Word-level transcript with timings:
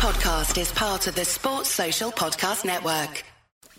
podcast 0.00 0.58
is 0.58 0.72
part 0.72 1.06
of 1.06 1.14
the 1.14 1.26
Sports 1.26 1.68
Social 1.68 2.10
Podcast 2.10 2.64
Network. 2.64 3.22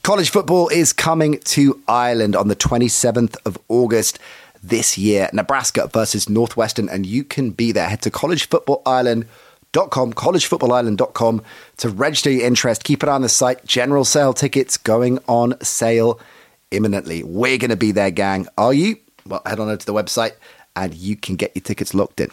College 0.04 0.30
football 0.30 0.68
is 0.68 0.94
coming 0.94 1.40
to 1.40 1.82
Ireland 1.88 2.36
on 2.36 2.48
the 2.48 2.56
27th 2.56 3.38
of 3.44 3.58
August 3.70 4.20
this 4.62 5.00
year. 5.00 5.32
Nebraska 5.34 5.90
versus 5.92 6.30
Northwestern, 6.30 6.90
and 6.90 7.08
you 7.08 7.24
can 7.24 7.50
be 7.50 7.72
there. 7.72 7.90
Head 7.90 8.04
to 8.04 8.12
collegefootballireland.com, 8.12 10.14
collegefootballireland.com 10.14 11.42
to 11.78 11.90
register 11.90 12.30
your 12.30 12.46
interest. 12.46 12.84
Keep 12.84 13.02
an 13.02 13.10
eye 13.10 13.14
on 13.14 13.24
the 13.24 13.30
site. 13.30 13.66
General 13.66 14.06
sale 14.06 14.36
tickets 14.36 14.78
going 14.78 15.18
on 15.28 15.60
sale 15.64 16.20
imminently. 16.70 17.24
We're 17.24 17.58
going 17.58 17.72
to 17.72 17.76
be 17.76 17.94
there, 17.94 18.12
gang. 18.12 18.48
Are 18.60 18.76
you? 18.76 18.98
Well, 19.26 19.42
head 19.44 19.60
on 19.60 19.70
over 19.70 19.78
to 19.78 19.86
the 19.88 19.94
website 19.94 20.34
and 20.76 20.94
you 20.94 21.16
can 21.16 21.36
get 21.36 21.56
your 21.56 21.64
tickets 21.64 21.96
locked 21.96 22.22
in. 22.22 22.30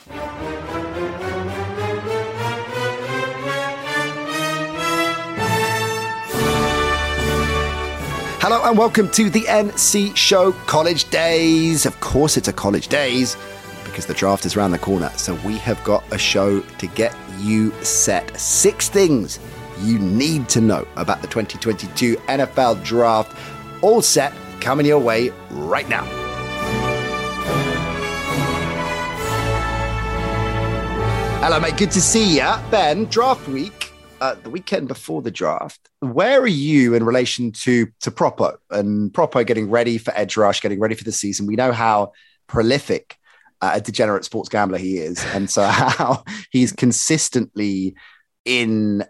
Hello 8.41 8.63
and 8.63 8.79
welcome 8.79 9.11
to 9.11 9.29
the 9.29 9.43
NC 9.43 10.15
Show 10.15 10.53
College 10.69 11.11
Daze. 11.11 11.85
Of 11.87 11.99
course, 11.99 12.37
it's 12.37 12.47
a 12.47 12.53
College 12.53 12.87
Daze 12.87 13.37
because 13.83 14.07
the 14.07 14.15
draft 14.15 14.47
is 14.47 14.57
around 14.57 14.71
the 14.71 14.79
corner. 14.79 15.11
So 15.17 15.35
we 15.45 15.59
have 15.59 15.83
got 15.83 16.05
a 16.13 16.19
show 16.19 16.61
to 16.61 16.87
get 16.87 17.17
you 17.41 17.73
set. 17.83 18.39
Six 18.39 18.89
things 18.89 19.41
you 19.81 19.99
need 19.99 20.49
to 20.51 20.61
know 20.61 20.87
about 20.95 21.21
the 21.21 21.27
2022 21.27 22.15
NFL 22.29 22.85
Draft. 22.85 23.37
All 23.83 24.03
set, 24.03 24.33
coming 24.61 24.87
your 24.87 25.01
way 25.01 25.31
right 25.51 25.89
now. 25.89 26.05
Hello, 31.43 31.59
mate. 31.59 31.77
Good 31.77 31.91
to 31.91 32.01
see 32.01 32.37
you. 32.37 32.55
Ben, 32.71 33.07
draft 33.07 33.49
week, 33.49 33.88
uh, 34.21 34.35
the 34.43 34.51
weekend 34.51 34.89
before 34.89 35.23
the 35.23 35.31
draft. 35.31 35.89
Where 36.01 36.41
are 36.41 36.47
you 36.47 36.95
in 36.95 37.05
relation 37.05 37.53
to 37.53 37.87
to 38.01 38.11
Propo 38.11 38.57
and 38.71 39.13
Propo 39.13 39.47
getting 39.47 39.71
ready 39.71 39.99
for 39.99 40.13
Edge 40.17 40.37
Rush, 40.37 40.61
getting 40.61 40.81
ready 40.81 40.95
for 40.95 41.05
the 41.05 41.13
season? 41.13 41.47
We 41.47 41.57
know 41.57 41.73
how 41.73 42.13
prolific 42.47 43.17
uh, 43.61 43.73
a 43.75 43.81
degenerate 43.81 44.25
sports 44.25 44.49
gambler 44.49 44.79
he 44.79 44.99
is, 44.99 45.25
and 45.35 45.51
so 45.51 45.63
how 45.67 46.25
he's 46.51 46.73
consistently 46.73 47.95
in 48.45 49.05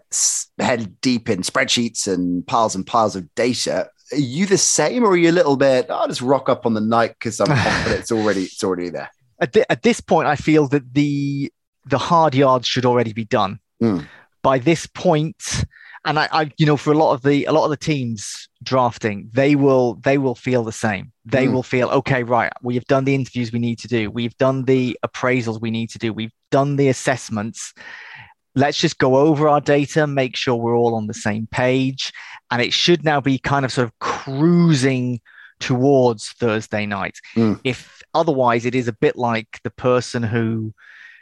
head 0.59 0.99
deep 1.01 1.29
in 1.29 1.41
spreadsheets 1.41 2.11
and 2.11 2.45
piles 2.45 2.75
and 2.75 2.85
piles 2.85 3.15
of 3.15 3.33
data. 3.35 3.89
Are 4.11 4.17
you 4.17 4.45
the 4.45 4.57
same, 4.57 5.03
or 5.03 5.11
are 5.11 5.17
you 5.17 5.29
a 5.29 5.33
little 5.33 5.55
bit? 5.57 5.89
I'll 5.89 6.07
just 6.07 6.21
rock 6.21 6.49
up 6.49 6.65
on 6.65 6.73
the 6.73 6.81
night 6.81 7.15
because 7.19 7.39
I'm 7.39 7.47
confident 7.55 7.99
it's 7.99 8.11
already 8.11 8.43
it's 8.43 8.63
already 8.63 8.89
there. 8.89 9.11
At, 9.41 9.55
at 9.69 9.83
this 9.83 10.01
point, 10.01 10.27
I 10.27 10.35
feel 10.35 10.67
that 10.69 10.93
the 10.93 11.51
the 11.85 11.97
hard 11.97 12.35
yards 12.35 12.67
should 12.67 12.85
already 12.85 13.13
be 13.13 13.23
done 13.23 13.59
Mm. 13.81 14.05
By 14.41 14.59
this. 14.59 14.87
And 16.05 16.17
I, 16.17 16.29
I, 16.31 16.51
you 16.57 16.65
know, 16.65 16.77
for 16.77 16.93
a 16.93 16.97
lot 16.97 17.13
of 17.13 17.23
the 17.23 17.45
a 17.45 17.51
lot 17.51 17.65
of 17.65 17.71
the 17.71 17.77
teams 17.77 18.47
drafting, 18.63 19.29
they 19.33 19.55
will 19.55 19.95
they 19.95 20.17
will 20.17 20.35
feel 20.35 20.63
the 20.63 20.71
same. 20.71 21.11
They 21.25 21.45
Mm. 21.45 21.53
will 21.53 21.63
feel 21.63 21.89
okay, 21.89 22.23
right? 22.23 22.51
We 22.61 22.75
have 22.75 22.85
done 22.85 23.03
the 23.05 23.13
interviews 23.15 23.51
we 23.51 23.59
need 23.59 23.79
to 23.79 23.87
do. 23.87 24.09
We've 24.09 24.35
done 24.37 24.63
the 24.65 24.97
appraisals 25.05 25.59
we 25.61 25.71
need 25.71 25.89
to 25.91 25.99
do. 25.99 26.13
We've 26.13 26.31
done 26.51 26.77
the 26.77 26.87
assessments. 26.87 27.73
Let's 28.55 28.79
just 28.79 28.97
go 28.97 29.17
over 29.17 29.47
our 29.47 29.61
data, 29.61 30.07
make 30.07 30.35
sure 30.35 30.55
we're 30.55 30.75
all 30.77 30.95
on 30.95 31.07
the 31.07 31.13
same 31.13 31.47
page, 31.51 32.11
and 32.49 32.61
it 32.61 32.73
should 32.73 33.03
now 33.03 33.21
be 33.21 33.37
kind 33.37 33.63
of 33.65 33.71
sort 33.71 33.87
of 33.87 33.99
cruising 33.99 35.19
towards 35.59 36.29
Thursday 36.29 36.85
night. 36.85 37.17
Mm. 37.35 37.59
If 37.63 38.01
otherwise, 38.13 38.65
it 38.65 38.73
is 38.73 38.87
a 38.87 38.93
bit 38.93 39.15
like 39.17 39.59
the 39.63 39.69
person 39.69 40.23
who 40.23 40.73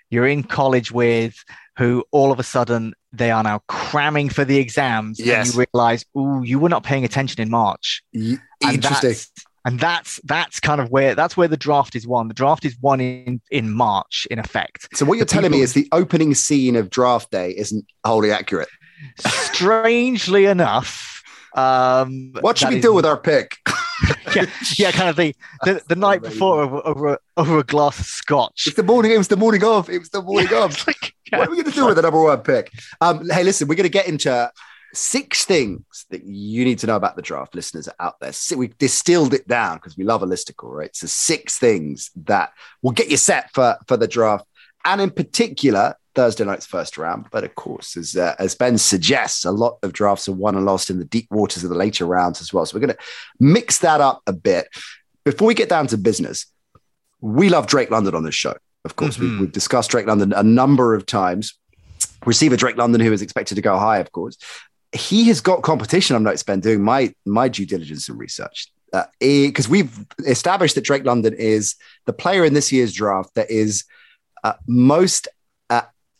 you're 0.10 0.28
in 0.28 0.44
college 0.44 0.92
with 0.92 1.36
who 1.78 2.04
all 2.12 2.32
of 2.32 2.40
a 2.40 2.44
sudden 2.44 2.94
they 3.14 3.30
are 3.32 3.44
now 3.44 3.62
cramming 3.68 4.30
for 4.30 4.44
the 4.46 4.58
exams 4.58 5.20
Yes. 5.20 5.48
and 5.48 5.56
you 5.56 5.66
realize 5.74 6.06
ooh 6.18 6.42
you 6.44 6.60
were 6.60 6.70
not 6.70 6.84
paying 6.84 7.04
attention 7.06 7.42
in 7.42 7.50
march 7.50 8.02
Y- 8.14 8.38
and 8.64 8.74
Interesting. 8.76 9.10
that's, 9.10 9.32
and 9.66 9.80
that's 9.80 10.20
that's 10.24 10.60
kind 10.60 10.80
of 10.82 10.90
where 10.92 11.14
that's 11.16 11.36
where 11.38 11.48
the 11.48 11.58
draft 11.58 11.96
is 11.96 12.08
won 12.08 12.28
the 12.30 12.34
draft 12.34 12.64
is 12.66 12.76
won 12.82 13.00
in 13.02 13.42
in 13.52 13.72
march 13.74 14.26
in 14.32 14.40
effect 14.40 14.88
So 14.98 15.06
what 15.06 15.18
you're 15.18 15.26
the 15.26 15.32
telling 15.34 15.52
me 15.52 15.62
is 15.62 15.74
the 15.74 15.88
opening 15.92 16.34
scene 16.36 16.76
of 16.76 16.90
draft 16.90 17.32
day 17.32 17.52
isn't 17.58 17.86
wholly 18.06 18.32
accurate. 18.32 18.70
strangely 19.18 20.46
enough 20.46 21.24
um 21.56 22.32
What 22.42 22.58
should 22.58 22.70
we 22.70 22.76
is- 22.78 22.82
do 22.84 22.94
with 22.94 23.06
our 23.06 23.18
pick? 23.18 23.58
yeah, 24.36 24.46
yeah 24.78 24.92
kind 24.92 25.10
of 25.10 25.16
the 25.16 25.36
the, 25.64 25.82
the 25.88 25.96
night 25.96 26.22
before 26.22 26.62
over, 26.62 26.86
over 26.86 27.20
over 27.36 27.60
a 27.60 27.64
glass 27.64 28.00
of 28.00 28.06
scotch 28.06 28.66
It's 28.68 28.76
the 28.76 28.84
morning. 28.84 29.12
It 29.12 29.18
was 29.18 29.28
the 29.28 29.38
morning 29.38 29.64
of. 29.64 29.90
It 29.90 30.00
was 30.00 30.10
the 30.10 30.22
morning 30.22 30.54
of. 30.54 30.72
It's 30.72 30.88
like, 30.88 31.14
What 31.32 31.48
are 31.48 31.52
we 31.52 31.58
going 31.58 31.72
to 31.72 31.72
do 31.72 31.86
with 31.86 31.96
the 31.96 32.02
number 32.02 32.22
one 32.22 32.42
pick? 32.42 32.72
Um, 33.02 33.28
hey, 33.30 33.44
listen, 33.44 33.68
we're 33.68 33.76
going 33.76 33.84
to 33.84 33.90
get 33.90 34.08
into 34.08 34.52
six 34.94 35.46
things 35.46 36.06
that 36.10 36.24
you 36.24 36.64
need 36.64 36.80
to 36.80 36.88
know 36.88 36.96
about 36.96 37.16
the 37.16 37.22
draft, 37.22 37.56
listeners 37.56 37.90
out 38.00 38.20
there. 38.20 38.32
We 38.56 38.70
distilled 38.80 39.34
it 39.34 39.48
down 39.48 39.78
because 39.78 39.98
we 39.98 40.04
love 40.04 40.24
a 40.24 40.28
listicle, 40.28 40.72
right? 40.72 40.96
So 40.96 41.08
six 41.08 41.58
things 41.58 42.12
that 42.26 42.52
will 42.82 42.92
get 42.92 43.10
you 43.10 43.18
set 43.18 43.52
for 43.54 43.78
for 43.88 43.98
the 43.98 44.08
draft, 44.08 44.46
and 44.86 45.02
in 45.02 45.12
particular. 45.12 45.96
Thursday 46.18 46.44
night's 46.44 46.66
first 46.66 46.98
round, 46.98 47.28
but 47.32 47.44
of 47.46 47.54
course, 47.56 47.96
as 47.96 48.16
uh, 48.18 48.36
as 48.40 48.56
Ben 48.56 48.78
suggests, 48.78 49.46
a 49.46 49.52
lot 49.52 49.78
of 49.84 49.94
drafts 49.94 50.28
are 50.28 50.34
won 50.34 50.56
and 50.56 50.66
lost 50.66 50.90
in 50.90 50.98
the 50.98 51.06
deep 51.06 51.28
waters 51.32 51.64
of 51.64 51.70
the 51.70 51.76
later 51.78 52.06
rounds 52.06 52.42
as 52.42 52.52
well. 52.52 52.66
So 52.66 52.76
we're 52.76 52.86
going 52.88 52.96
to 52.98 53.04
mix 53.40 53.78
that 53.80 54.02
up 54.02 54.22
a 54.28 54.34
bit. 54.34 54.68
Before 55.24 55.48
we 55.48 55.54
get 55.54 55.70
down 55.70 55.88
to 55.88 55.98
business, 55.98 56.48
we 57.22 57.50
love 57.50 57.68
Drake 57.68 57.92
London 57.92 58.16
on 58.16 58.24
this 58.24 58.36
show. 58.36 58.56
Of 58.84 58.96
course, 58.96 59.20
we, 59.20 59.28
Mhm. 59.28 59.40
we've 59.42 59.52
discussed 59.52 59.92
Drake 59.92 60.08
London 60.08 60.34
a 60.34 60.44
number 60.44 60.96
of 60.96 61.06
times. 61.06 61.54
Receiver 62.26 62.56
Drake 62.58 62.78
London, 62.78 63.00
who 63.02 63.14
is 63.14 63.22
expected 63.22 63.56
to 63.56 63.62
go 63.62 63.78
high, 63.78 64.00
of 64.00 64.12
course, 64.12 64.38
he 64.92 65.26
has 65.26 65.40
got 65.40 65.62
competition. 65.62 66.16
I've 66.16 66.22
noticed 66.24 66.46
Ben 66.48 66.60
doing 66.62 66.82
my 66.84 67.14
my 67.26 67.48
due 67.48 67.66
diligence 67.66 68.10
and 68.10 68.18
research 68.20 68.72
because 69.20 69.68
we've 69.70 69.94
established 70.26 70.74
that 70.76 70.84
Drake 70.86 71.06
London 71.06 71.34
is 71.34 71.76
the 72.06 72.14
player 72.14 72.44
in 72.44 72.54
this 72.56 72.72
year's 72.72 72.94
draft 72.94 73.36
that 73.36 73.52
is 73.52 73.84
uh, 74.44 74.54
most 74.68 75.28
uh, 75.28 75.32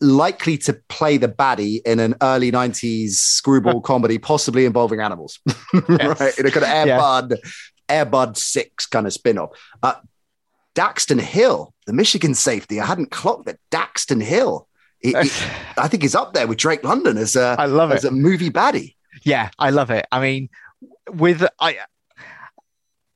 likely 0.02 0.58
to 0.60 0.74
play 0.90 1.18
the 1.18 1.28
baddie 1.28 1.80
in 1.86 2.00
an 2.00 2.16
early 2.22 2.52
'90s 2.52 3.12
screwball 3.12 3.82
comedy, 3.92 4.18
possibly 4.18 4.66
involving 4.66 5.00
animals, 5.02 5.40
right? 5.74 6.38
In 6.38 6.46
a 6.46 6.52
kind 6.52 6.58
of 6.58 6.64
Air 6.64 6.88
Yeah. 6.88 6.98
Bud, 6.98 7.36
Air 7.90 8.06
Bud 8.06 8.38
Six 8.38 8.86
kind 8.86 9.08
of 9.08 9.14
spin-off. 9.14 9.50
Uh, 9.82 9.96
Daxton 10.76 11.20
Hill, 11.20 11.74
the 11.88 11.94
Michigan 11.94 12.36
safety. 12.36 12.80
I 12.80 12.86
hadn't 12.86 13.10
clocked 13.12 13.46
that 13.48 13.58
Daxton 13.72 14.22
Hill. 14.22 14.68
he- 15.00 15.10
he- 15.10 15.16
I 15.78 15.88
think 15.88 16.04
he's 16.04 16.14
up 16.16 16.34
there 16.34 16.46
with 16.48 16.58
Drake 16.60 16.84
London 16.84 17.18
as 17.18 17.36
a 17.36 17.56
I 17.58 17.66
love 17.66 17.92
as 17.92 18.04
it. 18.06 18.10
a 18.10 18.12
movie 18.12 18.52
baddie. 18.52 18.96
Yeah, 19.24 19.50
I 19.58 19.72
love 19.72 19.90
it. 19.90 20.06
I 20.12 20.20
mean, 20.22 20.50
with 21.12 21.44
I, 21.60 21.78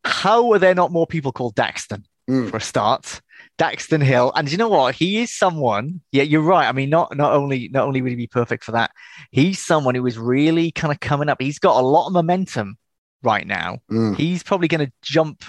how 0.03 0.51
are 0.53 0.59
there 0.59 0.73
not 0.75 0.91
more 0.91 1.05
people 1.07 1.31
called 1.31 1.55
Daxton 1.55 2.03
Mm. 2.29 2.49
for 2.49 2.57
a 2.57 2.61
start? 2.61 3.19
Daxton 3.57 4.01
Hill, 4.03 4.31
and 4.35 4.51
you 4.51 4.57
know 4.57 4.69
what? 4.69 4.95
He 4.95 5.19
is 5.21 5.31
someone. 5.31 6.01
Yeah, 6.11 6.23
you're 6.23 6.41
right. 6.41 6.67
I 6.67 6.71
mean, 6.71 6.89
not 6.89 7.15
not 7.15 7.33
only 7.33 7.67
not 7.69 7.85
only 7.87 8.01
would 8.01 8.09
he 8.09 8.15
be 8.15 8.27
perfect 8.27 8.63
for 8.63 8.71
that, 8.71 8.91
he's 9.31 9.59
someone 9.59 9.95
who 9.95 10.05
is 10.07 10.17
really 10.17 10.71
kind 10.71 10.91
of 10.91 10.99
coming 10.99 11.29
up. 11.29 11.41
He's 11.41 11.59
got 11.59 11.79
a 11.79 11.85
lot 11.85 12.07
of 12.07 12.13
momentum 12.13 12.77
right 13.23 13.45
now. 13.45 13.79
Mm. 13.91 14.17
He's 14.17 14.41
probably 14.43 14.67
going 14.67 14.85
to 14.87 14.91
jump 15.01 15.43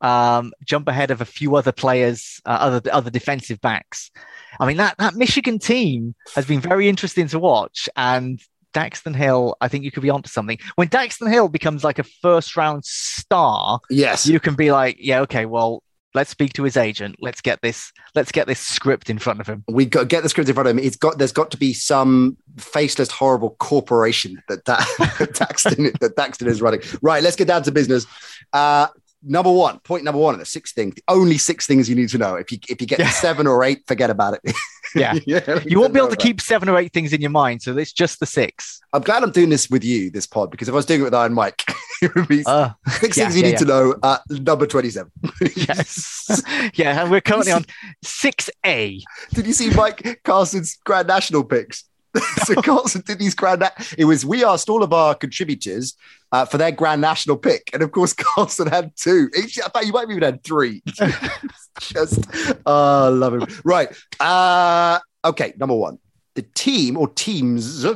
um, 0.00 0.52
jump 0.64 0.88
ahead 0.88 1.10
of 1.10 1.20
a 1.20 1.26
few 1.26 1.56
other 1.56 1.72
players, 1.72 2.40
uh, 2.46 2.50
other 2.60 2.90
other 2.92 3.10
defensive 3.10 3.60
backs. 3.60 4.10
I 4.58 4.66
mean 4.66 4.78
that 4.78 4.96
that 4.98 5.14
Michigan 5.14 5.58
team 5.58 6.14
has 6.34 6.46
been 6.46 6.60
very 6.60 6.88
interesting 6.88 7.28
to 7.28 7.38
watch, 7.38 7.88
and 7.96 8.40
Daxton 8.72 9.14
Hill, 9.14 9.56
I 9.60 9.68
think 9.68 9.84
you 9.84 9.90
could 9.90 10.02
be 10.02 10.10
onto 10.10 10.28
something. 10.28 10.58
When 10.76 10.88
Daxton 10.88 11.30
Hill 11.30 11.48
becomes 11.48 11.84
like 11.84 11.98
a 11.98 12.04
first 12.04 12.56
round 12.56 12.84
star, 12.84 13.80
Yes. 13.90 14.26
you 14.26 14.40
can 14.40 14.54
be 14.54 14.70
like, 14.72 14.96
yeah, 14.98 15.20
okay, 15.20 15.44
well, 15.44 15.82
let's 16.14 16.30
speak 16.30 16.52
to 16.54 16.62
his 16.62 16.76
agent. 16.76 17.16
Let's 17.20 17.40
get 17.40 17.62
this. 17.62 17.92
Let's 18.14 18.32
get 18.32 18.46
this 18.46 18.60
script 18.60 19.10
in 19.10 19.18
front 19.18 19.40
of 19.40 19.46
him. 19.46 19.64
we 19.68 19.86
got 19.86 20.08
get 20.08 20.22
the 20.22 20.28
script 20.28 20.48
in 20.48 20.54
front 20.54 20.68
of 20.68 20.76
him. 20.76 20.82
It's 20.84 20.96
got 20.96 21.18
there's 21.18 21.32
got 21.32 21.50
to 21.52 21.56
be 21.56 21.72
some 21.72 22.36
faceless, 22.56 23.10
horrible 23.10 23.56
corporation 23.58 24.42
that 24.48 24.64
that 24.64 24.80
Daxton 25.34 25.98
that 26.00 26.16
Daxton 26.16 26.46
is 26.46 26.60
running. 26.62 26.80
Right, 27.02 27.22
let's 27.22 27.36
get 27.36 27.48
down 27.48 27.62
to 27.64 27.72
business. 27.72 28.06
Uh, 28.52 28.88
number 29.22 29.50
one, 29.52 29.78
point 29.80 30.04
number 30.04 30.20
one, 30.20 30.38
the 30.38 30.44
six 30.44 30.72
things, 30.72 30.94
the 30.94 31.02
only 31.08 31.38
six 31.38 31.66
things 31.66 31.88
you 31.88 31.96
need 31.96 32.08
to 32.10 32.18
know. 32.18 32.36
If 32.36 32.50
you 32.52 32.58
if 32.68 32.80
you 32.80 32.86
get 32.86 32.98
Yeah. 32.98 33.10
seven 33.10 33.46
or 33.46 33.62
eight, 33.64 33.82
forget 33.86 34.10
about 34.10 34.34
it. 34.42 34.54
Yeah. 34.94 35.14
yeah 35.26 35.60
You 35.64 35.78
won't 35.80 35.92
be 35.92 36.00
able 36.00 36.10
to 36.10 36.16
keep 36.16 36.40
seven 36.40 36.68
or 36.68 36.76
eight 36.78 36.92
things 36.92 37.12
in 37.12 37.20
your 37.20 37.30
mind, 37.30 37.62
so 37.62 37.76
it's 37.78 37.92
just 37.92 38.18
the 38.20 38.26
six. 38.26 38.80
I'm 38.92 39.02
glad 39.02 39.22
I'm 39.22 39.30
doing 39.30 39.48
this 39.48 39.70
with 39.70 39.84
you, 39.84 40.10
this 40.10 40.26
pod, 40.26 40.50
because 40.50 40.68
if 40.68 40.72
I 40.72 40.76
was 40.76 40.86
doing 40.86 41.00
it 41.00 41.04
with 41.04 41.14
Iron 41.14 41.32
Mike, 41.32 41.62
it 42.02 42.14
would 42.14 42.26
be 42.28 42.42
Uh, 42.46 42.70
six 42.98 43.16
yeah, 43.16 43.24
things 43.24 43.36
you 43.36 43.42
need 43.42 43.58
to 43.58 43.64
know. 43.64 43.94
Uh, 44.02 44.18
number 44.30 44.66
twenty-seven. 44.66 45.10
yes, 45.56 46.42
yeah, 46.74 47.02
and 47.02 47.10
we're 47.10 47.20
currently 47.20 47.52
on 47.52 47.64
six 48.02 48.50
A. 48.66 49.00
Did 49.34 49.46
you 49.46 49.52
see 49.52 49.70
Mike 49.70 50.20
Carson's 50.24 50.76
Grand 50.84 51.06
National 51.08 51.44
picks? 51.44 51.84
so 52.44 52.54
Carson 52.62 53.02
did 53.06 53.18
these 53.18 53.34
Grand. 53.34 53.60
Na- 53.60 53.70
It 53.96 54.04
was 54.04 54.24
we 54.26 54.44
asked 54.44 54.68
all 54.68 54.82
of 54.82 54.92
our 54.92 55.14
contributors 55.14 55.94
uh, 56.32 56.44
for 56.44 56.58
their 56.58 56.72
Grand 56.72 57.00
National 57.00 57.36
pick, 57.36 57.70
and 57.72 57.82
of 57.82 57.92
course 57.92 58.12
Carson 58.16 58.66
had 58.66 58.92
two. 58.96 59.28
Each- 59.36 59.58
In 59.58 59.64
fact, 59.64 59.86
you 59.86 59.92
might 59.92 60.00
have 60.02 60.10
even 60.10 60.22
had 60.22 60.42
three. 60.44 60.82
Just, 61.80 62.24
I 62.66 63.08
love 63.08 63.34
him. 63.34 63.46
Right. 63.64 63.88
Uh, 64.18 64.98
okay. 65.24 65.52
Number 65.56 65.74
one, 65.74 65.98
the 66.34 66.42
team 66.42 66.96
or 66.96 67.08
teams 67.08 67.86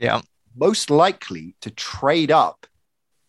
Yeah. 0.00 0.20
most 0.56 0.90
likely 0.90 1.54
to 1.60 1.70
trade 1.70 2.30
up 2.30 2.66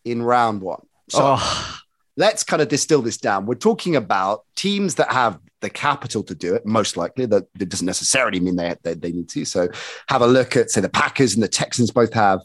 in 0.04 0.22
round 0.22 0.62
one. 0.62 0.82
So 1.10 1.36
oh, 1.38 1.78
let's 2.16 2.44
kind 2.44 2.62
of 2.62 2.68
distill 2.68 3.02
this 3.02 3.18
down. 3.18 3.46
We're 3.46 3.54
talking 3.56 3.94
about 3.96 4.44
teams 4.56 4.96
that 4.96 5.12
have 5.12 5.38
the 5.60 5.70
capital 5.70 6.22
to 6.24 6.34
do 6.34 6.54
it, 6.54 6.66
most 6.66 6.96
likely. 6.96 7.26
That, 7.26 7.44
that 7.54 7.68
doesn't 7.68 7.86
necessarily 7.86 8.40
mean 8.40 8.56
they, 8.56 8.74
they, 8.82 8.94
they 8.94 9.12
need 9.12 9.28
to. 9.30 9.44
So 9.44 9.68
have 10.08 10.22
a 10.22 10.26
look 10.26 10.56
at, 10.56 10.70
say, 10.70 10.80
the 10.80 10.88
Packers 10.88 11.34
and 11.34 11.42
the 11.42 11.48
Texans 11.48 11.90
both 11.90 12.12
have 12.14 12.40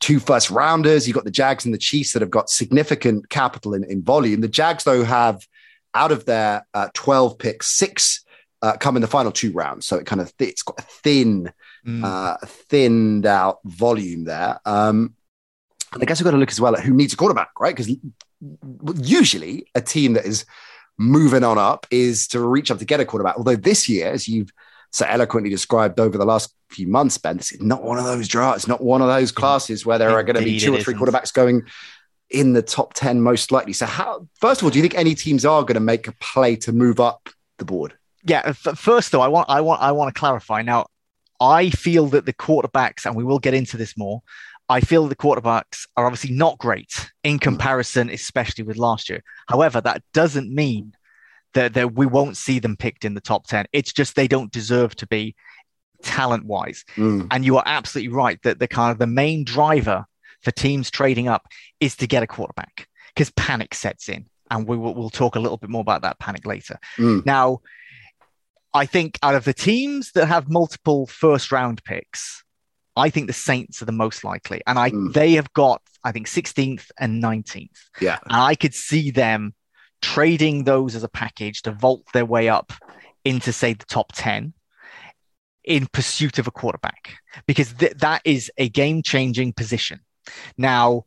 two 0.00 0.18
first 0.20 0.50
rounders. 0.50 1.06
You've 1.06 1.14
got 1.14 1.24
the 1.24 1.30
Jags 1.30 1.64
and 1.64 1.74
the 1.74 1.78
Chiefs 1.78 2.12
that 2.12 2.22
have 2.22 2.30
got 2.30 2.50
significant 2.50 3.28
capital 3.30 3.74
in, 3.74 3.84
in 3.84 4.02
volume. 4.02 4.40
The 4.40 4.48
Jags, 4.48 4.84
though, 4.84 5.04
have 5.04 5.46
out 5.94 6.12
of 6.12 6.24
their 6.26 6.66
uh, 6.74 6.88
12 6.94 7.38
picks, 7.38 7.68
six 7.68 8.24
uh, 8.60 8.76
come 8.76 8.96
in 8.96 9.02
the 9.02 9.08
final 9.08 9.32
two 9.32 9.52
rounds. 9.52 9.86
So 9.86 9.96
it 9.96 10.06
kind 10.06 10.20
of, 10.20 10.32
it's 10.38 10.62
got 10.62 10.78
a 10.78 10.82
thin, 10.82 11.52
mm. 11.86 12.04
uh, 12.04 12.36
thinned 12.44 13.26
out 13.26 13.60
volume 13.64 14.24
there. 14.24 14.60
Um, 14.64 15.14
and 15.92 16.02
I 16.02 16.06
guess 16.06 16.20
we've 16.20 16.24
got 16.24 16.32
to 16.32 16.36
look 16.36 16.50
as 16.50 16.60
well 16.60 16.76
at 16.76 16.82
who 16.82 16.92
needs 16.92 17.14
a 17.14 17.16
quarterback, 17.16 17.50
right? 17.58 17.74
Because 17.74 17.94
usually 18.96 19.66
a 19.74 19.80
team 19.80 20.14
that 20.14 20.26
is 20.26 20.44
moving 20.98 21.44
on 21.44 21.58
up 21.58 21.86
is 21.90 22.26
to 22.28 22.40
reach 22.40 22.70
up 22.70 22.78
to 22.78 22.84
get 22.84 23.00
a 23.00 23.04
quarterback. 23.04 23.36
Although 23.36 23.56
this 23.56 23.88
year, 23.88 24.10
as 24.10 24.28
you've 24.28 24.50
so 24.90 25.06
eloquently 25.08 25.50
described 25.50 26.00
over 26.00 26.18
the 26.18 26.24
last 26.24 26.54
few 26.70 26.88
months, 26.88 27.16
Ben, 27.18 27.36
this 27.36 27.52
is 27.52 27.60
not 27.62 27.82
one 27.82 27.98
of 27.98 28.04
those 28.04 28.28
drafts, 28.28 28.66
not 28.66 28.82
one 28.82 29.00
of 29.00 29.08
those 29.08 29.32
classes 29.32 29.86
where 29.86 29.98
there 29.98 30.10
are 30.10 30.22
going 30.22 30.36
to 30.36 30.42
be 30.42 30.58
two 30.58 30.74
or 30.74 30.80
three 30.80 30.94
quarterbacks 30.94 31.32
going 31.32 31.62
in 32.30 32.52
the 32.52 32.62
top 32.62 32.94
10 32.94 33.20
most 33.20 33.52
likely. 33.52 33.72
So 33.72 33.86
how 33.86 34.26
first 34.40 34.60
of 34.60 34.64
all, 34.64 34.70
do 34.70 34.78
you 34.78 34.82
think 34.82 34.94
any 34.94 35.14
teams 35.14 35.44
are 35.44 35.62
going 35.62 35.74
to 35.74 35.80
make 35.80 36.08
a 36.08 36.12
play 36.12 36.56
to 36.56 36.72
move 36.72 37.00
up 37.00 37.28
the 37.58 37.64
board? 37.64 37.94
Yeah, 38.24 38.52
first 38.52 39.12
though, 39.12 39.20
I 39.20 39.28
want 39.28 39.48
I 39.48 39.60
want 39.60 39.80
I 39.80 39.92
want 39.92 40.14
to 40.14 40.18
clarify. 40.18 40.62
Now, 40.62 40.86
I 41.40 41.70
feel 41.70 42.06
that 42.08 42.26
the 42.26 42.32
quarterbacks 42.32 43.06
and 43.06 43.14
we 43.14 43.24
will 43.24 43.38
get 43.38 43.54
into 43.54 43.76
this 43.76 43.96
more. 43.96 44.22
I 44.68 44.80
feel 44.80 45.06
the 45.06 45.16
quarterbacks 45.16 45.86
are 45.96 46.06
obviously 46.06 46.34
not 46.34 46.58
great 46.58 47.10
in 47.24 47.38
comparison, 47.38 48.10
especially 48.10 48.64
with 48.64 48.76
last 48.76 49.08
year. 49.08 49.22
However, 49.48 49.80
that 49.80 50.02
doesn't 50.12 50.54
mean 50.54 50.92
that, 51.54 51.74
that 51.74 51.94
we 51.94 52.06
won't 52.06 52.36
see 52.36 52.58
them 52.58 52.76
picked 52.76 53.04
in 53.04 53.14
the 53.14 53.20
top 53.20 53.46
10. 53.46 53.66
It's 53.72 53.92
just 53.92 54.14
they 54.14 54.28
don't 54.28 54.52
deserve 54.52 54.94
to 54.96 55.06
be 55.06 55.34
talent 56.02 56.44
wise. 56.44 56.84
Mm. 56.96 57.28
And 57.30 57.44
you 57.44 57.56
are 57.56 57.62
absolutely 57.64 58.12
right 58.12 58.40
that 58.42 58.58
the 58.58 58.68
kind 58.68 58.92
of 58.92 58.98
the 58.98 59.06
main 59.06 59.44
driver 59.44 60.04
for 60.42 60.50
teams 60.50 60.90
trading 60.90 61.28
up 61.28 61.46
is 61.80 61.96
to 61.96 62.06
get 62.06 62.22
a 62.22 62.26
quarterback 62.26 62.88
because 63.14 63.30
panic 63.30 63.74
sets 63.74 64.08
in. 64.08 64.26
And 64.50 64.66
we 64.66 64.76
will 64.76 64.94
we'll 64.94 65.10
talk 65.10 65.36
a 65.36 65.40
little 65.40 65.58
bit 65.58 65.68
more 65.68 65.82
about 65.82 66.02
that 66.02 66.18
panic 66.18 66.46
later. 66.46 66.78
Mm. 66.96 67.26
Now, 67.26 67.60
I 68.72 68.86
think 68.86 69.18
out 69.22 69.34
of 69.34 69.44
the 69.44 69.52
teams 69.52 70.12
that 70.12 70.26
have 70.26 70.48
multiple 70.48 71.06
first 71.06 71.52
round 71.52 71.82
picks, 71.84 72.44
I 72.98 73.10
think 73.10 73.26
the 73.26 73.32
Saints 73.32 73.80
are 73.82 73.84
the 73.86 73.92
most 73.92 74.24
likely, 74.24 74.60
and 74.66 74.78
I 74.78 74.90
Mm. 74.90 75.12
they 75.12 75.32
have 75.34 75.52
got 75.52 75.82
I 76.04 76.12
think 76.12 76.26
16th 76.28 76.90
and 76.98 77.20
19th, 77.22 77.76
Yeah. 78.00 78.18
and 78.24 78.40
I 78.40 78.54
could 78.54 78.74
see 78.74 79.10
them 79.10 79.52
trading 80.00 80.64
those 80.64 80.94
as 80.94 81.02
a 81.02 81.08
package 81.08 81.62
to 81.62 81.72
vault 81.72 82.04
their 82.12 82.24
way 82.24 82.48
up 82.48 82.72
into 83.24 83.52
say 83.52 83.72
the 83.72 83.84
top 83.84 84.12
10 84.14 84.52
in 85.64 85.86
pursuit 85.92 86.38
of 86.38 86.46
a 86.46 86.50
quarterback 86.50 87.14
because 87.46 87.72
th- 87.74 87.94
that 87.98 88.22
is 88.24 88.50
a 88.56 88.68
game 88.68 89.02
changing 89.02 89.52
position. 89.52 90.00
Now, 90.56 91.04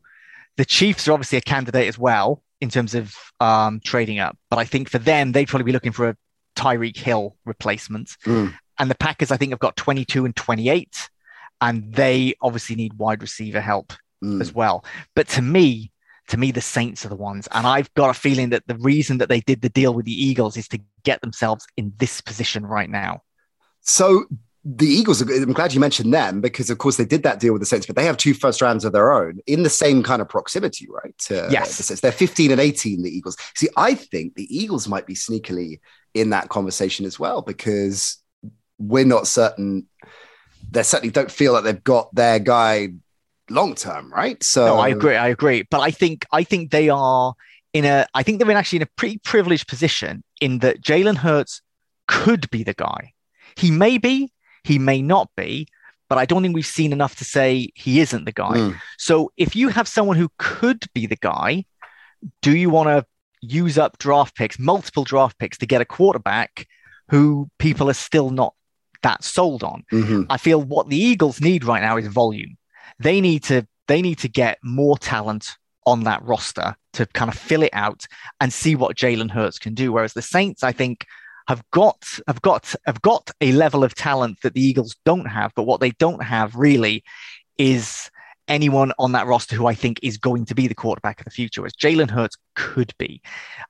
the 0.57 0.65
Chiefs 0.65 1.07
are 1.07 1.13
obviously 1.13 1.37
a 1.37 1.41
candidate 1.41 1.87
as 1.87 1.97
well 1.97 2.43
in 2.59 2.69
terms 2.69 2.93
of 2.93 3.15
um, 3.39 3.79
trading 3.83 4.19
up, 4.19 4.37
but 4.49 4.59
I 4.59 4.65
think 4.65 4.89
for 4.89 4.99
them 4.99 5.31
they'd 5.31 5.47
probably 5.47 5.65
be 5.65 5.71
looking 5.71 5.93
for 5.93 6.09
a 6.09 6.17
Tyreek 6.55 6.97
Hill 6.97 7.37
replacement. 7.45 8.09
Mm. 8.25 8.53
And 8.77 8.91
the 8.91 8.95
Packers, 8.95 9.31
I 9.31 9.37
think, 9.37 9.51
have 9.51 9.59
got 9.59 9.77
22 9.77 10.25
and 10.25 10.35
28, 10.35 11.09
and 11.61 11.93
they 11.93 12.33
obviously 12.41 12.75
need 12.75 12.93
wide 12.95 13.21
receiver 13.21 13.61
help 13.61 13.93
Mm. 14.23 14.39
as 14.39 14.53
well. 14.53 14.85
But 15.15 15.27
to 15.29 15.41
me, 15.41 15.91
to 16.27 16.37
me, 16.37 16.51
the 16.51 16.61
Saints 16.61 17.03
are 17.05 17.09
the 17.09 17.15
ones. 17.15 17.47
And 17.53 17.65
I've 17.65 17.91
got 17.95 18.11
a 18.11 18.13
feeling 18.13 18.51
that 18.51 18.61
the 18.67 18.75
reason 18.75 19.17
that 19.17 19.29
they 19.29 19.39
did 19.39 19.61
the 19.63 19.69
deal 19.69 19.95
with 19.95 20.05
the 20.05 20.13
Eagles 20.13 20.57
is 20.57 20.67
to 20.67 20.79
get 21.03 21.21
themselves 21.21 21.65
in 21.75 21.91
this 21.97 22.21
position 22.21 22.63
right 22.63 22.87
now. 22.89 23.23
So 23.81 24.25
the 24.63 24.85
Eagles, 24.85 25.21
I'm 25.21 25.53
glad 25.53 25.73
you 25.73 25.79
mentioned 25.79 26.13
them 26.13 26.39
because, 26.39 26.69
of 26.69 26.77
course, 26.77 26.97
they 26.97 27.05
did 27.05 27.23
that 27.23 27.39
deal 27.39 27.51
with 27.51 27.63
the 27.63 27.65
Saints, 27.65 27.87
but 27.87 27.95
they 27.95 28.05
have 28.05 28.15
two 28.15 28.35
first 28.35 28.61
rounds 28.61 28.85
of 28.85 28.93
their 28.93 29.11
own 29.11 29.39
in 29.47 29.63
the 29.63 29.71
same 29.71 30.03
kind 30.03 30.21
of 30.21 30.29
proximity, 30.29 30.87
right? 30.87 31.17
To 31.25 31.47
Yes. 31.51 31.77
the 31.77 31.83
Saints. 31.83 32.01
They're 32.01 32.11
15 32.11 32.51
and 32.51 32.61
18, 32.61 33.01
the 33.01 33.09
Eagles. 33.09 33.37
See, 33.55 33.69
I 33.75 33.95
think 33.95 34.35
the 34.35 34.55
Eagles 34.55 34.87
might 34.87 35.07
be 35.07 35.15
sneakily 35.15 35.79
in 36.13 36.29
that 36.29 36.49
conversation 36.49 37.07
as 37.07 37.17
well 37.19 37.41
because 37.41 38.17
we're 38.77 39.03
not 39.05 39.25
certain. 39.25 39.87
They 40.71 40.83
certainly 40.83 41.11
don't 41.11 41.31
feel 41.31 41.53
like 41.53 41.63
they've 41.63 41.83
got 41.83 42.13
their 42.15 42.39
guy 42.39 42.89
long 43.49 43.75
term, 43.75 44.11
right? 44.11 44.41
So 44.43 44.65
No, 44.65 44.79
I 44.79 44.89
agree. 44.89 45.15
I 45.15 45.27
agree. 45.27 45.63
But 45.69 45.81
I 45.81 45.91
think 45.91 46.25
I 46.31 46.43
think 46.43 46.71
they 46.71 46.89
are 46.89 47.33
in 47.73 47.85
a. 47.85 48.07
I 48.13 48.23
think 48.23 48.39
they're 48.39 48.49
in 48.49 48.57
actually 48.57 48.77
in 48.77 48.83
a 48.83 48.91
pretty 48.97 49.17
privileged 49.19 49.67
position 49.67 50.23
in 50.39 50.59
that 50.59 50.81
Jalen 50.81 51.17
Hurts 51.17 51.61
could 52.07 52.49
be 52.49 52.63
the 52.63 52.73
guy. 52.73 53.13
He 53.55 53.71
may 53.71 53.97
be. 53.97 54.31
He 54.63 54.79
may 54.79 55.01
not 55.01 55.29
be. 55.35 55.67
But 56.09 56.17
I 56.17 56.25
don't 56.25 56.41
think 56.41 56.55
we've 56.55 56.65
seen 56.65 56.91
enough 56.91 57.15
to 57.17 57.23
say 57.23 57.69
he 57.73 58.01
isn't 58.01 58.25
the 58.25 58.33
guy. 58.33 58.57
Mm. 58.57 58.81
So 58.97 59.31
if 59.37 59.55
you 59.55 59.69
have 59.69 59.87
someone 59.87 60.17
who 60.17 60.29
could 60.37 60.83
be 60.93 61.05
the 61.05 61.15
guy, 61.15 61.63
do 62.41 62.55
you 62.55 62.69
want 62.69 62.89
to 62.89 63.05
use 63.41 63.77
up 63.77 63.97
draft 63.97 64.35
picks, 64.35 64.59
multiple 64.59 65.05
draft 65.05 65.37
picks 65.37 65.57
to 65.59 65.65
get 65.65 65.79
a 65.79 65.85
quarterback 65.85 66.67
who 67.07 67.49
people 67.59 67.89
are 67.89 67.93
still 67.93 68.29
not 68.29 68.53
that 69.03 69.23
sold 69.23 69.63
on? 69.63 69.83
Mhm. 69.91 70.25
I 70.29 70.37
feel 70.37 70.61
what 70.61 70.89
the 70.89 70.97
Eagles 70.97 71.41
need 71.41 71.63
right 71.63 71.81
now 71.81 71.97
is 71.97 72.07
volume. 72.07 72.57
They 72.99 73.21
need 73.21 73.43
to 73.45 73.67
they 73.87 74.01
need 74.01 74.19
to 74.19 74.29
get 74.29 74.57
more 74.63 74.97
talent 74.97 75.57
on 75.85 76.03
that 76.03 76.23
roster 76.23 76.75
to 76.93 77.05
kind 77.07 77.29
of 77.29 77.37
fill 77.37 77.63
it 77.63 77.73
out 77.73 78.05
and 78.39 78.53
see 78.53 78.75
what 78.75 78.95
Jalen 78.95 79.31
Hurts 79.31 79.59
can 79.59 79.73
do. 79.73 79.91
Whereas 79.91 80.13
the 80.13 80.21
Saints, 80.21 80.63
I 80.63 80.71
think, 80.71 81.05
have 81.47 81.63
got 81.71 82.03
have 82.27 82.41
got 82.41 82.75
have 82.85 83.01
got 83.01 83.31
a 83.41 83.51
level 83.51 83.83
of 83.83 83.95
talent 83.95 84.41
that 84.43 84.53
the 84.53 84.61
Eagles 84.61 84.95
don't 85.05 85.25
have, 85.25 85.51
but 85.55 85.63
what 85.63 85.79
they 85.81 85.91
don't 85.91 86.23
have 86.23 86.55
really 86.55 87.03
is 87.57 88.09
anyone 88.51 88.91
on 88.99 89.13
that 89.13 89.25
roster 89.25 89.55
who 89.55 89.65
I 89.65 89.73
think 89.73 89.99
is 90.03 90.17
going 90.17 90.45
to 90.45 90.55
be 90.55 90.67
the 90.67 90.75
quarterback 90.75 91.19
of 91.19 91.25
the 91.25 91.31
future, 91.31 91.65
as 91.65 91.73
Jalen 91.73 92.11
Hurts 92.11 92.37
could 92.55 92.93
be. 92.97 93.21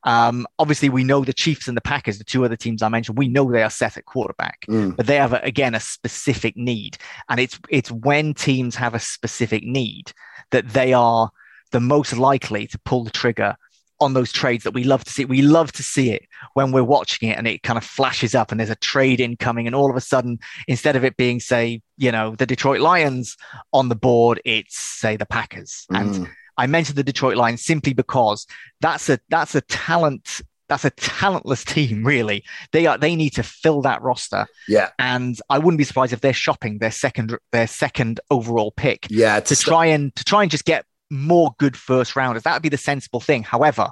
Um, 0.04 0.48
obviously, 0.60 0.90
we 0.90 1.04
know 1.04 1.24
the 1.24 1.34
Chiefs 1.34 1.68
and 1.68 1.78
the 1.78 1.82
Packers, 1.82 2.18
the 2.18 2.24
two 2.24 2.44
other 2.44 2.58
teams 2.58 2.82
I 2.82 2.90
mentioned, 2.90 3.18
we 3.18 3.28
know 3.28 3.50
they 3.52 3.64
are 3.64 3.70
set 3.70 3.98
at 3.98 4.06
quarterback 4.06 4.58
Mm. 4.68 4.96
but 4.96 5.06
they 5.08 5.18
have 5.18 5.34
again 5.34 5.76
a 5.76 5.80
specific 5.80 6.56
need 6.56 6.98
and 7.30 7.40
it's 7.40 7.60
it's 7.70 7.92
when 7.92 8.34
teams 8.34 8.76
have 8.76 8.94
a 8.94 9.00
specific 9.00 9.64
need 9.64 10.12
that 10.52 10.70
they 10.70 10.94
are 10.94 11.30
the 11.72 11.80
most 11.80 12.18
likely 12.18 12.68
to 12.68 12.80
pull 12.80 13.04
the 13.04 13.12
trigger 13.12 13.56
on 14.02 14.14
those 14.14 14.32
trades 14.32 14.64
that 14.64 14.74
we 14.74 14.84
love 14.84 15.04
to 15.04 15.12
see 15.12 15.24
we 15.24 15.42
love 15.42 15.72
to 15.72 15.84
see 15.84 16.12
it 16.12 16.24
when 16.54 16.72
we're 16.72 16.84
watching 16.84 17.30
it 17.30 17.38
and 17.38 17.48
it 17.48 17.64
kind 17.64 17.78
of 17.78 17.84
flashes 17.84 18.36
up 18.36 18.52
and 18.52 18.60
there's 18.60 18.70
a 18.70 18.76
trade 18.76 19.20
incoming 19.22 19.68
and 19.68 19.76
all 19.76 19.90
of 19.90 19.96
a 19.96 20.02
sudden 20.02 20.40
instead 20.68 20.96
of 20.96 21.06
it 21.06 21.16
being 21.16 21.40
say 21.40 21.82
you 21.98 22.12
know 22.12 22.36
the 22.36 22.46
detroit 22.46 22.82
lions 22.82 23.38
on 23.72 23.88
the 23.88 23.96
board 23.96 24.42
it's 24.44 24.78
say 24.78 25.16
the 25.16 25.26
packers 25.26 25.86
and 25.92 26.12
Mm. 26.12 26.30
I 26.58 26.68
mentioned 26.68 26.98
the 26.98 27.04
Detroit 27.04 27.38
Lions 27.38 27.64
simply 27.64 27.94
because 27.94 28.46
that's 28.82 29.10
a 29.10 29.20
that's 29.30 29.56
a 29.56 29.62
talent 29.62 30.42
that's 30.72 30.86
a 30.86 30.90
talentless 30.92 31.64
team 31.66 32.04
really. 32.06 32.44
They 32.72 32.86
are 32.86 32.98
they 32.98 33.16
need 33.16 33.32
to 33.32 33.44
fill 33.44 33.82
that 33.82 34.02
roster 34.02 34.46
Yeah, 34.68 34.90
and 35.00 35.38
I 35.50 35.58
wouldn't 35.58 35.78
be 35.78 35.84
surprised 35.84 36.14
if 36.14 36.22
they're 36.22 36.34
shopping 36.34 36.78
their 36.80 36.92
second 36.92 37.38
their 37.52 37.68
second 37.68 38.20
overall 38.30 38.72
pick 38.72 39.08
yeah. 39.10 39.40
to 39.40 39.56
try 39.56 39.88
and 39.88 40.16
to 40.16 40.24
try 40.24 40.44
and 40.44 40.52
just 40.52 40.66
get 40.66 40.86
more 41.12 41.54
good 41.60 41.78
first 41.78 42.16
rounders. 42.16 42.42
That 42.44 42.54
would 42.54 42.62
be 42.64 42.70
the 42.70 42.78
sensible 42.78 43.20
thing. 43.20 43.44
However, 43.44 43.90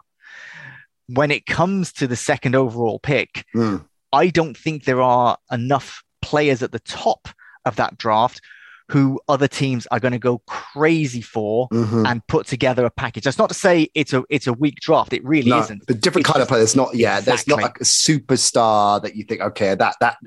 when 1.07 1.29
it 1.31 1.45
comes 1.45 1.91
to 1.93 2.07
the 2.07 2.15
second 2.15 2.55
overall 2.55 2.97
pick, 2.99 3.45
Mm. 3.55 3.85
I 4.11 4.29
don't 4.29 4.57
think 4.57 4.85
there 4.85 5.01
are 5.01 5.37
enough 5.51 6.01
players 6.21 6.63
at 6.63 6.71
the 6.71 6.79
top 6.79 7.27
of 7.65 7.75
that 7.75 7.97
draft 7.97 8.41
who 8.89 9.19
other 9.29 9.47
teams 9.47 9.85
are 9.91 9.99
going 9.99 10.13
to 10.13 10.17
go 10.19 10.39
crazy 10.47 11.21
for 11.21 11.67
Mhm. 11.69 12.09
and 12.09 12.25
put 12.25 12.47
together 12.47 12.85
a 12.85 12.89
package. 12.89 13.23
That's 13.25 13.37
not 13.37 13.49
to 13.49 13.53
say 13.55 13.89
it's 13.93 14.13
a 14.13 14.23
it's 14.31 14.47
a 14.47 14.53
weak 14.53 14.77
draft. 14.81 15.13
It 15.13 15.23
really 15.23 15.51
No, 15.51 15.59
isn't. 15.59 15.83
But 15.85 16.01
different 16.01 16.25
It's 16.25 16.31
kind 16.31 16.41
of 16.41 16.47
player. 16.47 16.61
There's 16.61 16.75
not, 16.75 16.95
yeah, 16.95 17.19
there's 17.19 17.45
not 17.47 17.61
like 17.61 17.77
a 17.79 17.83
superstar 17.83 18.99
that 19.03 19.15
you 19.15 19.23
think, 19.25 19.41
okay, 19.41 19.75
that 19.75 19.95
that 20.01 20.17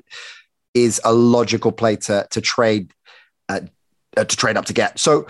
is 0.73 1.01
a 1.03 1.11
logical 1.13 1.73
play 1.73 1.97
to 1.97 2.25
to 2.31 2.39
trade 2.39 2.93
uh, 3.49 3.59
uh, 4.15 4.23
to 4.23 4.37
trade 4.37 4.55
up 4.55 4.65
to 4.67 4.73
get. 4.73 4.97
So 4.97 5.27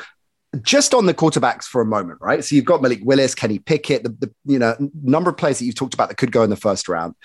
just 0.61 0.93
on 0.93 1.05
the 1.05 1.13
quarterbacks 1.13 1.63
for 1.65 1.81
a 1.81 1.85
moment, 1.85 2.19
right? 2.21 2.43
So 2.43 2.55
you've 2.55 2.65
got 2.65 2.81
Malik 2.81 3.01
Willis, 3.03 3.33
Kenny 3.33 3.59
Pickett, 3.59 4.03
the, 4.03 4.09
the 4.09 4.33
you 4.45 4.59
know 4.59 4.75
number 5.01 5.29
of 5.29 5.37
players 5.37 5.59
that 5.59 5.65
you've 5.65 5.75
talked 5.75 5.93
about 5.93 6.09
that 6.09 6.15
could 6.15 6.31
go 6.31 6.43
in 6.43 6.49
the 6.49 6.55
first 6.55 6.87
round. 6.87 7.15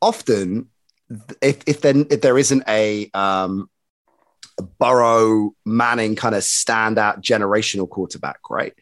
Often, 0.00 0.68
if 1.42 1.58
if 1.66 1.80
then 1.80 2.06
if 2.10 2.20
there 2.20 2.38
isn't 2.38 2.62
a 2.68 3.10
um, 3.12 3.68
a 4.58 4.62
Burrow 4.62 5.52
Manning 5.64 6.16
kind 6.16 6.34
of 6.34 6.42
standout 6.42 7.20
generational 7.20 7.88
quarterback, 7.88 8.38
right? 8.48 8.74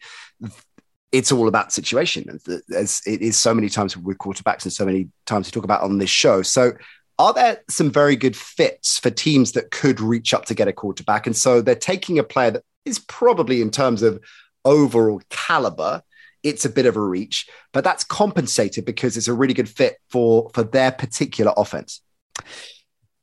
It's 1.11 1.31
all 1.31 1.47
about 1.47 1.71
situation, 1.71 2.39
as, 2.75 3.01
it 3.05 3.21
is 3.21 3.37
so 3.37 3.53
many 3.53 3.69
times 3.69 3.95
with 3.95 4.17
quarterbacks 4.17 4.63
and 4.63 4.73
so 4.73 4.85
many 4.85 5.09
times 5.25 5.47
we 5.47 5.51
talk 5.51 5.63
about 5.63 5.81
on 5.81 5.97
this 5.97 6.09
show. 6.09 6.41
So 6.41 6.73
are 7.17 7.33
there 7.33 7.63
some 7.69 7.89
very 7.89 8.17
good 8.17 8.35
fits 8.35 8.99
for 8.99 9.09
teams 9.09 9.53
that 9.53 9.71
could 9.71 10.01
reach 10.01 10.33
up 10.33 10.45
to 10.45 10.53
get 10.53 10.67
a 10.67 10.73
quarterback? 10.73 11.25
And 11.25 11.35
so 11.35 11.61
they're 11.61 11.73
taking 11.73 12.19
a 12.19 12.23
player 12.23 12.51
that 12.51 12.63
is 12.85 12.99
probably 12.99 13.61
in 13.61 13.71
terms 13.71 14.01
of 14.01 14.23
overall 14.63 15.21
caliber, 15.29 16.01
it's 16.43 16.65
a 16.65 16.69
bit 16.69 16.85
of 16.85 16.95
a 16.95 17.01
reach, 17.01 17.47
but 17.73 17.83
that's 17.83 18.03
compensated 18.03 18.85
because 18.85 19.17
it's 19.17 19.27
a 19.27 19.33
really 19.33 19.53
good 19.53 19.69
fit 19.69 19.97
for 20.09 20.49
for 20.53 20.63
their 20.63 20.91
particular 20.91 21.51
offense. 21.57 22.01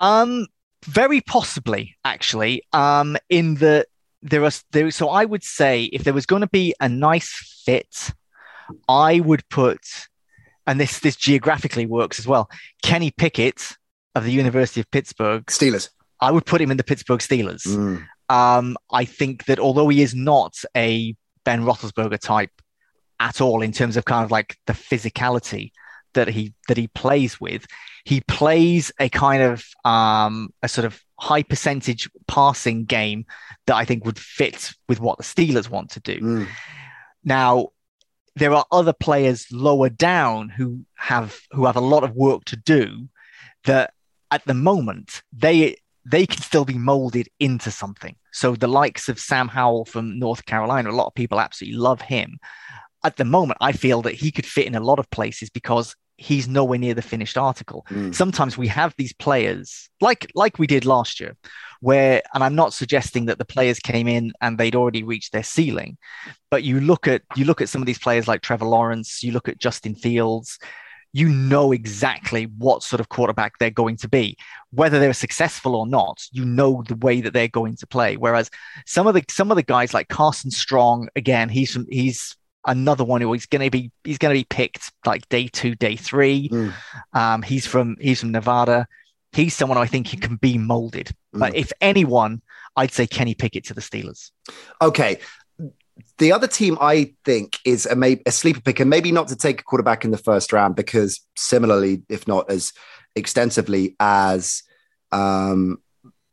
Um, 0.00 0.48
very 0.84 1.20
possibly, 1.20 1.96
actually. 2.04 2.64
Um, 2.72 3.16
in 3.28 3.54
the 3.56 3.86
there 4.22 4.44
are 4.44 4.50
there. 4.72 4.90
So 4.90 5.08
I 5.08 5.24
would 5.24 5.44
say 5.44 5.84
if 5.84 6.04
there 6.04 6.14
was 6.14 6.26
going 6.26 6.40
to 6.40 6.48
be 6.48 6.74
a 6.80 6.88
nice 6.88 7.62
fit, 7.64 8.12
I 8.88 9.20
would 9.20 9.48
put, 9.48 9.80
and 10.66 10.80
this 10.80 11.00
this 11.00 11.16
geographically 11.16 11.86
works 11.86 12.18
as 12.18 12.26
well. 12.26 12.50
Kenny 12.82 13.10
Pickett 13.10 13.76
of 14.14 14.24
the 14.24 14.32
University 14.32 14.80
of 14.80 14.90
Pittsburgh 14.90 15.44
Steelers. 15.46 15.90
I 16.20 16.30
would 16.30 16.46
put 16.46 16.60
him 16.60 16.70
in 16.70 16.76
the 16.76 16.84
Pittsburgh 16.84 17.20
Steelers. 17.20 17.66
Mm. 17.66 18.04
Um, 18.32 18.78
I 18.90 19.04
think 19.04 19.44
that 19.44 19.58
although 19.58 19.90
he 19.90 20.00
is 20.00 20.14
not 20.14 20.56
a 20.74 21.14
Ben 21.44 21.64
Roethlisberger 21.64 22.18
type 22.18 22.62
at 23.20 23.42
all 23.42 23.60
in 23.60 23.72
terms 23.72 23.98
of 23.98 24.06
kind 24.06 24.24
of 24.24 24.30
like 24.30 24.56
the 24.66 24.72
physicality 24.72 25.72
that 26.14 26.28
he 26.28 26.54
that 26.66 26.78
he 26.78 26.88
plays 26.88 27.38
with, 27.38 27.66
he 28.04 28.22
plays 28.22 28.90
a 28.98 29.10
kind 29.10 29.42
of 29.42 29.62
um, 29.84 30.48
a 30.62 30.68
sort 30.68 30.86
of 30.86 30.98
high 31.18 31.42
percentage 31.42 32.08
passing 32.26 32.86
game 32.86 33.26
that 33.66 33.76
I 33.76 33.84
think 33.84 34.06
would 34.06 34.18
fit 34.18 34.72
with 34.88 34.98
what 34.98 35.18
the 35.18 35.24
Steelers 35.24 35.68
want 35.68 35.90
to 35.90 36.00
do. 36.00 36.18
Mm. 36.18 36.48
Now, 37.24 37.68
there 38.34 38.54
are 38.54 38.64
other 38.72 38.94
players 38.94 39.46
lower 39.52 39.90
down 39.90 40.48
who 40.48 40.86
have 40.94 41.38
who 41.50 41.66
have 41.66 41.76
a 41.76 41.80
lot 41.80 42.02
of 42.02 42.16
work 42.16 42.46
to 42.46 42.56
do 42.56 43.10
that 43.64 43.92
at 44.30 44.42
the 44.46 44.54
moment 44.54 45.22
they 45.34 45.76
they 46.04 46.26
can 46.26 46.42
still 46.42 46.64
be 46.64 46.78
molded 46.78 47.28
into 47.38 47.70
something. 47.70 48.16
So 48.32 48.54
the 48.54 48.68
likes 48.68 49.08
of 49.08 49.18
Sam 49.18 49.48
Howell 49.48 49.84
from 49.84 50.18
North 50.18 50.44
Carolina, 50.46 50.90
a 50.90 50.92
lot 50.92 51.06
of 51.06 51.14
people 51.14 51.40
absolutely 51.40 51.78
love 51.78 52.00
him. 52.00 52.38
At 53.04 53.16
the 53.16 53.24
moment, 53.24 53.58
I 53.60 53.72
feel 53.72 54.02
that 54.02 54.14
he 54.14 54.30
could 54.30 54.46
fit 54.46 54.66
in 54.66 54.74
a 54.74 54.80
lot 54.80 54.98
of 54.98 55.10
places 55.10 55.50
because 55.50 55.94
he's 56.16 56.46
nowhere 56.46 56.78
near 56.78 56.94
the 56.94 57.02
finished 57.02 57.36
article. 57.36 57.84
Mm. 57.90 58.14
Sometimes 58.14 58.56
we 58.56 58.68
have 58.68 58.94
these 58.96 59.12
players 59.12 59.88
like 60.00 60.30
like 60.34 60.58
we 60.58 60.66
did 60.66 60.84
last 60.84 61.20
year, 61.20 61.36
where 61.80 62.22
and 62.32 62.44
I'm 62.44 62.54
not 62.54 62.72
suggesting 62.72 63.26
that 63.26 63.38
the 63.38 63.44
players 63.44 63.78
came 63.78 64.08
in 64.08 64.32
and 64.40 64.56
they'd 64.56 64.76
already 64.76 65.02
reached 65.02 65.32
their 65.32 65.42
ceiling, 65.42 65.98
but 66.50 66.62
you 66.62 66.80
look 66.80 67.08
at 67.08 67.22
you 67.34 67.44
look 67.44 67.60
at 67.60 67.68
some 67.68 67.82
of 67.82 67.86
these 67.86 67.98
players 67.98 68.28
like 68.28 68.40
Trevor 68.40 68.66
Lawrence, 68.66 69.22
you 69.22 69.32
look 69.32 69.48
at 69.48 69.58
Justin 69.58 69.94
Fields, 69.94 70.58
you 71.12 71.28
know 71.28 71.72
exactly 71.72 72.44
what 72.58 72.82
sort 72.82 73.00
of 73.00 73.08
quarterback 73.08 73.58
they're 73.58 73.70
going 73.70 73.96
to 73.96 74.08
be, 74.08 74.36
whether 74.70 74.98
they're 74.98 75.12
successful 75.12 75.76
or 75.76 75.86
not. 75.86 76.24
You 76.32 76.44
know 76.44 76.82
the 76.88 76.96
way 76.96 77.20
that 77.20 77.32
they're 77.32 77.48
going 77.48 77.76
to 77.76 77.86
play. 77.86 78.16
Whereas 78.16 78.50
some 78.86 79.06
of 79.06 79.14
the 79.14 79.22
some 79.28 79.50
of 79.50 79.56
the 79.56 79.62
guys 79.62 79.92
like 79.92 80.08
Carson 80.08 80.50
Strong, 80.50 81.08
again, 81.14 81.48
he's 81.48 81.72
from, 81.72 81.86
he's 81.90 82.36
another 82.66 83.04
one 83.04 83.20
who 83.20 83.32
is 83.34 83.46
going 83.46 83.62
to 83.62 83.70
be 83.70 83.90
he's 84.04 84.18
going 84.18 84.34
to 84.34 84.40
be 84.40 84.46
picked 84.48 84.92
like 85.04 85.28
day 85.28 85.48
two, 85.48 85.74
day 85.74 85.96
three. 85.96 86.48
Mm. 86.48 86.72
Um, 87.12 87.42
he's 87.42 87.66
from 87.66 87.96
he's 88.00 88.20
from 88.20 88.32
Nevada. 88.32 88.86
He's 89.32 89.54
someone 89.54 89.78
I 89.78 89.86
think 89.86 90.06
he 90.06 90.16
can 90.16 90.36
be 90.36 90.58
molded. 90.58 91.10
Mm. 91.34 91.40
But 91.40 91.54
if 91.54 91.72
anyone, 91.80 92.42
I'd 92.76 92.92
say 92.92 93.06
Kenny 93.06 93.34
Pickett 93.34 93.64
to 93.64 93.74
the 93.74 93.80
Steelers. 93.80 94.30
Okay, 94.80 95.18
the 96.18 96.32
other 96.32 96.46
team 96.46 96.78
I 96.80 97.14
think 97.24 97.58
is 97.64 97.86
a, 97.86 97.96
maybe 97.96 98.22
a 98.26 98.32
sleeper 98.32 98.60
pick, 98.60 98.80
and 98.80 98.90
maybe 98.90 99.12
not 99.12 99.28
to 99.28 99.36
take 99.36 99.60
a 99.60 99.64
quarterback 99.64 100.04
in 100.04 100.10
the 100.10 100.18
first 100.18 100.52
round 100.52 100.76
because 100.76 101.20
similarly, 101.36 102.02
if 102.08 102.26
not 102.28 102.50
as 102.50 102.72
extensively 103.14 103.96
as 104.00 104.62
um, 105.10 105.78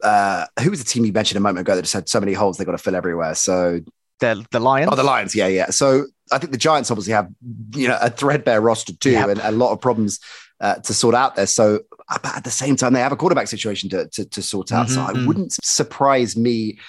uh, 0.03 0.45
who 0.61 0.69
was 0.69 0.79
the 0.79 0.89
team 0.89 1.05
you 1.05 1.11
mentioned 1.11 1.37
a 1.37 1.41
moment 1.41 1.59
ago 1.59 1.75
that 1.75 1.81
just 1.81 1.93
had 1.93 2.07
so 2.07 2.19
many 2.19 2.33
holes 2.33 2.57
they 2.57 2.65
got 2.65 2.71
to 2.71 2.77
fill 2.77 2.95
everywhere? 2.95 3.35
So 3.35 3.81
the 4.19 4.45
the 4.51 4.59
Lions. 4.59 4.89
Oh, 4.91 4.95
the 4.95 5.03
Lions. 5.03 5.35
Yeah, 5.35 5.47
yeah. 5.47 5.69
So 5.69 6.05
I 6.31 6.37
think 6.37 6.51
the 6.51 6.57
Giants 6.57 6.91
obviously 6.91 7.13
have 7.13 7.29
you 7.75 7.87
know 7.87 7.97
a 8.01 8.09
threadbare 8.09 8.61
roster 8.61 8.93
too, 8.93 9.11
yep. 9.11 9.29
and 9.29 9.39
a 9.41 9.51
lot 9.51 9.71
of 9.71 9.81
problems 9.81 10.19
uh, 10.61 10.75
to 10.75 10.93
sort 10.93 11.15
out 11.15 11.35
there. 11.35 11.47
So, 11.47 11.81
but 12.07 12.37
at 12.37 12.43
the 12.43 12.51
same 12.51 12.75
time, 12.75 12.93
they 12.93 12.99
have 12.99 13.11
a 13.11 13.17
quarterback 13.17 13.47
situation 13.47 13.89
to 13.89 14.07
to, 14.07 14.25
to 14.25 14.41
sort 14.41 14.71
out. 14.71 14.87
Mm-hmm. 14.87 14.95
So, 14.95 15.01
it 15.01 15.13
mm-hmm. 15.15 15.27
wouldn't 15.27 15.53
surprise 15.63 16.37
me 16.37 16.79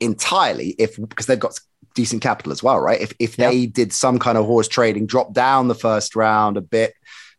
entirely 0.00 0.74
if 0.78 0.96
because 1.08 1.26
they've 1.26 1.38
got 1.38 1.58
decent 1.96 2.22
capital 2.22 2.52
as 2.52 2.62
well, 2.62 2.78
right? 2.78 3.00
If 3.00 3.12
if 3.18 3.34
they 3.34 3.66
did 3.66 3.92
some 3.92 4.20
kind 4.20 4.38
of 4.38 4.46
horse 4.46 4.68
trading, 4.68 5.06
drop 5.06 5.32
down 5.32 5.66
the 5.66 5.74
first 5.74 6.14
round 6.14 6.56
a 6.56 6.60
bit 6.60 6.94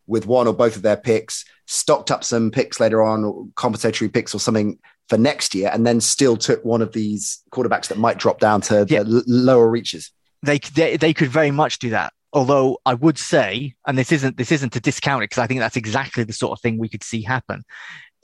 with 0.07 0.25
one 0.25 0.47
or 0.47 0.53
both 0.53 0.75
of 0.75 0.81
their 0.81 0.97
picks, 0.97 1.45
stocked 1.67 2.11
up 2.11 2.25
some 2.25 2.51
picks 2.51 2.81
later 2.81 3.01
on, 3.01 3.23
or 3.23 3.47
compensatory 3.55 4.09
picks 4.09 4.35
or 4.35 4.39
something 4.39 4.77
for 5.07 5.17
next 5.17 5.55
year, 5.55 5.69
and 5.71 5.87
then 5.87 6.01
still 6.01 6.35
took 6.35 6.65
one 6.65 6.81
of 6.81 6.91
these 6.91 7.41
quarterbacks 7.51 7.87
that 7.87 7.97
might 7.97 8.17
drop 8.17 8.39
down 8.39 8.59
to 8.59 8.83
the 8.83 8.97
l- 8.97 9.23
lower 9.27 9.69
reaches. 9.69 10.11
They, 10.43 10.59
they 10.59 10.97
they 10.97 11.13
could 11.13 11.29
very 11.29 11.51
much 11.51 11.79
do 11.79 11.91
that. 11.91 12.11
Although 12.33 12.79
I 12.85 12.93
would 12.93 13.17
say, 13.17 13.75
and 13.85 13.97
this 13.97 14.11
isn't 14.11 14.35
this 14.35 14.51
isn't 14.51 14.73
to 14.73 14.81
discount 14.81 15.23
it 15.23 15.29
because 15.29 15.41
I 15.41 15.47
think 15.47 15.61
that's 15.61 15.77
exactly 15.77 16.25
the 16.25 16.33
sort 16.33 16.51
of 16.51 16.61
thing 16.61 16.77
we 16.77 16.89
could 16.89 17.03
see 17.03 17.21
happen. 17.21 17.63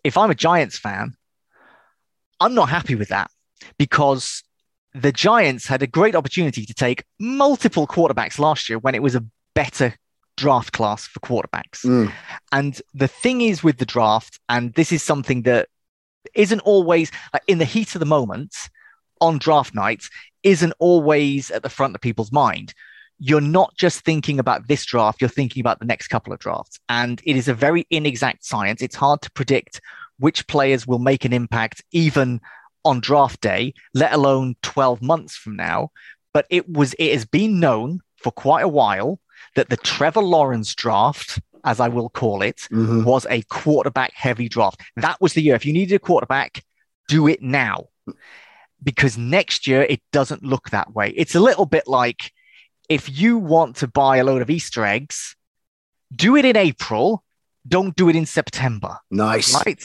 If 0.03 0.17
I'm 0.17 0.29
a 0.29 0.35
Giants 0.35 0.77
fan, 0.77 1.13
I'm 2.39 2.53
not 2.53 2.69
happy 2.69 2.95
with 2.95 3.09
that 3.09 3.31
because 3.77 4.43
the 4.93 5.11
Giants 5.11 5.67
had 5.67 5.81
a 5.81 5.87
great 5.87 6.15
opportunity 6.15 6.65
to 6.65 6.73
take 6.73 7.03
multiple 7.19 7.87
quarterbacks 7.87 8.37
last 8.37 8.69
year 8.69 8.77
when 8.77 8.95
it 8.95 9.01
was 9.01 9.15
a 9.15 9.25
better 9.55 9.95
draft 10.37 10.71
class 10.71 11.05
for 11.05 11.19
quarterbacks. 11.19 11.85
Mm. 11.85 12.11
And 12.51 12.81
the 12.93 13.07
thing 13.07 13.41
is 13.41 13.63
with 13.63 13.77
the 13.77 13.85
draft, 13.85 14.39
and 14.49 14.73
this 14.73 14.91
is 14.91 15.03
something 15.03 15.43
that 15.43 15.69
isn't 16.35 16.61
always 16.61 17.11
like 17.33 17.43
in 17.47 17.57
the 17.57 17.65
heat 17.65 17.95
of 17.95 17.99
the 17.99 18.05
moment 18.05 18.55
on 19.19 19.37
draft 19.37 19.73
nights, 19.73 20.09
isn't 20.43 20.73
always 20.79 21.51
at 21.51 21.63
the 21.63 21.69
front 21.69 21.95
of 21.95 22.01
people's 22.01 22.31
mind. 22.31 22.73
You're 23.19 23.41
not 23.41 23.75
just 23.75 24.03
thinking 24.03 24.39
about 24.39 24.67
this 24.67 24.85
draft, 24.85 25.21
you're 25.21 25.29
thinking 25.29 25.61
about 25.61 25.79
the 25.79 25.85
next 25.85 26.07
couple 26.07 26.33
of 26.33 26.39
drafts. 26.39 26.79
And 26.89 27.21
it 27.25 27.35
is 27.35 27.47
a 27.47 27.53
very 27.53 27.85
inexact 27.89 28.43
science. 28.43 28.81
It's 28.81 28.95
hard 28.95 29.21
to 29.21 29.31
predict 29.31 29.81
which 30.19 30.45
players 30.47 30.85
will 30.85 30.99
make 30.99 31.25
an 31.25 31.33
impact 31.33 31.83
even 31.91 32.41
on 32.85 32.99
draft 32.99 33.41
day, 33.41 33.73
let 33.93 34.13
alone 34.13 34.55
12 34.61 35.01
months 35.01 35.35
from 35.35 35.55
now. 35.55 35.91
But 36.33 36.45
it 36.49 36.69
was 36.69 36.93
it 36.97 37.13
has 37.13 37.25
been 37.25 37.59
known 37.59 38.01
for 38.17 38.31
quite 38.31 38.63
a 38.63 38.67
while 38.67 39.19
that 39.55 39.69
the 39.69 39.77
Trevor 39.77 40.21
Lawrence 40.21 40.73
draft, 40.73 41.39
as 41.63 41.79
I 41.79 41.89
will 41.89 42.09
call 42.09 42.41
it, 42.41 42.67
mm-hmm. 42.71 43.03
was 43.03 43.27
a 43.29 43.43
quarterback 43.43 44.13
heavy 44.13 44.49
draft. 44.49 44.81
That 44.95 45.21
was 45.21 45.33
the 45.33 45.41
year. 45.41 45.55
If 45.55 45.65
you 45.65 45.73
needed 45.73 45.95
a 45.95 45.99
quarterback, 45.99 46.63
do 47.07 47.27
it 47.27 47.41
now. 47.41 47.85
Because 48.81 49.17
next 49.17 49.67
year 49.67 49.83
it 49.83 50.01
doesn't 50.11 50.43
look 50.43 50.71
that 50.71 50.93
way. 50.93 51.13
It's 51.15 51.35
a 51.35 51.39
little 51.39 51.65
bit 51.65 51.87
like 51.87 52.31
if 52.89 53.09
you 53.09 53.37
want 53.37 53.77
to 53.77 53.87
buy 53.87 54.17
a 54.17 54.23
load 54.23 54.41
of 54.41 54.49
Easter 54.49 54.85
eggs, 54.85 55.35
do 56.13 56.35
it 56.35 56.45
in 56.45 56.57
April, 56.57 57.23
don't 57.67 57.95
do 57.95 58.09
it 58.09 58.15
in 58.15 58.25
September. 58.25 58.97
Nice. 59.09 59.53
Right? 59.53 59.83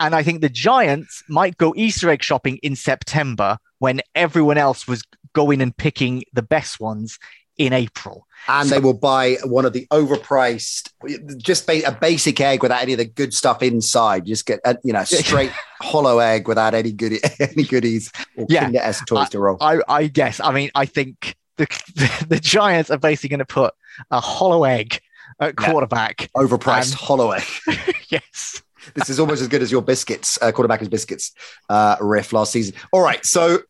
And 0.00 0.14
I 0.14 0.22
think 0.22 0.40
the 0.40 0.48
Giants 0.48 1.22
might 1.28 1.58
go 1.58 1.74
Easter 1.76 2.08
egg 2.08 2.22
shopping 2.22 2.56
in 2.62 2.74
September 2.74 3.58
when 3.78 4.00
everyone 4.14 4.56
else 4.58 4.88
was 4.88 5.02
going 5.34 5.60
and 5.60 5.76
picking 5.76 6.24
the 6.32 6.42
best 6.42 6.80
ones 6.80 7.18
in 7.58 7.74
April. 7.74 8.26
And 8.48 8.68
so, 8.68 8.74
they 8.74 8.80
will 8.80 8.94
buy 8.94 9.36
one 9.44 9.66
of 9.66 9.74
the 9.74 9.86
overpriced, 9.92 10.90
just 11.36 11.68
a 11.68 11.92
basic 12.00 12.40
egg 12.40 12.62
without 12.62 12.80
any 12.80 12.94
of 12.94 12.98
the 12.98 13.04
good 13.04 13.34
stuff 13.34 13.62
inside. 13.62 14.24
Just 14.24 14.46
get 14.46 14.60
a 14.64 14.78
you 14.82 14.94
know 14.94 15.04
straight 15.04 15.52
hollow 15.82 16.18
egg 16.18 16.48
without 16.48 16.72
any 16.72 16.92
good 16.92 17.18
any 17.38 17.64
goodies 17.64 18.10
or 18.36 18.46
yeah, 18.48 18.62
Kinder 18.62 18.78
S 18.78 19.04
toys 19.04 19.26
I, 19.26 19.28
to 19.28 19.38
roll. 19.38 19.58
I, 19.60 19.80
I 19.86 20.06
guess. 20.06 20.40
I 20.40 20.52
mean, 20.52 20.70
I 20.74 20.86
think 20.86 21.36
the 21.58 21.66
the, 21.94 22.26
the 22.30 22.40
Giants 22.40 22.90
are 22.90 22.98
basically 22.98 23.28
going 23.28 23.40
to 23.40 23.44
put 23.44 23.74
a 24.10 24.20
hollow 24.20 24.64
egg 24.64 25.00
at 25.38 25.56
quarterback, 25.56 26.22
yeah. 26.22 26.42
overpriced 26.42 26.92
and, 26.92 26.94
hollow 26.94 27.32
egg. 27.32 27.44
yes 28.08 28.62
this 28.94 29.10
is 29.10 29.20
almost 29.20 29.42
as 29.42 29.48
good 29.48 29.62
as 29.62 29.70
your 29.70 29.82
biscuits, 29.82 30.38
uh, 30.40 30.52
quarterback 30.52 30.82
as 30.82 30.88
biscuits 30.88 31.32
uh, 31.68 31.96
riff 32.00 32.32
last 32.32 32.52
season. 32.52 32.74
All 32.92 33.02
right. 33.02 33.24
So, 33.24 33.60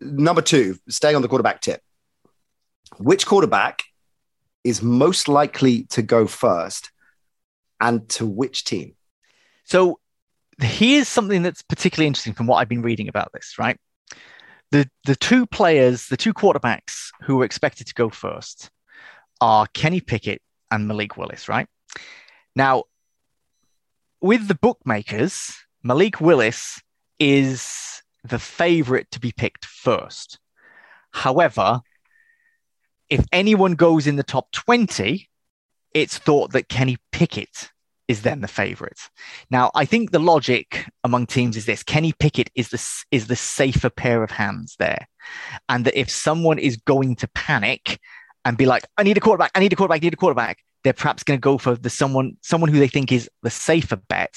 number 0.00 0.42
two, 0.42 0.76
staying 0.88 1.16
on 1.16 1.22
the 1.22 1.28
quarterback 1.28 1.60
tip. 1.60 1.80
Which 2.98 3.26
quarterback 3.26 3.82
is 4.64 4.82
most 4.82 5.28
likely 5.28 5.84
to 5.84 6.02
go 6.02 6.26
first 6.26 6.90
and 7.80 8.08
to 8.10 8.26
which 8.26 8.64
team? 8.64 8.96
So, 9.64 10.00
here's 10.60 11.08
something 11.08 11.42
that's 11.42 11.62
particularly 11.62 12.06
interesting 12.06 12.34
from 12.34 12.46
what 12.46 12.56
I've 12.56 12.68
been 12.68 12.82
reading 12.82 13.08
about 13.08 13.30
this, 13.32 13.54
right? 13.58 13.78
The, 14.72 14.88
the 15.04 15.16
two 15.16 15.46
players, 15.46 16.06
the 16.06 16.16
two 16.16 16.34
quarterbacks 16.34 17.10
who 17.22 17.40
are 17.40 17.44
expected 17.44 17.86
to 17.88 17.94
go 17.94 18.08
first 18.08 18.70
are 19.40 19.66
Kenny 19.72 20.00
Pickett 20.00 20.42
and 20.70 20.86
Malik 20.86 21.16
Willis, 21.16 21.48
right? 21.48 21.66
Now, 22.54 22.84
with 24.20 24.48
the 24.48 24.54
bookmakers, 24.54 25.54
Malik 25.82 26.20
Willis 26.20 26.80
is 27.18 28.02
the 28.24 28.38
favorite 28.38 29.10
to 29.12 29.20
be 29.20 29.32
picked 29.32 29.64
first. 29.64 30.38
However, 31.12 31.80
if 33.08 33.24
anyone 33.32 33.74
goes 33.74 34.06
in 34.06 34.16
the 34.16 34.22
top 34.22 34.52
20, 34.52 35.28
it's 35.94 36.18
thought 36.18 36.52
that 36.52 36.68
Kenny 36.68 36.98
Pickett 37.12 37.70
is 38.06 38.22
then 38.22 38.40
the 38.40 38.48
favorite. 38.48 39.00
Now, 39.50 39.70
I 39.74 39.84
think 39.84 40.10
the 40.10 40.18
logic 40.18 40.86
among 41.04 41.26
teams 41.26 41.56
is 41.56 41.66
this: 41.66 41.82
Kenny 41.82 42.12
Pickett 42.12 42.50
is 42.54 42.68
the 42.68 43.04
is 43.10 43.26
the 43.28 43.36
safer 43.36 43.90
pair 43.90 44.22
of 44.22 44.32
hands 44.32 44.76
there, 44.78 45.08
and 45.68 45.84
that 45.84 45.98
if 45.98 46.10
someone 46.10 46.58
is 46.58 46.76
going 46.76 47.16
to 47.16 47.28
panic 47.28 48.00
and 48.44 48.56
be 48.56 48.66
like, 48.66 48.84
"I 48.96 49.02
need 49.04 49.16
a 49.16 49.20
quarterback, 49.20 49.52
I 49.54 49.60
need 49.60 49.72
a 49.72 49.76
quarterback, 49.76 50.02
I 50.02 50.06
need 50.06 50.14
a 50.14 50.16
quarterback," 50.16 50.58
they're 50.82 50.92
perhaps 50.92 51.22
going 51.22 51.38
to 51.38 51.42
go 51.42 51.58
for 51.58 51.76
the 51.76 51.90
someone 51.90 52.36
someone 52.40 52.70
who 52.70 52.78
they 52.78 52.88
think 52.88 53.12
is 53.12 53.28
the 53.42 53.50
safer 53.50 53.96
bet 53.96 54.34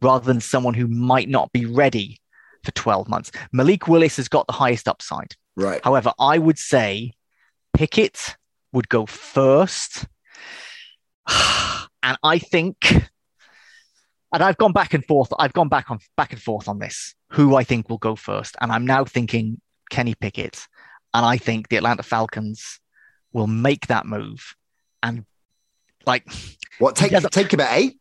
rather 0.00 0.24
than 0.24 0.40
someone 0.40 0.74
who 0.74 0.88
might 0.88 1.28
not 1.28 1.52
be 1.52 1.66
ready 1.66 2.20
for 2.64 2.70
12 2.72 3.08
months. 3.08 3.30
Malik 3.52 3.88
Willis 3.88 4.16
has 4.16 4.28
got 4.28 4.46
the 4.46 4.52
highest 4.52 4.88
upside. 4.88 5.34
Right. 5.56 5.80
However, 5.84 6.12
I 6.18 6.38
would 6.38 6.58
say 6.58 7.12
Pickett 7.72 8.36
would 8.72 8.88
go 8.88 9.06
first. 9.06 10.06
And 12.04 12.18
I 12.24 12.40
think, 12.40 12.74
and 12.90 14.42
I've 14.42 14.56
gone 14.56 14.72
back 14.72 14.92
and 14.92 15.04
forth. 15.04 15.32
I've 15.38 15.52
gone 15.52 15.68
back 15.68 15.88
on 15.88 16.00
back 16.16 16.32
and 16.32 16.42
forth 16.42 16.66
on 16.66 16.80
this. 16.80 17.14
Who 17.30 17.54
I 17.54 17.62
think 17.62 17.88
will 17.88 17.98
go 17.98 18.16
first, 18.16 18.56
and 18.60 18.72
I'm 18.72 18.84
now 18.84 19.04
thinking 19.04 19.60
Kenny 19.88 20.16
Pickett, 20.16 20.66
and 21.14 21.24
I 21.24 21.36
think 21.36 21.68
the 21.68 21.76
Atlanta 21.76 22.02
Falcons 22.02 22.80
will 23.32 23.46
make 23.46 23.86
that 23.86 24.04
move, 24.04 24.56
and 25.00 25.24
like 26.06 26.26
What 26.78 26.96
take 26.96 27.12
take 27.30 27.52
him 27.52 27.60
at 27.60 27.76
eight? 27.76 27.98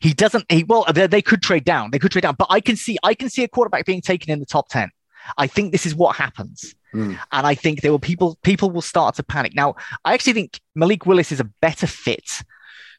he 0.00 0.14
doesn't. 0.14 0.50
He 0.50 0.64
well, 0.64 0.86
they, 0.92 1.06
they 1.06 1.22
could 1.22 1.42
trade 1.42 1.64
down. 1.64 1.90
They 1.90 1.98
could 1.98 2.10
trade 2.10 2.22
down, 2.22 2.34
but 2.38 2.48
I 2.50 2.60
can 2.60 2.76
see 2.76 2.96
I 3.02 3.14
can 3.14 3.28
see 3.28 3.44
a 3.44 3.48
quarterback 3.48 3.84
being 3.84 4.00
taken 4.00 4.30
in 4.30 4.40
the 4.40 4.46
top 4.46 4.68
ten. 4.68 4.90
I 5.36 5.46
think 5.46 5.72
this 5.72 5.86
is 5.86 5.94
what 5.94 6.16
happens. 6.16 6.74
Mm. 6.94 7.18
And 7.30 7.46
I 7.46 7.54
think 7.54 7.82
there 7.82 7.92
will 7.92 7.98
people 7.98 8.38
people 8.42 8.70
will 8.70 8.82
start 8.82 9.14
to 9.16 9.22
panic. 9.22 9.54
Now, 9.54 9.76
I 10.04 10.14
actually 10.14 10.32
think 10.32 10.60
Malik 10.74 11.06
Willis 11.06 11.30
is 11.30 11.40
a 11.40 11.50
better 11.60 11.86
fit, 11.86 12.42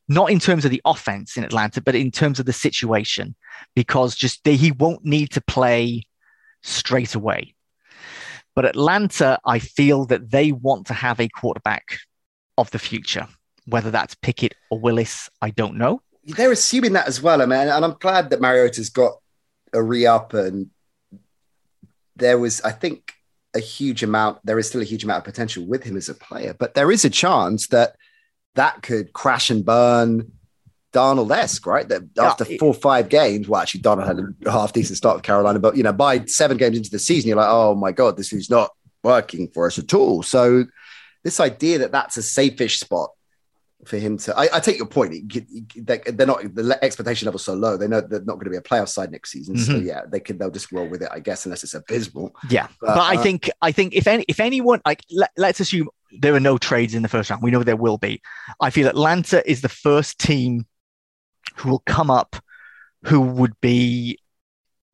not 0.08 0.30
in 0.30 0.40
terms 0.40 0.64
of 0.64 0.72
the 0.72 0.82
offense 0.86 1.38
in 1.38 1.44
Atlanta, 1.44 1.82
but 1.82 1.96
in 1.96 2.12
terms 2.12 2.40
of 2.40 2.46
the 2.46 2.54
situation, 2.54 3.36
because 3.76 4.16
just 4.16 4.44
they, 4.44 4.56
he 4.56 4.72
won't 4.72 5.04
need 5.04 5.32
to 5.32 5.42
play 5.42 6.04
straight 6.62 7.16
away. 7.16 7.56
But 8.54 8.66
Atlanta, 8.66 9.40
I 9.44 9.60
feel 9.60 10.06
that 10.06 10.30
they 10.30 10.52
want 10.52 10.88
to 10.88 10.94
have 10.94 11.20
a 11.20 11.30
quarterback 11.30 11.98
of 12.58 12.70
the 12.72 12.80
future. 12.80 13.28
Whether 13.66 13.92
that's 13.92 14.16
Pickett 14.16 14.56
or 14.70 14.80
Willis, 14.80 15.30
I 15.42 15.52
don't 15.52 15.78
know. 15.78 16.02
They're 16.24 16.52
assuming 16.52 16.94
that 16.94 17.08
as 17.08 17.22
well, 17.22 17.42
I 17.42 17.46
mean, 17.46 17.68
and 17.68 17.86
I'm 17.86 17.96
glad 18.00 18.30
that 18.30 18.42
Mariota's 18.42 18.90
got 18.90 19.14
a 19.74 19.82
re-up 19.82 20.34
and 20.34 20.70
there 22.16 22.38
was, 22.38 22.62
I 22.62 22.72
think, 22.72 23.14
a 23.56 23.60
huge 23.60 24.04
amount. 24.04 24.40
There 24.46 24.60
is 24.60 24.68
still 24.68 24.82
a 24.82 24.86
huge 24.86 25.04
amount 25.04 25.20
of 25.20 25.24
potential 25.26 25.66
with 25.66 25.84
him 25.84 25.98
as 25.98 26.10
a 26.10 26.14
player, 26.14 26.56
but 26.58 26.74
there 26.74 26.92
is 26.92 27.06
a 27.06 27.10
chance 27.10 27.68
that 27.68 27.96
that 28.56 28.82
could 28.84 29.14
crash 29.14 29.50
and 29.50 29.66
burn 29.66 30.32
Darnold 30.94 31.32
esque, 31.36 31.66
right? 31.66 31.88
That 31.88 32.04
Yeah, 32.16 32.26
after 32.32 32.46
it- 32.50 32.60
four 32.60 32.70
or 32.70 32.74
five 32.74 33.08
games, 33.10 33.48
well, 33.48 33.62
actually, 33.62 33.82
Darnold 33.82 34.08
had 34.08 34.20
a 34.46 34.52
half 34.52 34.74
decent 34.74 34.98
start 34.98 35.16
with 35.18 35.24
Carolina, 35.24 35.60
but 35.60 35.78
you 35.78 35.84
know, 35.84 35.94
by 35.94 36.26
seven 36.26 36.58
games 36.58 36.78
into 36.78 36.90
the 36.92 37.00
season, 37.00 37.30
you're 37.30 37.38
like, 37.38 37.50
oh 37.50 37.76
my 37.76 37.92
god, 37.92 38.18
this 38.18 38.34
is 38.34 38.50
not 38.50 38.72
working 39.04 39.48
for 39.54 39.68
us 39.68 39.80
at 39.80 39.94
all. 39.94 40.22
So, 40.22 40.66
this 41.24 41.40
idea 41.40 41.80
that 41.80 41.92
that's 41.92 42.18
a 42.18 42.24
safe-ish 42.24 42.80
spot 42.80 43.12
for 43.86 43.98
him 43.98 44.18
to, 44.20 44.38
I, 44.38 44.48
I 44.58 44.60
take 44.60 44.78
your 44.78 44.88
point. 44.88 45.12
They- 45.76 45.98
They're 46.06 46.28
not 46.28 46.42
the 46.56 46.78
expectation 46.84 47.26
level 47.26 47.40
so 47.40 47.54
low. 47.54 47.78
They 47.78 47.88
know 47.88 48.02
they're 48.02 48.20
not 48.22 48.36
going 48.36 48.46
to 48.46 48.50
be 48.52 48.58
a 48.58 48.62
playoff 48.62 48.90
side 48.90 49.12
next 49.12 49.32
season. 49.32 49.58
So 49.58 49.74
Mhm. 49.74 49.86
yeah, 49.86 50.02
they 50.10 50.20
can 50.20 50.38
they'll 50.38 50.52
just 50.52 50.72
roll 50.72 50.88
with 50.88 51.02
it, 51.02 51.10
I 51.12 51.20
guess, 51.20 51.46
unless 51.46 51.64
it's 51.64 51.74
abysmal. 51.74 52.36
Yeah, 52.50 52.68
But, 52.80 52.96
but 52.96 53.00
I 53.00 53.16
uh, 53.18 53.24
think 53.24 53.50
I 53.62 53.72
think 53.72 53.94
if 53.96 54.08
any 54.08 54.24
if 54.28 54.40
anyone 54.40 54.82
like 54.86 55.04
let, 55.12 55.32
let's 55.38 55.60
assume 55.60 55.90
there 56.20 56.36
are 56.36 56.40
no 56.40 56.58
trades 56.58 56.94
in 56.94 57.02
the 57.02 57.10
first 57.10 57.30
round. 57.30 57.42
We 57.42 57.52
know 57.52 57.64
there 57.64 57.76
will 57.76 57.98
be. 57.98 58.22
I 58.60 58.70
feel 58.70 58.88
Atlanta 58.88 59.50
is 59.50 59.62
the 59.62 59.70
first 59.70 60.20
team 60.20 60.66
who 61.56 61.70
will 61.70 61.84
come 61.86 62.12
up 62.12 62.36
who 63.06 63.20
would 63.22 63.54
be 63.62 64.20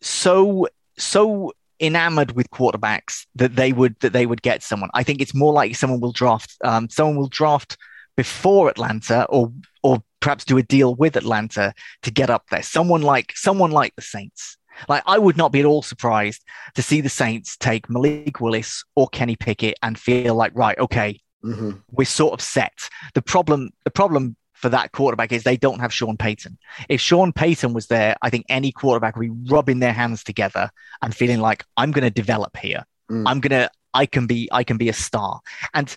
so 0.02 0.68
so 0.98 1.52
enamored 1.80 2.32
with 2.32 2.50
quarterbacks 2.50 3.26
that 3.36 3.56
they 3.56 3.72
would 3.74 3.96
that 4.00 4.14
they 4.14 4.26
would 4.26 4.42
get 4.42 4.64
someone. 4.64 4.90
I 4.94 5.04
think 5.04 5.22
it's 5.22 5.34
more 5.34 5.54
like 5.54 5.76
someone 5.76 6.00
will 6.00 6.12
draft 6.12 6.56
um, 6.64 6.90
someone 6.90 7.18
will 7.18 7.28
draft 7.28 7.78
before 8.18 8.68
Atlanta 8.70 9.26
or 9.30 9.54
or 9.84 10.04
perhaps 10.20 10.44
do 10.44 10.58
a 10.58 10.64
deal 10.64 10.96
with 10.96 11.16
Atlanta 11.16 11.74
to 12.02 12.12
get 12.12 12.30
up 12.30 12.46
there. 12.52 12.64
Someone 12.64 13.02
like 13.02 13.32
someone 13.36 13.72
like 13.72 13.96
the 13.96 14.02
Saints. 14.02 14.58
Like 14.90 15.04
I 15.06 15.18
would 15.18 15.38
not 15.38 15.52
be 15.52 15.62
at 15.62 15.66
all 15.66 15.82
surprised 15.82 16.44
to 16.76 16.82
see 16.82 17.00
the 17.00 17.10
Saints 17.10 17.56
take 17.58 17.90
Malik 17.90 18.42
Willis 18.42 18.84
or 18.96 19.08
Kenny 19.08 19.36
Pickett 19.36 19.78
and 19.82 19.98
feel 19.98 20.36
like 20.36 20.52
right, 20.54 20.78
okay, 20.78 21.22
mhm. 21.44 21.82
we're 21.92 22.06
sort 22.06 22.34
of 22.34 22.42
set. 22.42 22.90
The 23.14 23.22
problem, 23.22 23.72
the 23.86 23.92
problem 23.92 24.36
for 24.54 24.70
that 24.70 24.92
quarterback 24.92 25.32
is 25.32 25.44
they 25.44 25.58
don't 25.58 25.80
have 25.80 25.94
Sean 25.94 26.18
Payton. 26.18 26.58
If 26.90 27.00
Sean 27.00 27.32
Payton 27.32 27.74
was 27.74 27.88
there, 27.88 28.16
I 28.22 28.30
think 28.30 28.46
any 28.50 28.72
quarterback 28.72 29.16
would 29.16 29.46
be 29.46 29.52
rubbing 29.52 29.80
their 29.80 29.94
hands 29.94 30.24
together 30.24 30.72
and 31.02 31.16
feeling 31.16 31.40
like 31.40 31.64
I'm 31.76 31.92
going 31.92 32.04
to 32.04 32.12
develop 32.12 32.58
here. 32.58 32.84
Mm. 33.10 33.24
I'm 33.26 33.40
gonna, 33.40 33.70
I 33.94 34.06
can 34.06 34.26
be, 34.28 34.50
I 34.52 34.64
can 34.64 34.78
be 34.78 34.90
a 34.90 34.94
star. 34.94 35.42
And 35.74 35.96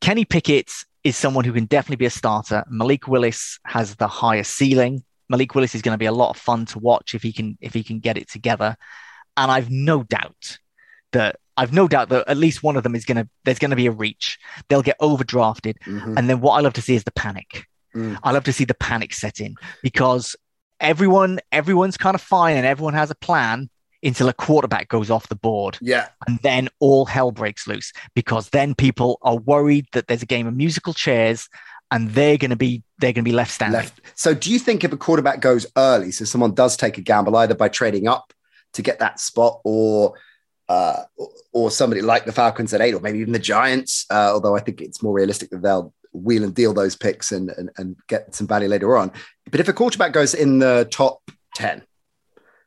Kenny 0.00 0.24
Pickett 0.24 0.70
is 1.04 1.16
someone 1.16 1.44
who 1.44 1.52
can 1.52 1.66
definitely 1.66 1.96
be 1.96 2.06
a 2.06 2.10
starter. 2.10 2.64
Malik 2.68 3.06
Willis 3.06 3.60
has 3.66 3.94
the 3.96 4.08
highest 4.08 4.54
ceiling. 4.56 5.04
Malik 5.28 5.54
Willis 5.54 5.74
is 5.74 5.82
going 5.82 5.94
to 5.94 5.98
be 5.98 6.06
a 6.06 6.12
lot 6.12 6.30
of 6.30 6.36
fun 6.36 6.64
to 6.66 6.78
watch 6.78 7.14
if 7.14 7.22
he 7.22 7.32
can, 7.32 7.56
if 7.60 7.74
he 7.74 7.82
can 7.84 8.00
get 8.00 8.16
it 8.16 8.28
together. 8.28 8.76
And 9.36 9.50
I've 9.50 9.70
no 9.70 10.02
doubt 10.02 10.58
that 11.12 11.36
I've 11.56 11.72
no 11.72 11.86
doubt 11.86 12.08
that 12.08 12.28
at 12.28 12.36
least 12.36 12.62
one 12.62 12.76
of 12.76 12.82
them 12.82 12.94
is 12.94 13.04
going 13.04 13.18
to, 13.18 13.28
there's 13.44 13.60
going 13.60 13.70
to 13.70 13.76
be 13.76 13.86
a 13.86 13.92
reach. 13.92 14.38
They'll 14.68 14.82
get 14.82 14.98
overdrafted. 14.98 15.78
Mhm. 15.84 16.18
And 16.18 16.28
then 16.28 16.40
what 16.40 16.54
I 16.54 16.60
love 16.60 16.72
to 16.74 16.82
see 16.82 16.96
is 16.96 17.04
the 17.04 17.12
panic. 17.12 17.66
Mm. 17.94 18.18
I 18.24 18.32
love 18.32 18.44
to 18.44 18.52
see 18.52 18.64
the 18.64 18.74
panic 18.74 19.14
set 19.14 19.40
in 19.40 19.54
because 19.80 20.34
everyone, 20.80 21.38
everyone's 21.52 21.96
kind 21.96 22.16
of 22.16 22.20
fine 22.20 22.56
and 22.56 22.66
everyone 22.66 22.94
has 22.94 23.10
a 23.10 23.14
plan 23.14 23.70
until 24.04 24.28
a 24.28 24.34
quarterback 24.34 24.88
goes 24.88 25.10
off 25.10 25.28
the 25.28 25.34
board. 25.34 25.78
Yeah. 25.80 26.08
And 26.26 26.38
then 26.40 26.68
all 26.78 27.06
hell 27.06 27.30
breaks 27.30 27.66
loose 27.66 27.92
because 28.14 28.50
then 28.50 28.74
people 28.74 29.18
are 29.22 29.36
worried 29.36 29.86
that 29.92 30.06
there's 30.06 30.22
a 30.22 30.26
game 30.26 30.46
of 30.46 30.54
musical 30.54 30.92
chairs 30.92 31.48
and 31.90 32.10
they're 32.10 32.36
going 32.36 32.50
to 32.50 32.56
be 32.56 32.82
they're 32.98 33.12
going 33.12 33.24
to 33.24 33.30
be 33.30 33.34
left 33.34 33.52
standing. 33.52 33.80
Left. 33.80 34.00
So 34.14 34.34
do 34.34 34.52
you 34.52 34.58
think 34.58 34.84
if 34.84 34.92
a 34.92 34.96
quarterback 34.96 35.40
goes 35.40 35.66
early, 35.76 36.12
so 36.12 36.24
someone 36.24 36.54
does 36.54 36.76
take 36.76 36.98
a 36.98 37.00
gamble 37.00 37.36
either 37.36 37.54
by 37.54 37.68
trading 37.68 38.08
up 38.08 38.32
to 38.74 38.82
get 38.82 38.98
that 38.98 39.20
spot 39.20 39.60
or 39.64 40.14
uh, 40.68 41.02
or 41.52 41.70
somebody 41.70 42.02
like 42.02 42.24
the 42.24 42.32
Falcons 42.32 42.72
at 42.72 42.80
eight, 42.80 42.94
or 42.94 43.00
maybe 43.00 43.18
even 43.18 43.32
the 43.32 43.38
Giants, 43.38 44.06
uh, 44.10 44.30
although 44.32 44.56
I 44.56 44.60
think 44.60 44.80
it's 44.80 45.02
more 45.02 45.12
realistic 45.12 45.50
that 45.50 45.62
they'll 45.62 45.92
wheel 46.12 46.44
and 46.44 46.54
deal 46.54 46.72
those 46.72 46.96
picks 46.96 47.32
and, 47.32 47.50
and, 47.50 47.70
and 47.76 47.96
get 48.08 48.34
some 48.34 48.46
value 48.46 48.68
later 48.68 48.96
on. 48.96 49.12
But 49.50 49.60
if 49.60 49.68
a 49.68 49.72
quarterback 49.72 50.12
goes 50.12 50.32
in 50.32 50.60
the 50.60 50.88
top 50.90 51.20
10, 51.56 51.82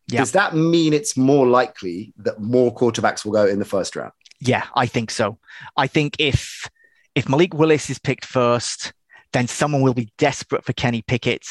does 0.07 0.31
that 0.31 0.55
mean 0.55 0.93
it's 0.93 1.17
more 1.17 1.47
likely 1.47 2.13
that 2.17 2.39
more 2.39 2.73
quarterbacks 2.73 3.25
will 3.25 3.33
go 3.33 3.45
in 3.45 3.59
the 3.59 3.65
first 3.65 3.95
round? 3.95 4.13
Yeah, 4.39 4.65
I 4.75 4.85
think 4.85 5.11
so. 5.11 5.37
I 5.75 5.87
think 5.87 6.15
if 6.19 6.69
if 7.15 7.27
Malik 7.27 7.53
Willis 7.53 7.89
is 7.89 7.99
picked 7.99 8.25
first, 8.25 8.93
then 9.33 9.47
someone 9.47 9.81
will 9.81 9.93
be 9.93 10.11
desperate 10.17 10.63
for 10.63 10.73
Kenny 10.73 11.01
Pickett, 11.01 11.45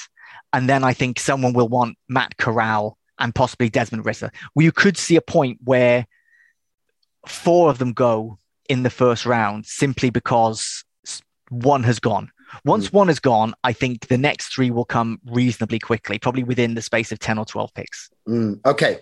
and 0.52 0.68
then 0.68 0.84
I 0.84 0.92
think 0.92 1.18
someone 1.18 1.52
will 1.52 1.68
want 1.68 1.98
Matt 2.08 2.36
Corral 2.36 2.96
and 3.18 3.34
possibly 3.34 3.68
Desmond 3.68 4.06
Ridder. 4.06 4.30
Well, 4.54 4.64
you 4.64 4.72
could 4.72 4.96
see 4.96 5.16
a 5.16 5.22
point 5.22 5.58
where 5.64 6.06
four 7.26 7.70
of 7.70 7.78
them 7.78 7.92
go 7.92 8.38
in 8.68 8.82
the 8.82 8.90
first 8.90 9.26
round 9.26 9.66
simply 9.66 10.10
because 10.10 10.84
one 11.50 11.82
has 11.84 11.98
gone. 11.98 12.30
Once 12.64 12.92
one 12.92 13.08
has 13.08 13.20
gone, 13.20 13.54
I 13.64 13.72
think 13.72 14.08
the 14.08 14.18
next 14.18 14.48
three 14.48 14.70
will 14.70 14.84
come 14.84 15.20
reasonably 15.26 15.78
quickly, 15.78 16.18
probably 16.18 16.44
within 16.44 16.74
the 16.74 16.82
space 16.82 17.12
of 17.12 17.18
10 17.18 17.38
or 17.38 17.44
12 17.44 17.74
picks. 17.74 18.10
Mm, 18.28 18.64
okay. 18.64 18.98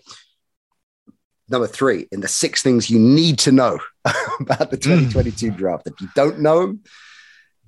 Number 1.48 1.66
three, 1.66 2.06
in 2.10 2.20
the 2.20 2.28
six 2.28 2.62
things 2.62 2.88
you 2.88 2.98
need 2.98 3.38
to 3.40 3.52
know 3.52 3.78
about 4.40 4.70
the 4.70 4.76
2022 4.76 5.50
draft. 5.50 5.86
If 5.86 6.00
you 6.00 6.08
don't 6.14 6.40
know 6.40 6.60
them, 6.66 6.82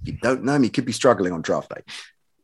you 0.05 0.13
don't 0.15 0.45
know 0.45 0.53
them, 0.53 0.65
you 0.65 0.71
could 0.71 0.87
be 0.87 0.93
struggling 0.93 1.33
on 1.33 1.43
draft 1.43 1.75
day. 1.75 1.83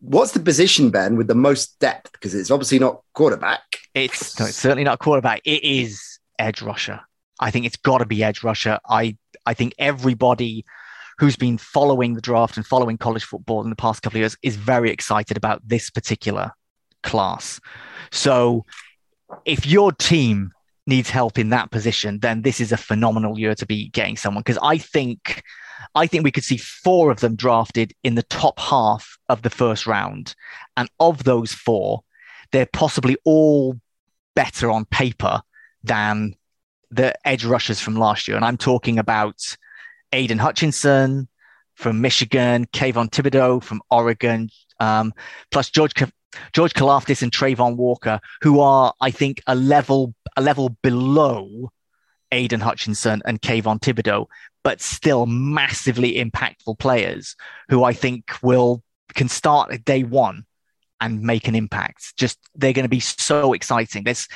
What's 0.01 0.33
the 0.33 0.41
position, 0.41 0.91
Ben, 0.91 1.17
with 1.17 1.29
the 1.29 1.35
most 1.35 1.79
depth? 1.79 2.13
Because 2.13 2.35
it's 2.35 2.51
obviously 2.51 2.79
not 2.79 3.03
quarterback. 3.15 3.63
It's, 3.95 4.39
no, 4.39 4.47
it's 4.47 4.57
certainly 4.57 4.85
not 4.85 4.99
quarterback. 4.99 5.43
It 5.45 5.63
is 5.63 6.19
edge 6.39 6.61
rusher. 6.61 7.01
I 7.39 7.51
think 7.51 7.67
it's 7.67 7.77
got 7.77 7.99
to 7.99 8.07
be 8.07 8.23
edge 8.23 8.43
rusher. 8.43 8.79
I 8.87 9.17
I 9.47 9.55
think 9.55 9.75
everybody 9.79 10.65
who's 11.19 11.37
been 11.37 11.59
following 11.59 12.15
the 12.15 12.21
draft 12.21 12.57
and 12.57 12.67
following 12.67 12.99
college 12.99 13.25
football 13.25 13.63
in 13.63 13.71
the 13.71 13.77
past 13.77 14.03
couple 14.03 14.17
of 14.19 14.21
years 14.21 14.37
is 14.43 14.57
very 14.57 14.91
excited 14.91 15.37
about 15.37 15.67
this 15.67 15.91
particular 15.91 16.53
class. 17.03 17.61
So 18.11 18.65
if 19.45 19.67
your 19.67 19.93
team 19.93 20.53
needs 20.87 21.11
help 21.11 21.39
in 21.39 21.51
that 21.51 21.71
position, 21.71 22.19
then 22.21 22.43
this 22.43 22.61
is 22.61 22.73
a 22.73 22.77
phenomenal 22.77 23.39
year 23.39 23.55
to 23.55 23.67
be 23.67 23.89
getting 23.89 24.17
someone 24.17 24.43
because 24.43 24.59
I 24.63 24.79
think 24.79 25.43
I 25.95 26.07
think 26.07 26.25
we 26.25 26.31
could 26.31 26.45
see 26.45 26.57
four 26.57 27.11
of 27.11 27.21
them 27.21 27.35
drafted 27.35 27.93
in 28.03 28.15
the 28.15 28.23
top 28.25 28.59
half 28.59 29.19
of 29.29 29.43
the 29.43 29.51
first 29.51 29.87
round. 29.87 30.35
And 30.77 30.89
of 31.01 31.25
those 31.25 31.53
four, 31.53 32.03
they're 32.53 32.67
possibly 32.73 33.17
all 33.25 33.81
better 34.35 34.71
on 34.71 34.85
paper 34.87 35.43
than 35.83 36.37
the 36.91 37.15
edge 37.27 37.45
rushers 37.45 37.81
from 37.81 37.97
last 37.97 38.29
year. 38.29 38.37
And 38.37 38.45
I'm 38.45 38.57
talking 38.57 38.99
about 38.99 39.57
Aidan 40.13 40.39
Hutchinson 40.39 41.29
from 41.75 42.01
Michigan, 42.01 42.67
Kayvon 42.67 43.11
Thibodeaux 43.11 43.63
from 43.63 43.83
Oregon, 43.91 44.51
um, 44.81 45.13
plus 45.51 45.71
George 45.71 45.95
George 46.53 46.75
Karlaftis 46.75 47.23
and 47.23 47.31
Travon 47.31 47.77
Walker, 47.77 48.21
who 48.43 48.61
are, 48.61 48.95
I 49.01 49.11
think, 49.11 49.43
a 49.47 49.55
level 49.55 50.15
a 50.37 50.43
level 50.43 50.71
below 50.83 51.71
Aidan 52.31 52.61
Hutchinson 52.61 53.23
and 53.27 53.41
Kayvon 53.41 53.81
Thibodeaux, 53.81 54.27
but 54.65 54.81
still 54.81 55.27
massively 55.27 56.15
impactful 56.15 56.79
players 56.79 57.37
who 57.69 57.85
I 57.85 57.93
think 57.93 58.33
will 58.43 58.83
can 59.15 59.29
start 59.29 59.73
at 59.73 59.85
day 59.85 60.05
one 60.05 60.45
and 61.01 61.21
make 61.21 61.49
an 61.49 61.55
impact. 61.55 62.17
Just 62.17 62.39
they're 62.55 62.73
going 62.73 62.85
to 62.85 62.89
be 62.89 63.01
so 63.01 63.53
exciting. 63.53 64.05
There's 64.05 64.29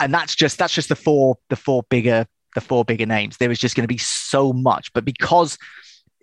and 0.00 0.12
that's 0.12 0.34
just 0.34 0.58
that's 0.58 0.74
just 0.74 0.88
the 0.88 0.96
four 0.96 1.36
the 1.48 1.56
four 1.56 1.84
bigger 1.88 2.26
the 2.54 2.60
four 2.60 2.84
bigger 2.84 3.06
names. 3.06 3.36
There 3.36 3.50
is 3.50 3.58
just 3.58 3.74
going 3.76 3.84
to 3.84 3.88
be 3.88 3.98
so 3.98 4.52
much, 4.52 4.92
but 4.92 5.04
because 5.04 5.58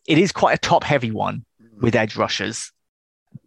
it 0.07 0.17
is 0.17 0.31
quite 0.31 0.53
a 0.55 0.57
top 0.57 0.83
heavy 0.83 1.11
one 1.11 1.45
with 1.81 1.95
edge 1.95 2.15
rushers, 2.15 2.71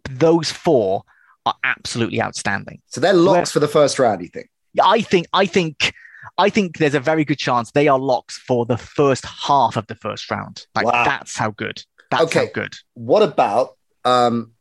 those 0.09 0.51
four 0.51 1.03
are 1.45 1.55
absolutely 1.63 2.21
outstanding. 2.21 2.81
So 2.87 3.01
they're 3.01 3.13
locks 3.13 3.35
Where, 3.35 3.45
for 3.45 3.59
the 3.59 3.67
first 3.67 3.99
round. 3.99 4.21
You 4.21 4.29
think? 4.29 4.49
I 4.81 5.01
think 5.01 5.27
I 5.33 5.45
think 5.45 5.93
I 6.37 6.49
think 6.49 6.77
there's 6.77 6.95
a 6.95 6.99
very 6.99 7.25
good 7.25 7.37
chance 7.37 7.71
they 7.71 7.87
are 7.87 7.99
locks 7.99 8.37
for 8.37 8.65
the 8.65 8.77
first 8.77 9.25
half 9.25 9.75
of 9.77 9.87
the 9.87 9.95
first 9.95 10.29
round. 10.31 10.65
Like 10.75 10.85
wow. 10.85 11.03
that's 11.03 11.37
how 11.37 11.51
good. 11.51 11.83
That's 12.09 12.23
okay. 12.23 12.45
how 12.45 12.51
good. 12.53 12.75
What 12.93 13.23
about 13.23 13.77
um, 14.05 14.53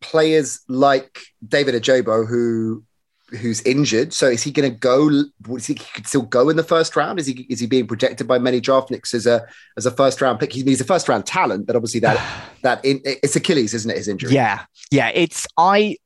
players 0.00 0.60
like 0.68 1.20
David 1.46 1.74
Ojabo 1.74 2.26
who 2.26 2.84
who's 3.30 3.62
injured. 3.62 4.12
So 4.12 4.28
is 4.28 4.42
he 4.42 4.50
going 4.50 4.70
to 4.70 4.76
go? 4.76 5.08
Is 5.50 5.66
he, 5.66 5.74
he 5.74 5.84
could 5.94 6.06
still 6.06 6.22
go 6.22 6.48
in 6.48 6.56
the 6.56 6.64
first 6.64 6.96
round? 6.96 7.18
Is 7.18 7.26
he 7.26 7.46
is 7.48 7.60
he 7.60 7.66
being 7.66 7.86
projected 7.86 8.26
by 8.26 8.38
many 8.38 8.60
draftniks 8.60 9.14
as 9.14 9.26
a 9.26 9.46
as 9.76 9.86
a 9.86 9.90
first 9.90 10.20
round 10.20 10.40
pick? 10.40 10.52
He's 10.52 10.80
a 10.80 10.84
first 10.84 11.08
round 11.08 11.26
talent, 11.26 11.66
but 11.66 11.76
obviously 11.76 12.00
that 12.00 12.20
that 12.62 12.84
in, 12.84 13.00
it's 13.04 13.36
Achilles, 13.36 13.74
isn't 13.74 13.90
it? 13.90 13.96
His 13.96 14.08
injury. 14.08 14.32
Yeah, 14.32 14.64
yeah. 14.90 15.10
It's 15.14 15.46
I. 15.56 15.96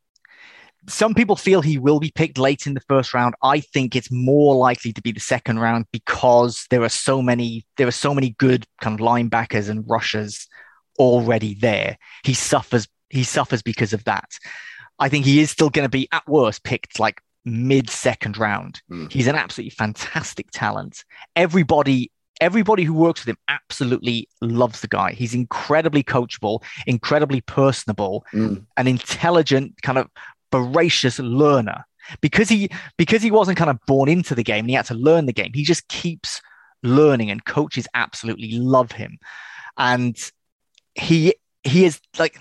Some 0.86 1.14
people 1.14 1.34
feel 1.34 1.62
he 1.62 1.78
will 1.78 1.98
be 1.98 2.12
picked 2.14 2.36
late 2.36 2.66
in 2.66 2.74
the 2.74 2.82
first 2.88 3.14
round. 3.14 3.34
I 3.42 3.60
think 3.60 3.96
it's 3.96 4.10
more 4.10 4.54
likely 4.54 4.92
to 4.92 5.00
be 5.00 5.12
the 5.12 5.20
second 5.20 5.58
round 5.58 5.86
because 5.92 6.66
there 6.68 6.82
are 6.82 6.90
so 6.90 7.22
many 7.22 7.66
there 7.78 7.88
are 7.88 7.92
so 7.92 8.14
many 8.14 8.30
good 8.38 8.66
kind 8.80 9.00
of 9.00 9.04
linebackers 9.04 9.70
and 9.70 9.84
rushers 9.88 10.46
already 10.98 11.54
there. 11.54 11.96
He 12.22 12.34
suffers 12.34 12.86
he 13.08 13.24
suffers 13.24 13.62
because 13.62 13.92
of 13.92 14.04
that. 14.04 14.28
I 14.98 15.08
think 15.08 15.24
he 15.24 15.40
is 15.40 15.50
still 15.50 15.70
going 15.70 15.84
to 15.84 15.90
be 15.90 16.08
at 16.12 16.26
worst 16.28 16.62
picked 16.62 16.98
like 16.98 17.20
mid 17.44 17.90
second 17.90 18.38
round. 18.38 18.80
Mm. 18.90 19.10
He's 19.10 19.26
an 19.26 19.34
absolutely 19.34 19.70
fantastic 19.70 20.50
talent. 20.50 21.04
Everybody 21.36 22.10
everybody 22.40 22.82
who 22.82 22.92
works 22.92 23.24
with 23.24 23.28
him 23.28 23.38
absolutely 23.48 24.28
loves 24.40 24.80
the 24.80 24.88
guy. 24.88 25.12
He's 25.12 25.34
incredibly 25.34 26.02
coachable, 26.02 26.62
incredibly 26.86 27.40
personable, 27.40 28.24
mm. 28.32 28.64
an 28.76 28.86
intelligent 28.88 29.80
kind 29.82 29.98
of 29.98 30.08
voracious 30.50 31.18
learner. 31.18 31.84
Because 32.20 32.50
he 32.50 32.68
because 32.98 33.22
he 33.22 33.30
wasn't 33.30 33.56
kind 33.56 33.70
of 33.70 33.78
born 33.86 34.10
into 34.10 34.34
the 34.34 34.42
game 34.42 34.60
and 34.60 34.70
he 34.70 34.76
had 34.76 34.84
to 34.86 34.94
learn 34.94 35.24
the 35.24 35.32
game. 35.32 35.52
He 35.54 35.64
just 35.64 35.88
keeps 35.88 36.42
learning 36.82 37.30
and 37.30 37.44
coaches 37.46 37.88
absolutely 37.94 38.52
love 38.52 38.92
him. 38.92 39.18
And 39.78 40.16
he 40.94 41.34
he 41.62 41.86
is 41.86 42.00
like 42.18 42.36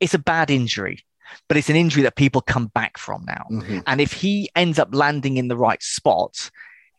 it's 0.00 0.14
a 0.14 0.18
bad 0.18 0.50
injury 0.50 1.04
but 1.48 1.56
it's 1.56 1.70
an 1.70 1.76
injury 1.76 2.02
that 2.02 2.16
people 2.16 2.40
come 2.40 2.66
back 2.68 2.98
from 2.98 3.24
now. 3.26 3.46
Mm-hmm. 3.50 3.78
And 3.86 4.00
if 4.00 4.12
he 4.12 4.50
ends 4.56 4.78
up 4.78 4.88
landing 4.92 5.36
in 5.36 5.48
the 5.48 5.56
right 5.56 5.82
spot, 5.82 6.50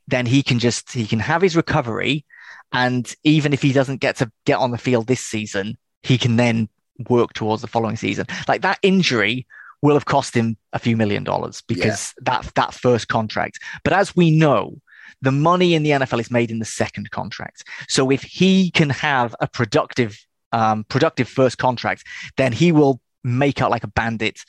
then 0.07 0.25
he 0.25 0.43
can 0.43 0.59
just 0.59 0.91
he 0.91 1.07
can 1.07 1.19
have 1.19 1.41
his 1.41 1.55
recovery, 1.55 2.25
and 2.71 3.13
even 3.23 3.53
if 3.53 3.61
he 3.61 3.71
doesn't 3.71 4.01
get 4.01 4.17
to 4.17 4.31
get 4.45 4.59
on 4.59 4.71
the 4.71 4.77
field 4.77 5.07
this 5.07 5.21
season, 5.21 5.77
he 6.01 6.17
can 6.17 6.35
then 6.35 6.69
work 7.09 7.33
towards 7.33 7.61
the 7.61 7.67
following 7.67 7.95
season. 7.95 8.25
Like 8.47 8.61
that 8.61 8.79
injury 8.81 9.47
will 9.81 9.95
have 9.95 10.05
cost 10.05 10.35
him 10.35 10.57
a 10.71 10.79
few 10.79 10.95
million 10.95 11.23
dollars 11.23 11.61
because 11.67 12.13
yeah. 12.17 12.23
that 12.23 12.55
that 12.55 12.73
first 12.73 13.07
contract. 13.07 13.59
But 13.83 13.93
as 13.93 14.15
we 14.15 14.31
know, 14.31 14.81
the 15.21 15.31
money 15.31 15.73
in 15.73 15.83
the 15.83 15.91
NFL 15.91 16.19
is 16.19 16.31
made 16.31 16.51
in 16.51 16.59
the 16.59 16.65
second 16.65 17.11
contract. 17.11 17.63
So 17.87 18.09
if 18.09 18.23
he 18.23 18.71
can 18.71 18.89
have 18.89 19.35
a 19.39 19.47
productive 19.47 20.17
um, 20.51 20.85
productive 20.85 21.27
first 21.27 21.57
contract, 21.57 22.03
then 22.37 22.51
he 22.51 22.71
will 22.71 23.01
make 23.23 23.62
out 23.62 23.71
like 23.71 23.83
a 23.83 23.88
bandit 23.88 24.39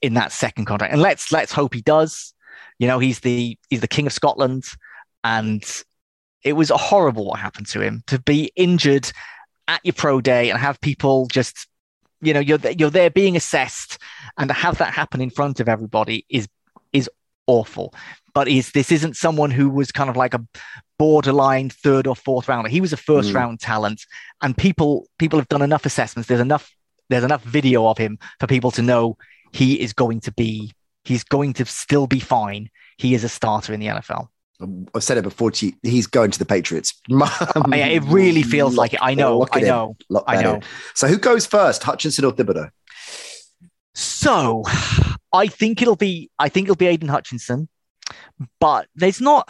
in 0.00 0.14
that 0.14 0.32
second 0.32 0.66
contract. 0.66 0.92
And 0.92 1.02
let's 1.02 1.32
let's 1.32 1.52
hope 1.52 1.74
he 1.74 1.82
does. 1.82 2.34
You 2.78 2.86
know, 2.86 2.98
he's 2.98 3.20
the 3.20 3.58
he's 3.68 3.80
the 3.80 3.88
king 3.88 4.06
of 4.06 4.12
Scotland, 4.12 4.64
and 5.24 5.64
it 6.44 6.52
was 6.52 6.70
horrible 6.70 7.26
what 7.26 7.40
happened 7.40 7.66
to 7.68 7.80
him. 7.80 8.02
To 8.06 8.18
be 8.20 8.52
injured 8.56 9.10
at 9.66 9.80
your 9.84 9.94
pro 9.94 10.20
day 10.20 10.50
and 10.50 10.58
have 10.58 10.80
people 10.80 11.26
just 11.26 11.66
you 12.20 12.32
know 12.32 12.40
you're 12.40 12.58
you're 12.78 12.90
there 12.90 13.10
being 13.10 13.36
assessed. 13.36 13.98
And 14.36 14.48
to 14.48 14.54
have 14.54 14.78
that 14.78 14.94
happen 14.94 15.20
in 15.20 15.30
front 15.30 15.60
of 15.60 15.68
everybody 15.68 16.24
is 16.28 16.48
is 16.92 17.10
awful. 17.46 17.92
But 18.34 18.48
is 18.48 18.70
this 18.72 18.92
isn't 18.92 19.16
someone 19.16 19.50
who 19.50 19.68
was 19.68 19.90
kind 19.90 20.08
of 20.08 20.16
like 20.16 20.34
a 20.34 20.44
borderline 20.98 21.70
third 21.70 22.06
or 22.06 22.16
fourth 22.16 22.48
rounder. 22.48 22.68
He 22.68 22.80
was 22.80 22.92
a 22.92 22.96
first 22.96 23.30
mm. 23.30 23.34
round 23.34 23.60
talent. 23.60 24.02
And 24.42 24.56
people 24.56 25.06
people 25.18 25.38
have 25.38 25.48
done 25.48 25.62
enough 25.62 25.86
assessments. 25.86 26.28
There's 26.28 26.40
enough 26.40 26.70
there's 27.08 27.24
enough 27.24 27.42
video 27.42 27.86
of 27.86 27.98
him 27.98 28.18
for 28.40 28.46
people 28.46 28.70
to 28.72 28.82
know 28.82 29.16
he 29.52 29.80
is 29.80 29.92
going 29.92 30.20
to 30.20 30.32
be 30.32 30.72
he's 31.04 31.24
going 31.24 31.54
to 31.54 31.64
still 31.64 32.06
be 32.06 32.20
fine. 32.20 32.70
He 32.98 33.14
is 33.14 33.24
a 33.24 33.28
starter 33.28 33.72
in 33.72 33.80
the 33.80 33.86
NFL. 33.86 34.28
I've 34.94 35.04
said 35.04 35.18
it 35.18 35.22
before 35.22 35.52
to 35.52 35.66
you, 35.66 35.72
he's 35.82 36.08
going 36.08 36.32
to 36.32 36.38
the 36.38 36.44
Patriots. 36.44 37.00
it 37.08 38.02
really 38.04 38.42
feels 38.42 38.76
like 38.76 38.92
it. 38.92 39.00
I 39.00 39.14
know, 39.14 39.46
I 39.52 39.60
know, 39.60 39.96
I 40.26 40.42
know. 40.42 40.60
So 40.94 41.06
who 41.06 41.16
goes 41.16 41.46
first, 41.46 41.82
Hutchinson 41.84 42.24
or 42.24 42.32
Thibodeaux? 42.32 42.70
So 43.94 44.64
I 45.32 45.46
think 45.46 45.80
it'll 45.80 45.96
be 45.96 46.30
I 46.38 46.48
think 46.48 46.66
it'll 46.66 46.76
be 46.76 46.86
Aidan 46.86 47.08
Hutchinson, 47.08 47.68
but 48.58 48.88
there's 48.94 49.20
not 49.20 49.48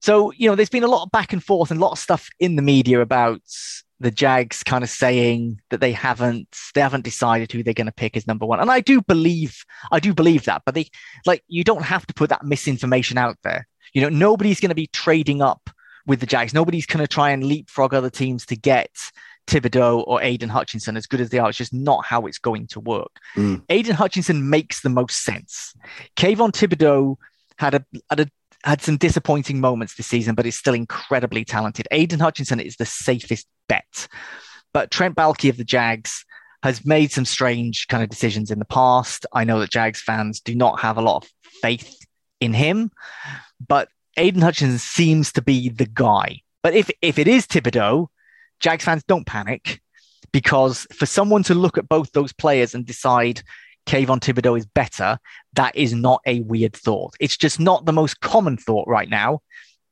so 0.00 0.32
you 0.32 0.48
know, 0.48 0.56
there's 0.56 0.70
been 0.70 0.84
a 0.84 0.88
lot 0.88 1.04
of 1.04 1.12
back 1.12 1.32
and 1.32 1.42
forth 1.42 1.70
and 1.70 1.80
a 1.80 1.84
lot 1.84 1.92
of 1.92 1.98
stuff 1.98 2.28
in 2.40 2.56
the 2.56 2.62
media 2.62 3.00
about 3.00 3.42
the 4.00 4.10
Jags 4.10 4.62
kind 4.62 4.82
of 4.82 4.90
saying 4.90 5.60
that 5.68 5.80
they 5.80 5.92
haven't 5.92 6.56
they 6.74 6.80
haven't 6.80 7.04
decided 7.04 7.52
who 7.52 7.62
they're 7.62 7.74
going 7.74 7.86
to 7.86 7.92
pick 7.92 8.16
as 8.16 8.26
number 8.26 8.46
one, 8.46 8.58
and 8.58 8.70
I 8.70 8.80
do 8.80 9.02
believe 9.02 9.64
I 9.92 10.00
do 10.00 10.14
believe 10.14 10.44
that. 10.44 10.62
But 10.64 10.74
they 10.74 10.88
like 11.26 11.44
you 11.48 11.62
don't 11.62 11.84
have 11.84 12.06
to 12.06 12.14
put 12.14 12.30
that 12.30 12.44
misinformation 12.44 13.18
out 13.18 13.36
there. 13.44 13.68
You 13.92 14.02
know, 14.02 14.08
nobody's 14.08 14.60
going 14.60 14.70
to 14.70 14.74
be 14.74 14.86
trading 14.88 15.42
up 15.42 15.70
with 16.06 16.20
the 16.20 16.26
Jags. 16.26 16.54
Nobody's 16.54 16.86
going 16.86 17.04
to 17.04 17.08
try 17.08 17.30
and 17.30 17.44
leapfrog 17.44 17.92
other 17.92 18.10
teams 18.10 18.46
to 18.46 18.56
get 18.56 18.90
Thibodeaux 19.46 20.04
or 20.06 20.22
Aidan 20.22 20.48
Hutchinson 20.48 20.96
as 20.96 21.06
good 21.06 21.20
as 21.20 21.30
they 21.30 21.38
are. 21.38 21.48
It's 21.48 21.58
just 21.58 21.74
not 21.74 22.04
how 22.04 22.26
it's 22.26 22.38
going 22.38 22.68
to 22.68 22.80
work. 22.80 23.10
Mm. 23.36 23.62
Aidan 23.68 23.96
Hutchinson 23.96 24.48
makes 24.48 24.80
the 24.80 24.88
most 24.88 25.22
sense. 25.22 25.74
Kayvon 26.16 26.52
Thibodeaux 26.52 27.16
had 27.58 27.74
a 27.74 27.84
had 28.08 28.20
a 28.20 28.30
had 28.64 28.82
some 28.82 28.96
disappointing 28.96 29.60
moments 29.60 29.94
this 29.94 30.06
season, 30.06 30.34
but 30.34 30.46
is 30.46 30.56
still 30.58 30.74
incredibly 30.74 31.44
talented. 31.44 31.88
Aidan 31.90 32.20
Hutchinson 32.20 32.60
is 32.60 32.76
the 32.76 32.86
safest 32.86 33.46
bet. 33.68 34.08
But 34.72 34.90
Trent 34.90 35.16
Baalke 35.16 35.48
of 35.48 35.56
the 35.56 35.64
Jags 35.64 36.24
has 36.62 36.84
made 36.84 37.10
some 37.10 37.24
strange 37.24 37.88
kind 37.88 38.02
of 38.02 38.10
decisions 38.10 38.50
in 38.50 38.58
the 38.58 38.64
past. 38.66 39.26
I 39.32 39.44
know 39.44 39.60
that 39.60 39.70
Jags 39.70 40.00
fans 40.00 40.40
do 40.40 40.54
not 40.54 40.80
have 40.80 40.98
a 40.98 41.02
lot 41.02 41.24
of 41.24 41.30
faith 41.62 41.96
in 42.40 42.52
him, 42.52 42.90
but 43.66 43.88
Aidan 44.16 44.42
Hutchinson 44.42 44.78
seems 44.78 45.32
to 45.32 45.42
be 45.42 45.68
the 45.68 45.86
guy. 45.86 46.42
But 46.62 46.74
if 46.74 46.90
if 47.00 47.18
it 47.18 47.28
is 47.28 47.46
Thibodeaux, 47.46 48.08
Jags 48.60 48.84
fans 48.84 49.02
don't 49.06 49.26
panic 49.26 49.80
because 50.32 50.86
for 50.92 51.06
someone 51.06 51.42
to 51.44 51.54
look 51.54 51.78
at 51.78 51.88
both 51.88 52.12
those 52.12 52.32
players 52.32 52.74
and 52.74 52.84
decide 52.86 53.42
Kayvon 53.90 54.20
Thibodeaux 54.20 54.56
is 54.56 54.66
better, 54.66 55.18
that 55.54 55.74
is 55.74 55.92
not 55.92 56.22
a 56.24 56.40
weird 56.42 56.74
thought. 56.76 57.14
It's 57.18 57.36
just 57.36 57.58
not 57.58 57.86
the 57.86 57.92
most 57.92 58.20
common 58.20 58.56
thought 58.56 58.86
right 58.86 59.10
now, 59.10 59.40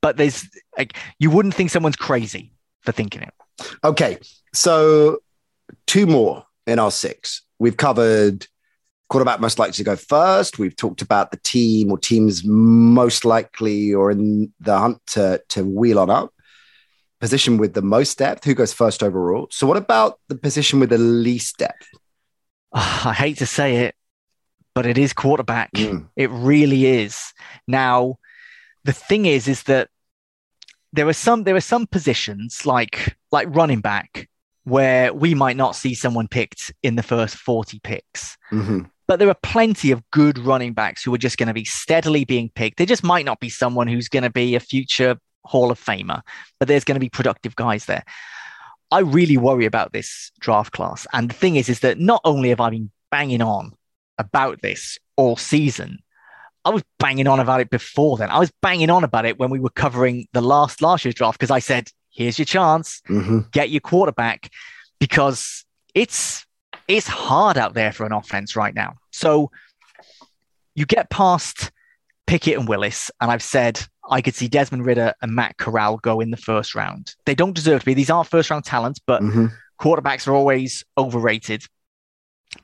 but 0.01 0.17
there's 0.17 0.49
like 0.77 0.97
you 1.19 1.31
wouldn't 1.31 1.55
think 1.55 1.71
someone's 1.71 1.97
crazy 1.97 2.53
for 2.83 2.93
thinking 2.93 3.23
it. 3.23 3.35
Okay, 3.83 4.19
so 4.55 5.19
two 5.89 6.07
more 6.07 6.47
in 6.69 6.79
our 6.79 6.93
six. 6.93 7.43
We've 7.59 7.77
covered 7.77 8.47
quarterback 9.09 9.41
most 9.41 9.59
likely 9.59 9.73
to 9.73 9.83
go 9.83 9.97
first. 9.97 10.61
We've 10.61 10.77
talked 10.77 11.03
about 11.03 11.33
the 11.33 11.41
team 11.43 11.91
or 11.91 11.99
teams 11.99 12.45
most 12.45 13.25
likely 13.25 13.93
or 13.93 14.13
in 14.13 14.53
the 14.61 14.79
hunt 14.79 15.01
to, 15.09 15.43
to 15.49 15.65
wheel 15.65 15.99
on 15.99 16.09
up. 16.09 16.33
Position 17.21 17.57
with 17.57 17.75
the 17.75 17.83
most 17.83 18.17
depth, 18.19 18.45
who 18.45 18.55
goes 18.55 18.73
first 18.73 19.03
overall? 19.03 19.49
So, 19.51 19.67
what 19.67 19.77
about 19.77 20.21
the 20.29 20.37
position 20.37 20.79
with 20.79 20.91
the 20.91 20.99
least 20.99 21.57
depth? 21.57 21.89
I 22.73 23.13
hate 23.13 23.39
to 23.39 23.47
say 23.47 23.77
it, 23.79 23.95
but 24.75 24.87
it 24.87 24.99
is 24.99 25.13
quarterback. 25.13 25.73
Mm. 25.73 26.09
It 26.17 26.31
really 26.31 26.87
is. 26.87 27.33
Now, 27.67 28.19
the 28.85 28.93
thing 28.93 29.27
is, 29.27 29.49
is 29.49 29.65
that 29.65 29.89
there 30.93 31.09
are 31.09 31.13
some 31.13 31.45
there 31.45 31.57
are 31.57 31.61
some 31.61 31.87
positions 31.87 32.65
like 32.65 33.17
like 33.31 33.55
running 33.55 33.81
back 33.81 34.29
where 34.65 35.13
we 35.13 35.35
might 35.35 35.57
not 35.57 35.77
see 35.77 35.95
someone 35.95 36.29
picked 36.29 36.73
in 36.83 36.97
the 36.97 37.03
first 37.03 37.37
40 37.37 37.81
picks. 37.81 38.37
Mm-hmm. 38.53 38.81
But 39.07 39.19
there 39.19 39.29
are 39.29 39.37
plenty 39.43 39.91
of 39.91 40.03
good 40.11 40.39
running 40.39 40.75
backs 40.75 41.03
who 41.03 41.15
are 41.15 41.19
just 41.19 41.39
going 41.39 41.47
to 41.47 41.55
be 41.55 41.65
steadily 41.65 42.27
being 42.27 42.51
picked. 42.55 42.77
There 42.77 42.87
just 42.87 43.03
might 43.03 43.25
not 43.25 43.41
be 43.41 43.49
someone 43.49 43.89
who's 43.89 44.09
going 44.09 44.25
to 44.25 44.31
be 44.31 44.55
a 44.55 44.61
future 44.61 45.17
Hall 45.45 45.71
of 45.71 45.83
Famer, 45.83 46.21
but 46.59 46.69
there's 46.69 46.85
going 46.85 46.97
to 46.97 47.01
be 47.01 47.09
productive 47.09 47.57
guys 47.57 47.87
there. 47.87 48.05
I 48.91 49.01
really 49.01 49.37
worry 49.37 49.67
about 49.67 49.93
this 49.93 50.31
draft 50.41 50.73
class. 50.73 51.07
And 51.13 51.31
the 51.31 51.35
thing 51.35 51.57
is, 51.57 51.69
is 51.69 51.81
that 51.81 51.99
not 51.99 52.21
only 52.25 52.49
have 52.49 52.61
I 52.61 52.71
been 52.71 52.91
banging 53.11 53.43
on 53.43 53.73
about 54.19 54.63
this 54.63 54.99
all 55.17 55.37
season, 55.37 55.99
I 56.65 56.71
was 56.71 56.83
banging 56.99 57.27
on 57.27 57.41
about 57.41 57.61
it 57.61 57.71
before 57.71 58.17
then. 58.17 58.31
I 58.31 58.39
was 58.39 58.51
banging 58.63 58.91
on 58.91 59.05
about 59.05 59.25
it 59.27 59.39
when 59.39 59.51
we 59.51 59.61
were 59.61 59.71
covering 59.71 60.27
the 60.33 60.41
last 60.41 60.83
last 60.83 61.05
year's 61.05 61.15
draft 61.15 61.39
because 61.39 61.51
I 61.51 61.61
said, 61.61 61.91
"Here's 62.11 62.39
your 62.39 62.47
chance, 62.47 63.01
Mm-hmm. 63.09 63.41
get 63.53 63.71
your 63.71 63.81
quarterback," 63.81 64.51
because 64.99 65.65
it's 65.95 66.45
it's 66.89 67.07
hard 67.07 67.57
out 67.59 67.75
there 67.75 67.93
for 67.93 68.07
an 68.07 68.13
offense 68.13 68.57
right 68.57 68.75
now. 68.75 68.95
So 69.13 69.51
you 70.75 70.87
get 70.87 71.11
past 71.11 71.71
Pickett 72.27 72.59
and 72.59 72.69
Willis, 72.69 73.11
and 73.21 73.31
I've 73.31 73.43
said 73.43 73.81
I 74.09 74.21
could 74.23 74.35
see 74.35 74.49
Desmond 74.49 74.87
Ridder 74.87 75.15
and 75.23 75.35
Matt 75.35 75.57
Corral 75.59 75.99
go 75.99 76.21
in 76.21 76.31
the 76.31 76.37
first 76.37 76.75
round. 76.75 77.15
They 77.27 77.35
don't 77.35 77.53
deserve 77.55 77.81
to 77.81 77.87
be. 77.87 77.95
These 77.95 78.11
aren't 78.11 78.29
first 78.29 78.51
round 78.51 78.65
talents, 78.65 78.99
but 79.05 79.23
Mm-hmm. 79.23 79.47
quarterbacks 79.81 80.27
are 80.27 80.33
always 80.35 80.85
overrated. 80.97 81.65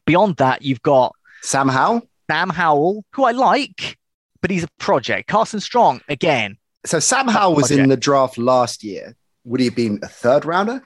Beyond 0.07 0.37
that, 0.37 0.63
you've 0.63 0.83
got 0.83 1.15
Sam 1.43 1.69
Howell. 1.69 2.03
Sam 2.31 2.49
Howell, 2.49 3.05
who 3.13 3.25
I 3.25 3.33
like, 3.33 3.99
but 4.41 4.51
he's 4.51 4.65
a 4.65 4.69
project. 4.79 5.29
Carson 5.29 5.61
Strong, 5.61 6.01
again, 6.09 6.57
So 6.87 6.99
Sam 6.99 7.29
Howell 7.29 7.55
was 7.57 7.71
in 7.71 7.89
the 7.91 7.97
draft 7.97 8.39
last 8.39 8.83
year. 8.83 9.15
Would 9.45 9.61
he 9.61 9.67
have 9.67 9.77
been 9.77 9.99
a 10.03 10.09
third 10.09 10.47
rounder? 10.47 10.83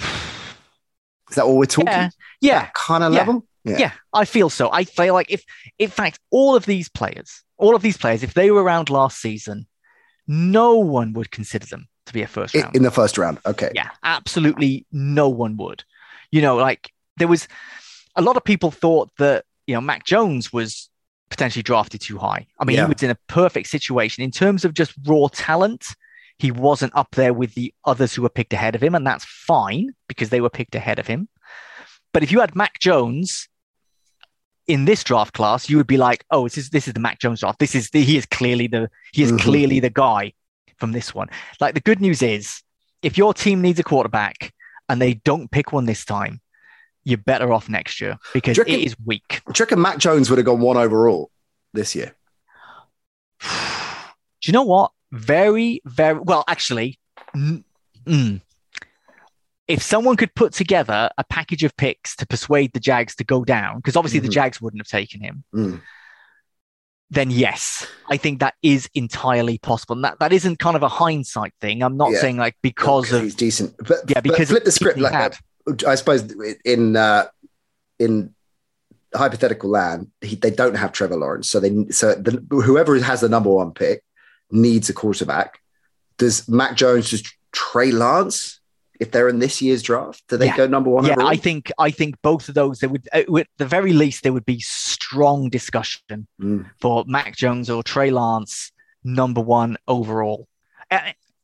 Is 0.00 1.36
that 1.36 1.46
what 1.46 1.56
we're 1.56 1.64
talking? 1.66 1.86
yeah, 1.86 2.10
yeah, 2.40 2.68
Kind 2.74 3.04
of 3.04 3.12
Yeah. 3.12 3.18
level. 3.18 3.46
yeah, 3.64 3.92
I 4.12 4.24
feel 4.24 4.50
so. 4.50 4.70
I 4.72 4.84
feel 4.84 5.14
like 5.14 5.30
if, 5.30 5.44
in 5.78 5.90
fact, 5.90 6.18
all 6.30 6.56
of 6.56 6.66
these 6.66 6.88
players, 6.88 7.42
all 7.56 7.74
of 7.76 7.82
these 7.82 7.96
players, 7.96 8.22
if 8.22 8.34
they 8.34 8.50
were 8.50 8.62
around 8.62 8.90
last 8.90 9.20
season, 9.20 9.66
no 10.32 10.76
one 10.76 11.12
would 11.14 11.32
consider 11.32 11.66
them 11.66 11.88
to 12.06 12.12
be 12.12 12.22
a 12.22 12.26
first 12.28 12.54
round. 12.54 12.76
In 12.76 12.84
the 12.84 12.90
first 12.92 13.18
round. 13.18 13.38
Okay. 13.44 13.72
Yeah, 13.74 13.90
absolutely 14.04 14.86
no 14.92 15.28
one 15.28 15.56
would. 15.56 15.82
You 16.30 16.40
know, 16.40 16.54
like 16.56 16.92
there 17.16 17.26
was 17.26 17.48
a 18.14 18.22
lot 18.22 18.36
of 18.36 18.44
people 18.44 18.70
thought 18.70 19.10
that, 19.18 19.44
you 19.66 19.74
know, 19.74 19.80
Mac 19.80 20.04
Jones 20.04 20.52
was 20.52 20.88
potentially 21.30 21.64
drafted 21.64 22.00
too 22.00 22.16
high. 22.16 22.46
I 22.60 22.64
mean, 22.64 22.76
Yeah. 22.76 22.86
he 22.86 22.92
was 22.92 23.02
in 23.02 23.10
a 23.10 23.18
perfect 23.26 23.66
situation 23.68 24.22
in 24.22 24.30
terms 24.30 24.64
of 24.64 24.72
just 24.72 24.94
raw 25.04 25.26
talent. 25.32 25.84
He 26.38 26.52
wasn't 26.52 26.94
up 26.94 27.08
there 27.16 27.34
with 27.34 27.54
the 27.54 27.74
others 27.84 28.14
who 28.14 28.22
were 28.22 28.28
picked 28.28 28.52
ahead 28.52 28.76
of 28.76 28.82
him, 28.82 28.94
and 28.94 29.04
that's 29.04 29.24
fine 29.24 29.90
because 30.06 30.30
they 30.30 30.40
were 30.40 30.48
picked 30.48 30.76
ahead 30.76 31.00
of 31.00 31.08
him. 31.08 31.28
But 32.14 32.22
if 32.22 32.30
you 32.30 32.38
had 32.38 32.54
Mac 32.54 32.78
Jones 32.78 33.48
in 34.72 34.84
this 34.84 35.02
draft 35.04 35.34
class, 35.34 35.68
you 35.68 35.76
would 35.76 35.86
be 35.86 35.96
like, 35.96 36.24
"Oh, 36.30 36.44
this 36.44 36.56
is 36.58 36.70
this 36.70 36.86
is 36.88 36.94
the 36.94 37.00
Mac 37.00 37.18
Jones 37.18 37.40
draft. 37.40 37.58
This 37.58 37.74
is 37.74 37.90
the, 37.90 38.02
he 38.02 38.16
is 38.16 38.26
clearly 38.26 38.66
the 38.66 38.90
he 39.12 39.22
is 39.22 39.32
Mhm. 39.32 39.40
clearly 39.40 39.80
the 39.80 39.90
guy 39.90 40.32
from 40.78 40.92
this 40.92 41.14
one." 41.14 41.28
Like 41.60 41.74
the 41.74 41.80
good 41.80 42.00
news 42.00 42.22
is, 42.22 42.62
if 43.02 43.18
your 43.18 43.34
team 43.34 43.60
needs 43.62 43.78
a 43.80 43.82
quarterback 43.84 44.52
and 44.88 45.00
they 45.00 45.14
don't 45.14 45.50
pick 45.50 45.72
one 45.72 45.86
this 45.86 46.04
time, 46.04 46.40
you're 47.04 47.18
better 47.18 47.52
off 47.52 47.68
next 47.68 48.00
year 48.00 48.18
because 48.32 48.58
reckon- 48.58 48.80
is 48.80 48.94
weak. 49.04 49.28
Do 49.46 49.52
you 49.58 49.62
reckon 49.64 49.80
Mac 49.80 49.98
Jones 49.98 50.28
would 50.30 50.38
have 50.38 50.46
gone 50.46 50.60
one 50.60 50.76
overall 50.76 51.30
this 51.72 51.94
year? 51.94 52.14
Do 53.40 54.46
you 54.46 54.52
know 54.52 54.62
what? 54.62 54.92
Very, 55.12 55.80
very 55.84 56.18
well. 56.20 56.44
Actually, 56.46 56.98
mm, 57.34 57.62
mm. 58.06 58.40
If 59.70 59.82
someone 59.82 60.16
could 60.16 60.34
put 60.34 60.52
together 60.52 61.08
a 61.16 61.24
package 61.24 61.62
of 61.64 61.76
picks 61.76 62.16
to 62.16 62.26
persuade 62.26 62.72
the 62.72 62.80
Jags 62.80 63.14
to 63.16 63.24
go 63.24 63.44
down, 63.44 63.76
because 63.76 63.96
obviously 63.96 64.18
the 64.20 64.28
Mhm. 64.28 64.32
Jags 64.32 64.60
wouldn't 64.60 64.80
have 64.80 64.88
taken 64.88 65.20
him, 65.20 65.44
Mm. 65.54 65.80
then 67.10 67.30
yes, 67.30 67.86
I 68.08 68.16
think 68.16 68.40
that 68.40 68.54
is 68.62 68.88
entirely 68.94 69.58
possible. 69.58 69.94
And 69.96 70.04
that, 70.04 70.18
that 70.20 70.32
isn't 70.32 70.58
kind 70.58 70.76
of 70.76 70.82
a 70.82 70.88
hindsight 70.88 71.54
thing. 71.60 71.82
I'm 71.82 71.96
not 71.96 72.12
Yeah. 72.12 72.20
saying 72.20 72.36
like 72.36 72.56
because 72.62 73.12
of 73.12 73.22
he's 73.22 73.34
decent. 73.34 73.74
But, 73.78 73.98
Yeah, 74.08 74.14
but 74.14 74.24
because 74.24 74.48
flip 74.50 74.64
the 74.64 74.72
script. 74.72 74.98
Like, 74.98 75.12
had. 75.12 75.36
I 75.86 75.94
suppose 75.94 76.32
in 76.64 76.96
uh, 76.96 77.26
in 77.98 78.34
hypothetical 79.14 79.70
land, 79.70 80.08
he, 80.20 80.36
they 80.36 80.50
don't 80.50 80.76
have 80.76 80.92
Trevor 80.92 81.16
Lawrence, 81.16 81.48
so 81.50 81.60
they 81.60 81.86
so 81.90 82.14
the, 82.14 82.44
whoever 82.50 82.98
has 83.00 83.20
the 83.20 83.28
number 83.28 83.50
one 83.50 83.72
pick 83.72 84.02
needs 84.50 84.88
a 84.88 84.92
quarterback. 84.92 85.60
Does 86.16 86.48
Mac 86.48 86.76
Jones 86.76 87.08
just 87.10 87.26
Trey 87.52 87.90
Lance 87.90 88.59
if 89.00 89.10
they're 89.10 89.28
in 89.28 89.38
this 89.40 89.60
year's 89.60 89.82
draft? 89.82 90.22
Do 90.28 90.36
they 90.36 90.46
Yeah. 90.46 90.56
go 90.56 90.66
number 90.68 90.90
one? 90.90 91.04
yeah, 91.04 91.12
overall? 91.14 91.28
I 91.28 91.36
think 91.36 91.72
I 91.78 91.90
think 91.90 92.14
both 92.22 92.48
of 92.48 92.54
those 92.54 92.78
there 92.78 92.88
would 92.90 93.08
uh, 93.12 93.22
at 93.38 93.48
the 93.58 93.66
very 93.66 93.92
least 93.92 94.22
there 94.22 94.32
would 94.32 94.44
be 94.46 94.60
strong 94.60 95.48
discussion 95.50 96.26
Mm. 96.40 96.66
for 96.80 97.04
Mac 97.06 97.36
Jones 97.36 97.68
or 97.70 97.82
Trey 97.82 98.10
Lance 98.10 98.70
number 99.02 99.40
one 99.40 99.76
overall. 99.88 100.46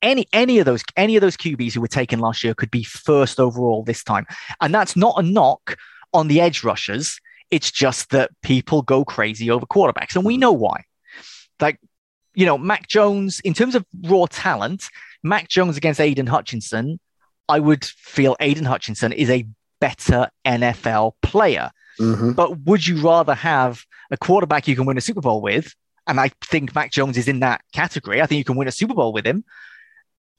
Any 0.02 0.26
any 0.32 0.58
of 0.58 0.66
those 0.66 0.82
any 0.96 1.16
of 1.16 1.22
those 1.22 1.36
QBs 1.36 1.72
who 1.72 1.80
were 1.80 1.88
taken 1.88 2.20
last 2.20 2.44
year 2.44 2.54
could 2.54 2.70
be 2.70 2.84
first 2.84 3.40
overall 3.40 3.82
this 3.82 4.04
time, 4.04 4.26
and 4.60 4.72
that's 4.74 4.94
not 4.94 5.14
a 5.18 5.22
knock 5.22 5.76
on 6.12 6.28
the 6.28 6.40
edge 6.40 6.62
rushers. 6.62 7.18
It's 7.50 7.70
just 7.70 8.10
that 8.10 8.30
people 8.42 8.82
go 8.82 9.04
crazy 9.04 9.50
over 9.50 9.64
quarterbacks, 9.66 10.14
and 10.14 10.24
we 10.24 10.36
know 10.36 10.52
why. 10.52 10.84
Like 11.60 11.80
you 12.34 12.44
know, 12.44 12.58
Mac 12.58 12.86
Jones 12.88 13.40
in 13.40 13.54
terms 13.54 13.74
of 13.74 13.86
raw 14.04 14.26
talent, 14.28 14.84
Mac 15.22 15.48
Jones 15.48 15.76
against 15.78 16.00
Aidan 16.00 16.26
Hutchinson, 16.26 17.00
I 17.48 17.60
would 17.60 17.84
feel 17.84 18.36
Aidan 18.40 18.64
Hutchinson 18.64 19.12
is 19.12 19.30
a 19.30 19.46
better 19.80 20.28
NFL 20.44 21.12
player. 21.22 21.70
Mhm. 22.00 22.34
But 22.34 22.60
would 22.60 22.86
you 22.86 23.00
rather 23.00 23.34
have 23.34 23.84
a 24.10 24.16
quarterback 24.16 24.66
you 24.68 24.76
can 24.76 24.86
win 24.86 24.98
a 24.98 25.00
Super 25.00 25.20
Bowl 25.20 25.40
with? 25.40 25.74
And 26.06 26.20
I 26.20 26.30
think 26.44 26.74
Mac 26.74 26.92
Jones 26.92 27.16
is 27.16 27.28
in 27.28 27.40
that 27.40 27.62
category. 27.72 28.20
I 28.22 28.26
think 28.26 28.38
you 28.38 28.44
can 28.44 28.56
win 28.56 28.68
a 28.68 28.72
Super 28.72 28.94
Bowl 28.94 29.12
with 29.12 29.26
him. 29.26 29.44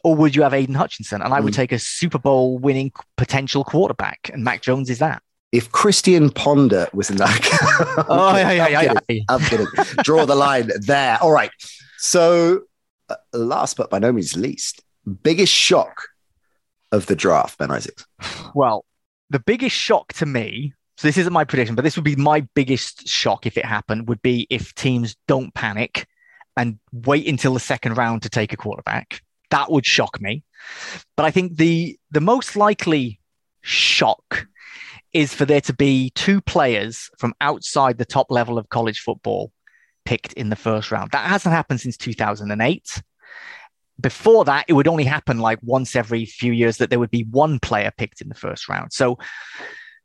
Or 0.03 0.15
would 0.15 0.35
you 0.35 0.43
have 0.43 0.53
Aidan 0.53 0.75
Hutchinson? 0.75 1.21
And 1.21 1.33
I 1.33 1.39
would 1.39 1.53
Mm. 1.53 1.57
take 1.57 1.71
a 1.71 1.79
Super 1.79 2.19
Bowl 2.19 2.57
winning 2.57 2.91
potential 3.17 3.63
quarterback. 3.63 4.29
And 4.31 4.43
Mac 4.43 4.61
Jones 4.61 4.89
is 4.89 4.99
that. 4.99 5.21
If 5.51 5.71
Christian 5.71 6.29
Ponder 6.29 6.87
was 6.93 7.09
in 7.09 7.17
that, 7.17 8.05
Oh, 8.09 8.35
yeah, 8.35 8.51
yeah, 8.51 8.67
yeah, 8.81 8.91
I'm 8.91 8.97
kidding. 9.07 9.25
I'm 9.29 9.39
kidding. 9.41 9.67
Draw 10.03 10.25
the 10.25 10.35
line 10.35 10.69
there. 10.81 11.17
All 11.21 11.31
right. 11.31 11.51
So, 11.97 12.61
uh, 13.09 13.15
last 13.33 13.75
but 13.77 13.89
by 13.89 13.99
no 13.99 14.11
means 14.11 14.35
least, 14.35 14.81
biggest 15.23 15.53
shock 15.53 16.03
of 16.91 17.05
the 17.05 17.15
draft, 17.15 17.57
Ben 17.57 17.71
Isaacs. 17.71 18.05
Well, 18.55 18.85
the 19.29 19.39
biggest 19.39 19.75
shock 19.75 20.13
to 20.13 20.25
me, 20.25 20.73
so 20.97 21.07
this 21.07 21.17
isn't 21.17 21.33
my 21.33 21.43
prediction, 21.43 21.75
but 21.75 21.83
this 21.83 21.95
would 21.95 22.05
be 22.05 22.15
my 22.15 22.41
biggest 22.55 23.07
shock 23.07 23.45
if 23.45 23.57
it 23.57 23.65
happened, 23.65 24.07
would 24.07 24.21
be 24.21 24.47
if 24.49 24.73
teams 24.75 25.15
don't 25.27 25.53
panic 25.53 26.07
and 26.55 26.79
wait 26.91 27.27
until 27.27 27.53
the 27.53 27.59
second 27.59 27.97
round 27.97 28.23
to 28.23 28.29
take 28.29 28.53
a 28.53 28.57
quarterback. 28.57 29.21
That 29.51 29.71
would 29.71 29.85
shock 29.85 30.19
me. 30.19 30.43
But 31.15 31.25
I 31.25 31.31
think 31.31 31.57
the 31.57 31.97
the 32.11 32.21
most 32.21 32.55
likely 32.55 33.19
shock 33.61 34.47
is 35.13 35.33
for 35.33 35.45
there 35.45 35.61
to 35.61 35.73
be 35.73 36.11
two 36.15 36.41
players 36.41 37.09
from 37.17 37.33
outside 37.39 37.97
the 37.97 38.05
top 38.05 38.29
level 38.29 38.57
of 38.57 38.69
college 38.69 38.99
football 38.99 39.51
picked 40.03 40.33
in 40.33 40.49
the 40.49 40.55
first 40.55 40.91
round. 40.91 41.11
That 41.11 41.27
hasn't 41.27 41.53
happened 41.53 41.79
since 41.81 41.97
2008 41.97 43.01
before 43.99 44.45
that, 44.45 44.65
it 44.67 44.73
would 44.73 44.87
only 44.87 45.03
happen 45.03 45.39
like 45.39 45.59
once 45.61 45.95
every 45.95 46.25
few 46.25 46.53
years 46.53 46.77
that 46.77 46.89
there 46.89 46.99
would 46.99 47.11
be 47.11 47.23
one 47.31 47.59
player 47.59 47.91
picked 47.97 48.21
in 48.21 48.29
the 48.29 48.35
first 48.35 48.69
round. 48.69 48.93
So 48.93 49.17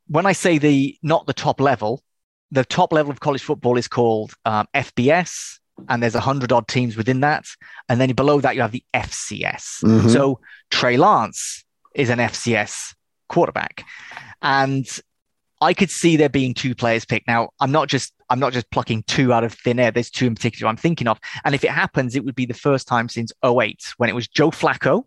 when 0.07 0.25
I 0.25 0.31
say 0.33 0.57
the 0.57 0.97
not 1.03 1.27
the 1.27 1.33
top 1.33 1.59
level, 1.61 2.03
the 2.51 2.65
top 2.65 2.93
level 2.93 3.11
of 3.11 3.19
college 3.19 3.43
football 3.43 3.77
is 3.77 3.87
called 3.87 4.33
um, 4.45 4.67
FBS, 4.73 5.59
and 5.89 6.01
there's 6.01 6.15
a 6.15 6.19
hundred 6.19 6.51
odd 6.51 6.67
teams 6.67 6.97
within 6.97 7.21
that, 7.21 7.45
and 7.89 7.99
then 7.99 8.11
below 8.13 8.39
that 8.41 8.55
you 8.55 8.61
have 8.61 8.71
the 8.71 8.83
FCS. 8.93 9.83
Mhm. 9.83 10.11
So 10.11 10.39
Trey 10.69 10.97
Lance 10.97 11.63
is 11.95 12.09
an 12.09 12.19
FCS 12.19 12.95
quarterback, 13.29 13.83
and 14.41 14.85
I 15.63 15.73
could 15.73 15.89
see 15.89 16.17
there 16.17 16.29
being 16.29 16.53
two 16.53 16.75
players 16.75 17.05
picked. 17.05 17.27
Now 17.27 17.49
I'm 17.59 17.71
not 17.71 17.87
just 17.87 18.13
I'm 18.29 18.39
not 18.39 18.53
just 18.53 18.69
plucking 18.71 19.03
two 19.07 19.33
out 19.33 19.43
of 19.43 19.53
thin 19.53 19.79
air. 19.79 19.91
There's 19.91 20.09
two 20.09 20.27
in 20.27 20.35
particular 20.35 20.69
I'm 20.69 20.77
thinking 20.77 21.07
of, 21.07 21.19
and 21.45 21.55
if 21.55 21.63
it 21.63 21.71
happens, 21.71 22.15
it 22.15 22.23
would 22.25 22.35
be 22.35 22.45
the 22.45 22.53
first 22.53 22.87
time 22.87 23.09
since 23.09 23.31
08 23.43 23.93
when 23.97 24.09
it 24.09 24.15
was 24.15 24.27
Joe 24.27 24.51
Flacco 24.51 25.05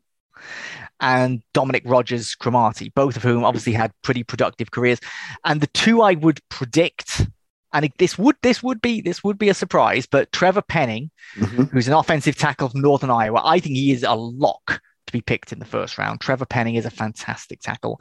and 1.00 1.42
Dominique 1.52 1.82
Rodgers 1.84 2.34
Cromartie, 2.34 2.90
both 2.94 3.16
of 3.16 3.22
whom 3.22 3.44
obviously 3.44 3.72
had 3.72 3.92
pretty 4.02 4.22
productive 4.22 4.70
careers. 4.70 4.98
And 5.44 5.60
the 5.60 5.66
two 5.68 6.02
I 6.02 6.14
would 6.14 6.40
predict, 6.48 7.26
and 7.72 7.90
this 7.98 8.18
would 8.18 8.36
this 8.42 8.62
would 8.62 8.80
be 8.80 9.00
this 9.00 9.22
would 9.22 9.38
be 9.38 9.48
a 9.48 9.54
surprise, 9.54 10.06
but 10.06 10.32
Trevor 10.32 10.62
Penning, 10.62 11.10
Mhm. 11.36 11.70
who's 11.70 11.88
an 11.88 11.94
offensive 11.94 12.36
tackle 12.36 12.68
from 12.70 12.80
Northern 12.80 13.10
Iowa, 13.10 13.42
I 13.44 13.60
think 13.60 13.76
he 13.76 13.92
is 13.92 14.02
a 14.02 14.14
lock 14.14 14.80
to 15.06 15.12
be 15.12 15.20
picked 15.20 15.52
in 15.52 15.58
the 15.58 15.64
first 15.64 15.98
round. 15.98 16.20
Trevor 16.20 16.46
Penning 16.46 16.74
is 16.76 16.86
a 16.86 16.90
fantastic 16.90 17.60
tackle. 17.60 18.00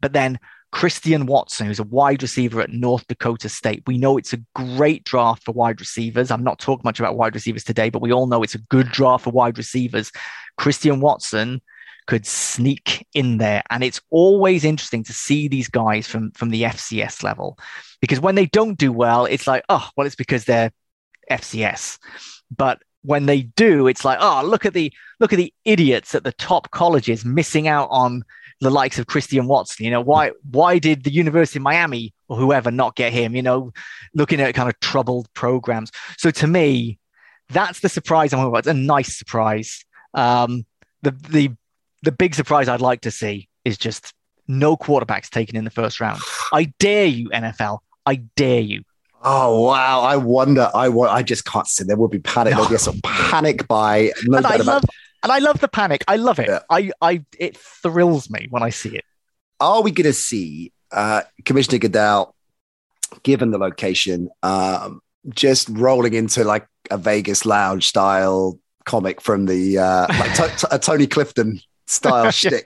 But 0.00 0.12
then 0.12 0.38
Christian 0.72 1.26
Watson, 1.26 1.66
who's 1.66 1.78
a 1.78 1.84
wide 1.84 2.22
receiver 2.22 2.60
at 2.60 2.70
North 2.70 3.06
Dakota 3.06 3.48
State. 3.48 3.82
We 3.86 3.98
know 3.98 4.16
it's 4.16 4.32
a 4.32 4.42
great 4.54 5.04
draft 5.04 5.44
for 5.44 5.52
wide 5.52 5.80
receivers. 5.80 6.30
I'm 6.30 6.42
not 6.42 6.58
talking 6.58 6.82
much 6.84 6.98
about 6.98 7.16
wide 7.16 7.34
receivers 7.34 7.62
today, 7.62 7.90
but 7.90 8.02
we 8.02 8.12
all 8.12 8.26
know 8.26 8.42
it's 8.42 8.54
a 8.54 8.58
good 8.58 8.88
draft 8.88 9.24
for 9.24 9.30
wide 9.30 9.58
receivers. 9.58 10.10
Christian 10.56 11.00
Watson 11.00 11.60
could 12.06 12.26
sneak 12.26 13.06
in 13.14 13.38
there. 13.38 13.62
And 13.70 13.84
it's 13.84 14.00
always 14.10 14.64
interesting 14.64 15.04
to 15.04 15.12
see 15.12 15.46
these 15.46 15.68
guys 15.68 16.06
from, 16.06 16.32
from 16.32 16.50
the 16.50 16.62
FCS 16.62 17.22
level 17.22 17.58
because 18.00 18.20
when 18.20 18.34
they 18.34 18.46
don't 18.46 18.78
do 18.78 18.92
well, 18.92 19.26
it's 19.26 19.46
like, 19.46 19.64
oh, 19.68 19.88
well, 19.96 20.06
it's 20.06 20.16
because 20.16 20.44
they're 20.44 20.72
FCS. 21.30 21.98
But 22.54 22.82
when 23.02 23.26
they 23.26 23.42
do, 23.42 23.86
it's 23.86 24.04
like, 24.04 24.18
oh, 24.20 24.42
look 24.44 24.64
at 24.64 24.74
the 24.74 24.92
look 25.20 25.32
at 25.32 25.36
the 25.36 25.52
idiots 25.64 26.14
at 26.14 26.24
the 26.24 26.32
top 26.32 26.70
colleges 26.70 27.24
missing 27.24 27.68
out 27.68 27.88
on 27.90 28.24
the 28.62 28.70
likes 28.70 28.98
of 28.98 29.06
Christian 29.06 29.46
Watson. 29.46 29.84
You 29.84 29.90
know, 29.90 30.00
why 30.00 30.30
why 30.50 30.78
did 30.78 31.04
the 31.04 31.12
University 31.12 31.58
of 31.58 31.64
Miami 31.64 32.14
or 32.28 32.36
whoever 32.36 32.70
not 32.70 32.94
get 32.94 33.12
him? 33.12 33.34
You 33.34 33.42
know, 33.42 33.72
looking 34.14 34.40
at 34.40 34.54
kind 34.54 34.68
of 34.68 34.78
troubled 34.80 35.32
programs. 35.34 35.90
So 36.16 36.30
to 36.30 36.46
me, 36.46 36.98
that's 37.50 37.80
the 37.80 37.88
surprise 37.88 38.32
I'm 38.32 38.40
about. 38.40 38.58
It's 38.58 38.68
a 38.68 38.74
nice 38.74 39.18
surprise. 39.18 39.84
Um, 40.14 40.64
the 41.02 41.10
the 41.10 41.50
the 42.02 42.12
big 42.12 42.34
surprise 42.34 42.68
I'd 42.68 42.80
like 42.80 43.02
to 43.02 43.10
see 43.10 43.48
is 43.64 43.76
just 43.76 44.14
no 44.46 44.76
quarterbacks 44.76 45.28
taken 45.28 45.56
in 45.56 45.64
the 45.64 45.70
first 45.70 46.00
round. 46.00 46.20
I 46.52 46.72
dare 46.78 47.06
you, 47.06 47.30
NFL. 47.30 47.80
I 48.06 48.16
dare 48.36 48.60
you. 48.60 48.84
Oh 49.24 49.62
wow! 49.62 50.00
I 50.00 50.16
wonder. 50.16 50.70
I. 50.74 50.86
I 50.88 51.22
just 51.22 51.44
can't 51.44 51.66
see. 51.66 51.84
There 51.84 51.96
will 51.96 52.08
be 52.08 52.18
panic. 52.18 52.54
There'll 52.54 52.68
be 52.68 52.74
a 52.74 52.78
sort 52.78 52.96
of 52.96 53.02
panic 53.02 53.68
by. 53.68 54.12
No 54.24 54.38
I 54.38 54.40
love 54.40 54.60
about. 54.60 54.84
And 55.22 55.30
I 55.32 55.38
love 55.38 55.60
the 55.60 55.68
panic. 55.68 56.04
I 56.08 56.16
love 56.16 56.38
it. 56.38 56.48
Yeah. 56.48 56.60
I 56.70 56.90
I 57.00 57.24
it 57.38 57.56
thrills 57.56 58.28
me 58.30 58.46
when 58.50 58.62
I 58.62 58.70
see 58.70 58.96
it. 58.96 59.04
Are 59.60 59.82
we 59.82 59.90
going 59.92 60.06
to 60.06 60.12
see 60.12 60.72
uh, 60.90 61.22
Commissioner 61.44 61.78
Goodell, 61.78 62.34
given 63.22 63.50
the 63.52 63.58
location, 63.58 64.28
um, 64.42 65.00
just 65.30 65.68
rolling 65.70 66.14
into 66.14 66.42
like 66.44 66.66
a 66.90 66.98
Vegas 66.98 67.46
lounge 67.46 67.86
style 67.86 68.58
comic 68.84 69.20
from 69.20 69.46
the 69.46 69.78
uh, 69.78 70.06
like 70.08 70.34
to- 70.34 70.56
to- 70.66 70.74
a 70.74 70.78
Tony 70.78 71.06
Clifton 71.06 71.60
style 71.86 72.30
shtick? 72.32 72.64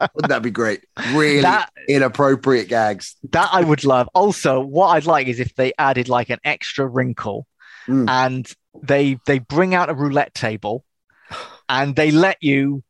Wouldn't 0.00 0.28
that 0.28 0.42
be 0.42 0.50
great? 0.50 0.84
Really 1.12 1.42
That 1.42 1.70
inappropriate 1.88 2.68
gags. 2.68 3.16
that 3.32 3.50
I 3.52 3.60
would 3.62 3.84
love. 3.84 4.08
Also, 4.14 4.60
what 4.60 4.88
I'd 4.88 5.04
like 5.06 5.26
is 5.26 5.40
if 5.40 5.54
they 5.54 5.72
added 5.78 6.08
like 6.08 6.30
an 6.30 6.38
extra 6.44 6.86
wrinkle 6.86 7.46
Mm. 7.86 8.06
and 8.06 8.52
they 8.82 9.18
they 9.24 9.38
bring 9.38 9.74
out 9.74 9.88
a 9.88 9.94
roulette 9.94 10.34
table 10.34 10.84
and 11.68 11.96
they 11.96 12.10
let 12.10 12.36
you 12.40 12.82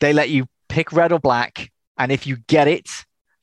they 0.00 0.12
let 0.12 0.30
you 0.30 0.46
pick 0.68 0.92
red 0.92 1.12
or 1.12 1.18
black 1.18 1.70
and 1.98 2.10
if 2.12 2.26
you 2.26 2.36
get 2.46 2.66
it 2.68 2.88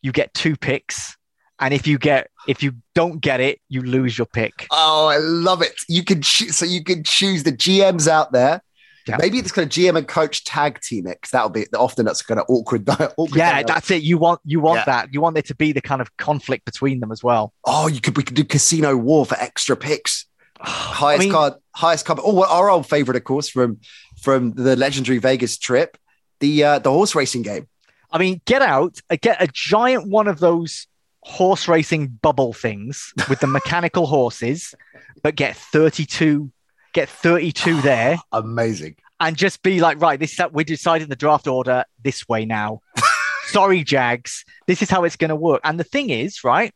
you 0.02 0.12
get 0.12 0.34
two 0.34 0.56
picks 0.56 1.16
and 1.60 1.74
if 1.74 1.86
you 1.86 1.98
get 1.98 2.30
if 2.48 2.64
you 2.64 2.74
don't 2.96 3.22
get 3.22 3.40
it 3.40 3.60
you 3.70 3.82
lose 3.82 4.18
your 4.18 4.26
pick 4.28 4.68
Oh, 4.72 5.08
I 5.08 5.18
love 5.18 5.62
it. 5.62 5.74
You 5.88 6.04
can 6.04 6.22
choose, 6.22 6.56
so 6.56 6.66
you 6.66 6.84
can 6.84 7.04
choose 7.04 7.44
the 7.44 7.52
GMs 7.52 8.08
out 8.08 8.32
there. 8.32 8.62
Yeah. 9.08 9.18
Maybe 9.20 9.40
it's 9.40 9.52
kind 9.52 9.66
of 9.66 9.72
GM 9.72 9.98
and 9.98 10.08
coach 10.08 10.44
tag 10.44 10.80
team 10.82 11.08
it 11.08 11.18
because 11.20 11.32
that'll 11.32 11.50
be 11.50 11.66
often 11.76 12.06
that's 12.06 12.22
kind 12.22 12.40
of 12.40 12.46
awkward. 12.48 12.88
awkward 12.90 13.36
yeah 13.36 13.50
dynamic. 13.50 13.68
that's 13.68 13.92
it 13.92 14.04
you 14.04 14.18
want 14.18 14.40
you 14.46 14.60
want 14.60 14.80
Yeah. 14.80 14.86
that 14.86 15.14
you 15.14 15.20
want 15.22 15.34
there 15.36 15.42
to 15.44 15.56
be 15.56 15.72
the 15.72 15.82
kind 15.82 16.02
of 16.02 16.16
conflict 16.18 16.66
between 16.66 17.00
them 17.00 17.12
as 17.12 17.24
well 17.24 17.54
oh, 17.66 17.88
you 17.88 18.02
could 18.02 18.16
we 18.18 18.24
could 18.24 18.36
do 18.36 18.44
casino 18.44 18.96
war 18.96 19.26
for 19.26 19.36
extra 19.40 19.76
picks. 19.76 20.26
highest 20.62 21.22
I 21.22 21.24
mean, 21.26 21.32
card, 21.34 21.54
highest 21.76 22.06
card. 22.06 22.20
Oh, 22.22 22.34
well, 22.34 22.50
our 22.50 22.70
old 22.70 22.86
favorite, 22.88 23.16
of 23.18 23.24
course, 23.24 23.48
from 23.50 23.80
from 24.22 24.54
the 24.54 24.76
legendary 24.76 25.18
Vegas 25.18 25.58
trip, 25.58 25.98
the 26.40 26.64
uh, 26.64 26.80
the 26.80 26.92
horse 26.92 27.16
racing 27.16 27.42
game. 27.42 27.68
I 28.12 28.18
mean, 28.18 28.42
get 28.46 28.62
out, 28.62 29.00
get 29.22 29.42
a 29.42 29.48
giant 29.48 30.08
one 30.08 30.28
of 30.28 30.40
those 30.40 30.88
horse 31.22 31.68
racing 31.68 32.08
bubble 32.08 32.54
things 32.54 33.14
with 33.30 33.40
the 33.40 33.48
mechanical 33.60 34.08
horses, 34.08 34.74
but 35.22 35.36
get 35.36 35.56
32, 35.56 36.52
get 36.94 37.10
32 37.10 37.82
there 37.82 38.18
Amazing. 38.32 38.96
and 39.20 39.38
just 39.38 39.62
be 39.62 39.80
like, 39.80 40.02
right, 40.02 40.20
this 40.20 40.32
is 40.32 40.38
that 40.38 40.54
we're 40.54 40.64
deciding 40.64 41.08
the 41.08 41.16
draft 41.16 41.48
order 41.48 41.86
this 42.04 42.28
way 42.28 42.46
now. 42.46 42.82
Sorry, 43.48 43.84
Jags. 43.84 44.46
This 44.68 44.82
is 44.82 44.90
how 44.90 45.04
it's 45.04 45.16
going 45.16 45.30
to 45.30 45.36
work. 45.36 45.62
And 45.64 45.80
the 45.80 45.84
thing 45.84 46.10
is, 46.10 46.44
right? 46.44 46.74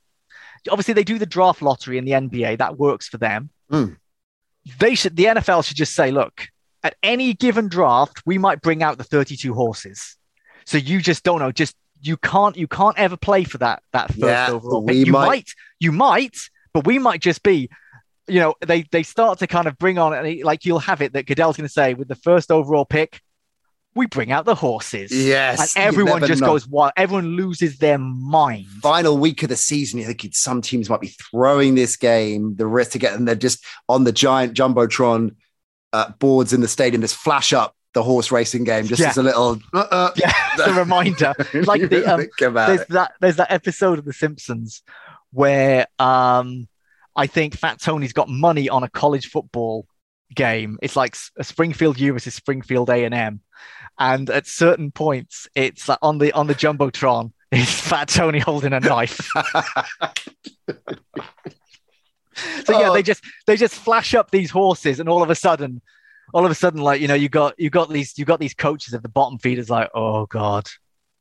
Obviously, 0.69 0.93
they 0.93 1.03
do 1.03 1.19
the 1.19 1.25
draft 1.25 1.61
lottery 1.61 1.97
in 1.97 2.05
the 2.05 2.11
NBA. 2.11 2.57
That 2.57 2.77
works 2.79 3.07
for 3.07 3.17
them. 3.17 3.49
Mm. 3.71 3.97
They 4.79 4.95
should, 4.95 5.15
the 5.15 5.25
NFL 5.25 5.65
should 5.65 5.77
just 5.77 5.93
say, 5.93 6.09
look, 6.09 6.47
at 6.83 6.95
any 7.03 7.33
given 7.33 7.67
draft, 7.69 8.21
we 8.25 8.37
might 8.37 8.61
bring 8.61 8.83
out 8.83 8.97
the 8.97 9.03
32 9.03 9.53
horses. 9.53 10.17
So 10.65 10.77
you 10.77 10.99
just 11.01 11.23
don't 11.23 11.39
know. 11.39 11.51
Just 11.51 11.75
you 12.01 12.17
can't, 12.17 12.57
you 12.57 12.67
can't 12.67 12.97
ever 12.97 13.15
play 13.17 13.43
for 13.45 13.57
that 13.59 13.81
that 13.93 14.09
first 14.09 14.19
Yeah, 14.19 14.49
overall 14.51 14.85
pick. 14.85 14.93
we 14.95 15.05
You 15.05 15.11
might- 15.11 15.25
might, 15.27 15.49
you 15.79 15.91
might, 15.91 16.37
but 16.73 16.85
we 16.85 16.99
might 16.99 17.21
just 17.21 17.43
be 17.43 17.69
you 18.25 18.39
know, 18.39 18.55
they 18.65 18.83
they 18.91 19.03
start 19.03 19.39
to 19.39 19.47
kind 19.47 19.67
of 19.67 19.77
bring 19.77 19.97
on 19.97 20.13
and 20.13 20.43
like 20.43 20.63
you'll 20.65 20.79
have 20.79 21.01
it 21.01 21.11
that 21.11 21.25
Goodell's 21.25 21.57
going 21.57 21.67
to 21.67 21.73
say 21.73 21.93
with 21.93 22.07
the 22.07 22.15
first 22.15 22.51
overall 22.51 22.85
pick, 22.85 23.19
we 23.95 24.05
bring 24.05 24.31
out 24.31 24.45
the 24.45 24.55
horses. 24.55 25.11
Yes, 25.11 25.75
and 25.75 25.83
everyone 25.85 26.25
just 26.25 26.39
know. 26.41 26.47
goes 26.47 26.65
wild. 26.65 26.93
Everyone 26.95 27.35
loses 27.35 27.79
their 27.79 27.97
mind. 27.97 28.65
Final 28.81 29.17
week 29.17 29.43
of 29.43 29.49
the 29.49 29.57
season, 29.57 29.99
you 29.99 30.05
think 30.05 30.25
some 30.33 30.61
teams 30.61 30.89
might 30.89 31.01
be 31.01 31.13
throwing 31.31 31.75
this 31.75 31.97
game 31.97 32.55
the 32.55 32.65
risk 32.65 32.91
to 32.91 32.97
get, 32.99 33.13
and 33.13 33.27
they're 33.27 33.35
just 33.35 33.61
on 33.89 34.05
the 34.05 34.13
giant 34.13 34.53
jumbotron 34.53 35.35
uh, 35.93 36.09
boards 36.19 36.51
in 36.53 36.59
the 36.61 36.67
stadium. 36.67 37.01
Just 37.01 37.15
flash 37.15 37.53
up 37.53 37.75
the 37.93 38.03
horse 38.03 38.31
racing 38.31 38.63
game, 38.63 38.85
just 38.87 38.99
Yeah. 39.01 39.09
as 39.09 39.17
a 39.17 39.23
little. 39.23 39.59
Uh, 39.73 40.09
Yeah, 40.15 40.33
it's 40.53 40.63
a 40.67 40.73
reminder. 40.79 41.33
Like 41.53 41.87
the 41.89 42.05
um, 42.11 42.27
there's 42.39 42.81
it. 42.81 42.89
that 42.89 43.13
there's 43.21 43.35
that 43.37 43.51
episode 43.51 43.99
of 43.99 44.05
The 44.05 44.13
Simpsons 44.13 44.81
where 45.31 45.87
um 45.99 46.67
I 47.15 47.27
think 47.27 47.55
Fat 47.55 47.79
Tony's 47.79 48.13
got 48.13 48.27
money 48.29 48.67
on 48.69 48.83
a 48.83 48.89
college 48.89 49.27
football 49.29 49.85
game. 50.35 50.79
It's 50.81 50.95
like 50.95 51.15
a 51.37 51.43
Springfield 51.43 51.99
U 51.99 52.13
versus 52.13 52.33
Springfield 52.33 52.89
A 52.89 53.05
and 53.99 54.29
at 54.31 54.47
certain 54.47 54.91
points, 54.91 55.47
it's 55.53 55.87
like 55.87 55.99
on 56.01 56.17
the 56.17 56.31
on 56.33 56.47
the 56.47 56.55
jumbotron. 56.55 57.31
Is 57.51 57.69
Fat 57.81 58.07
Tony 58.07 58.39
holding 58.39 58.73
a 58.73 58.79
knife? 58.79 59.29
So 62.65 62.79
yeah, 62.79 62.89
Oh. 62.89 62.93
they 62.93 63.03
just 63.03 63.23
they 63.47 63.57
just 63.57 63.75
flash 63.75 64.13
up 64.13 64.31
these 64.31 64.51
horses, 64.51 64.99
and 64.99 65.07
all 65.09 65.21
of 65.23 65.29
a 65.29 65.35
sudden, 65.35 65.81
all 66.33 66.45
of 66.45 66.51
a 66.51 66.55
sudden, 66.55 66.81
like 66.81 67.01
you 67.01 67.07
know, 67.07 67.13
you 67.13 67.29
got 67.29 67.59
you 67.59 67.69
got 67.69 67.89
these 67.89 68.17
you 68.17 68.25
got 68.25 68.39
these 68.39 68.53
coaches 68.53 68.93
at 68.93 69.03
the 69.03 69.09
bottom 69.09 69.37
feeders, 69.39 69.69
like, 69.69 69.89
oh 69.93 70.25
god, 70.25 70.67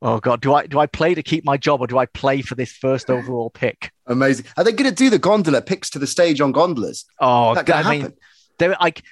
oh 0.01 0.21
god, 0.21 0.41
do 0.41 0.55
I 0.55 0.67
do 0.67 0.79
I 0.79 0.87
play 0.87 1.15
to 1.15 1.23
keep 1.23 1.45
my 1.45 1.57
job 1.57 1.81
or 1.81 1.87
do 1.87 1.99
I 1.99 2.07
play 2.07 2.43
for 2.43 2.55
this 2.55 2.73
first 2.73 3.11
overall 3.11 3.51
pick? 3.51 3.91
Amazing. 4.07 4.47
Are 4.57 4.65
they 4.65 4.73
going 4.73 4.91
to 4.91 4.95
do 4.97 5.11
the 5.11 5.19
gondola 5.19 5.63
picks 5.63 5.91
to 5.91 5.99
the 5.99 6.07
stage 6.07 6.41
on 6.41 6.53
gondolas? 6.53 7.05
Oh, 7.21 7.55
That 7.55 7.71
I 7.71 7.91
mean, 7.99 8.13
they're 8.59 8.77
like 8.81 9.03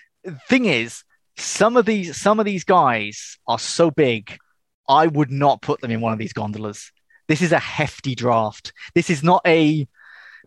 thing 0.48 0.64
is, 0.66 1.04
some 1.36 1.76
of 1.76 1.86
these 1.86 2.16
some 2.16 2.38
of 2.40 2.46
these 2.46 2.64
guys 2.64 3.38
are 3.46 3.58
so 3.58 3.90
big, 3.90 4.36
I 4.88 5.06
would 5.06 5.30
not 5.30 5.62
put 5.62 5.80
them 5.80 5.90
in 5.90 6.00
one 6.00 6.12
of 6.12 6.18
these 6.18 6.32
gondolas. 6.32 6.92
This 7.28 7.42
is 7.42 7.52
a 7.52 7.58
hefty 7.60 8.14
draft. 8.14 8.72
This 8.94 9.08
is 9.08 9.22
not 9.22 9.42
a 9.46 9.86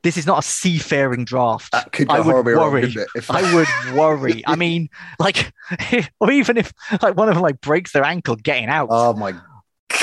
this 0.04 0.18
is 0.18 0.28
not 0.28 0.40
a 0.40 0.42
seafaring 0.42 1.26
draft. 1.26 1.72
That 1.72 1.92
could 1.92 2.10
I 2.10 2.20
would 2.20 2.46
wrong, 2.46 2.72
worry. 2.72 2.94
If- 3.16 3.32
I 3.32 3.54
would 3.54 3.96
worry. 3.98 4.44
I 4.46 4.56
mean, 4.56 4.90
like, 5.18 5.52
or 6.20 6.32
even 6.32 6.58
if 6.58 6.72
like 7.02 7.16
one 7.18 7.30
of 7.30 7.36
them 7.36 7.42
like 7.42 7.62
breaks 7.62 7.94
their 7.94 8.04
ankle 8.04 8.36
getting 8.36 8.70
out. 8.70 8.90
Oh 8.92 9.14
my! 9.14 9.34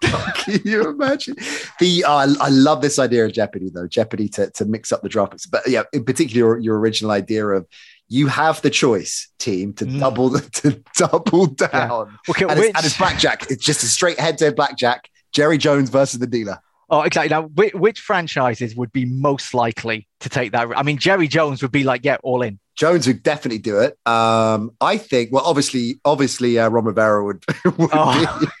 Can 0.00 0.60
you 0.64 0.88
imagine? 0.88 1.34
The 1.80 2.04
uh, 2.04 2.34
I- 2.40 2.48
love 2.50 2.82
this 2.82 2.98
idea 2.98 3.24
of 3.26 3.32
Jeopardy 3.32 3.70
though. 3.72 3.88
Jeopardy 3.88 4.28
to 4.30 4.50
to 4.52 4.64
mix 4.64 4.92
up 4.92 5.02
the 5.02 5.08
draft 5.08 5.32
picks, 5.32 5.46
but 5.46 5.66
yeah, 5.66 5.82
in 5.92 6.04
particular 6.04 6.38
your, 6.38 6.58
your 6.58 6.78
original 6.78 7.10
idea 7.10 7.44
of 7.46 7.66
you 8.10 8.26
have 8.28 8.62
the 8.62 8.70
choice, 8.70 9.28
team, 9.38 9.74
to 9.74 9.84
Mm. 9.84 10.00
double 10.00 10.30
to 10.60 10.82
double 10.96 11.46
down, 11.46 12.16
okay, 12.30 12.44
and, 12.48 12.58
which, 12.58 12.68
it's, 12.70 12.78
and 12.78 12.86
it's 12.86 12.96
blackjack. 12.96 13.50
It's 13.50 13.64
just 13.64 13.82
a 13.82 13.86
straight 13.86 14.18
head 14.20 14.38
to 14.38 14.52
blackjack. 14.52 15.10
Jerry 15.32 15.58
Jones 15.58 15.90
versus 15.90 16.20
the 16.20 16.26
dealer. 16.26 16.58
Oh, 16.90 17.02
exactly. 17.02 17.28
Now, 17.28 17.42
which, 17.42 17.74
which 17.74 18.00
franchises 18.00 18.74
would 18.74 18.92
be 18.92 19.04
most 19.04 19.52
likely 19.54 20.08
to 20.20 20.28
take 20.28 20.52
that? 20.52 20.68
I 20.76 20.82
mean, 20.82 20.96
Jerry 20.98 21.28
Jones 21.28 21.60
would 21.62 21.72
be 21.72 21.84
like, 21.84 22.02
yeah, 22.04 22.16
all 22.22 22.40
in. 22.42 22.58
Jones 22.76 23.06
would 23.08 23.22
definitely 23.22 23.58
do 23.58 23.80
it. 23.80 23.98
Um, 24.06 24.70
I 24.80 24.96
think. 24.98 25.30
Well, 25.32 25.44
obviously, 25.44 26.00
obviously, 26.04 26.58
uh, 26.58 26.68
Ron 26.68 26.84
Rivera 26.84 27.24
would. 27.24 27.44
would 27.76 27.90
Oh. 27.92 28.40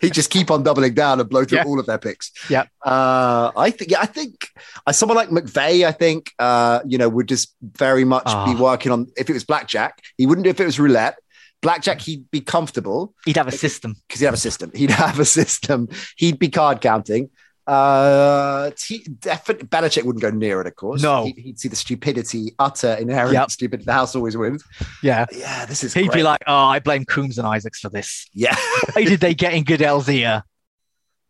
he'd 0.00 0.12
just 0.14 0.30
keep 0.30 0.50
on 0.50 0.62
doubling 0.62 0.94
down 0.94 1.18
and 1.20 1.28
blow 1.28 1.44
through 1.44 1.58
Yeah. 1.58 1.64
all 1.64 1.80
of 1.80 1.86
their 1.86 1.98
picks. 1.98 2.30
Yeah. 2.48 2.64
Uh, 2.84 3.50
I 3.56 3.70
think. 3.70 3.90
Yeah, 3.90 4.00
I 4.00 4.06
think 4.06 4.46
uh, 4.86 4.92
someone 4.92 5.16
like 5.16 5.28
McVay. 5.30 5.84
I 5.86 5.90
think 5.92 6.30
uh, 6.38 6.80
you 6.86 6.98
know 6.98 7.08
would 7.08 7.28
just 7.28 7.54
very 7.62 8.04
much 8.04 8.22
Ah. 8.26 8.46
be 8.54 8.58
working 8.60 8.92
on. 8.92 9.08
If 9.16 9.28
it 9.28 9.32
was 9.32 9.44
blackjack, 9.44 10.00
he 10.16 10.24
wouldn't 10.26 10.44
do 10.44 10.50
if 10.50 10.60
it 10.60 10.64
was 10.66 10.78
roulette. 10.78 11.18
Blackjack, 11.62 12.00
he'd 12.00 12.28
be 12.32 12.40
comfortable 12.40 13.14
He'd 13.24 13.36
have 13.36 13.46
a 13.46 13.52
system. 13.52 13.94
because 14.08 14.18
he'd 14.20 14.26
have 14.26 14.34
a 14.34 14.38
system. 14.38 14.72
He'd 14.74 14.90
have 15.04 15.20
a 15.20 15.24
system. 15.24 15.88
He'd 16.16 16.38
be 16.38 16.48
card 16.48 16.80
counting. 16.80 17.30
Uh, 17.66 18.70
he, 18.86 19.06
definitely 19.20 19.68
Belichick 19.68 20.04
wouldn't 20.04 20.22
go 20.22 20.30
near 20.30 20.60
it, 20.60 20.66
of 20.66 20.74
course. 20.76 21.02
No. 21.02 21.24
he'd, 21.26 21.38
he'd 21.38 21.60
see 21.60 21.68
the 21.68 21.76
stupidity, 21.76 22.54
utter 22.58 22.94
inherent 22.94 23.34
Yep. 23.34 23.50
stupidity. 23.50 23.84
The 23.86 23.92
house 23.92 24.16
always 24.16 24.36
wins. 24.36 24.64
Yeah. 25.02 25.26
Yeah, 25.32 25.64
this 25.66 25.84
is. 25.84 25.94
He'd 25.94 26.08
great. 26.08 26.16
be 26.18 26.22
like, 26.22 26.40
oh, 26.46 26.54
I 26.66 26.78
blame 26.80 27.04
Coombs 27.04 27.38
and 27.38 27.46
Isaacs 27.46 27.80
for 27.80 27.88
this. 27.88 28.28
yeah. 28.34 28.56
Why 28.94 29.04
did 29.04 29.20
they 29.20 29.34
get 29.34 29.54
in 29.54 29.64
Goodell's 29.64 30.08
ear? 30.08 30.42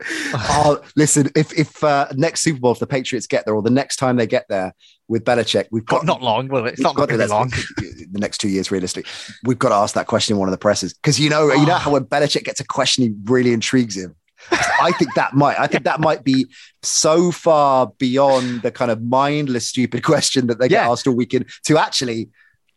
oh, 0.34 0.82
listen, 0.96 1.28
if 1.36 1.56
if 1.56 1.84
uh, 1.84 2.08
next 2.14 2.40
Super 2.40 2.58
Bowl, 2.58 2.72
if 2.72 2.80
the 2.80 2.88
Patriots 2.88 3.28
get 3.28 3.44
there, 3.44 3.54
or 3.54 3.62
the 3.62 3.70
next 3.70 3.96
time 3.98 4.16
they 4.16 4.26
get 4.26 4.46
there 4.48 4.72
with 5.06 5.22
Belichick, 5.24 5.66
we've 5.70 5.86
got 5.86 6.04
Not, 6.04 6.20
not 6.20 6.22
long, 6.24 6.48
will 6.48 6.66
it? 6.66 6.72
It's 6.72 6.80
not 6.80 6.96
going 6.96 7.08
to 7.10 7.18
be 7.18 7.26
long. 7.26 7.50
The 7.50 8.18
next 8.18 8.38
two 8.38 8.48
years, 8.48 8.72
realistically, 8.72 9.08
we've 9.44 9.60
got 9.60 9.68
to 9.68 9.76
ask 9.76 9.94
that 9.94 10.08
question 10.08 10.34
in 10.34 10.40
one 10.40 10.48
of 10.48 10.52
the 10.52 10.58
presses 10.58 10.92
because 10.92 11.20
you 11.20 11.30
know, 11.30 11.52
you 11.52 11.66
know 11.66 11.74
Oh. 11.74 11.78
how 11.78 11.92
when 11.92 12.04
Belichick 12.04 12.42
gets 12.42 12.58
a 12.58 12.64
question, 12.66 13.04
he 13.04 13.14
really 13.30 13.52
intrigues 13.52 13.96
him. 13.96 14.16
I 14.50 14.92
think 14.98 15.14
that 15.14 15.34
might. 15.34 15.58
I 15.58 15.66
think 15.66 15.84
that 15.84 16.00
might 16.00 16.24
be 16.24 16.46
so 16.82 17.30
far 17.30 17.92
beyond 17.98 18.62
the 18.62 18.70
kind 18.70 18.90
of 18.90 19.02
mindless, 19.02 19.68
stupid 19.68 20.02
question 20.02 20.46
that 20.48 20.58
they 20.58 20.68
get 20.68 20.84
Yeah. 20.84 20.90
asked 20.90 21.06
all 21.06 21.14
weekend 21.14 21.46
to 21.64 21.78
actually. 21.78 22.30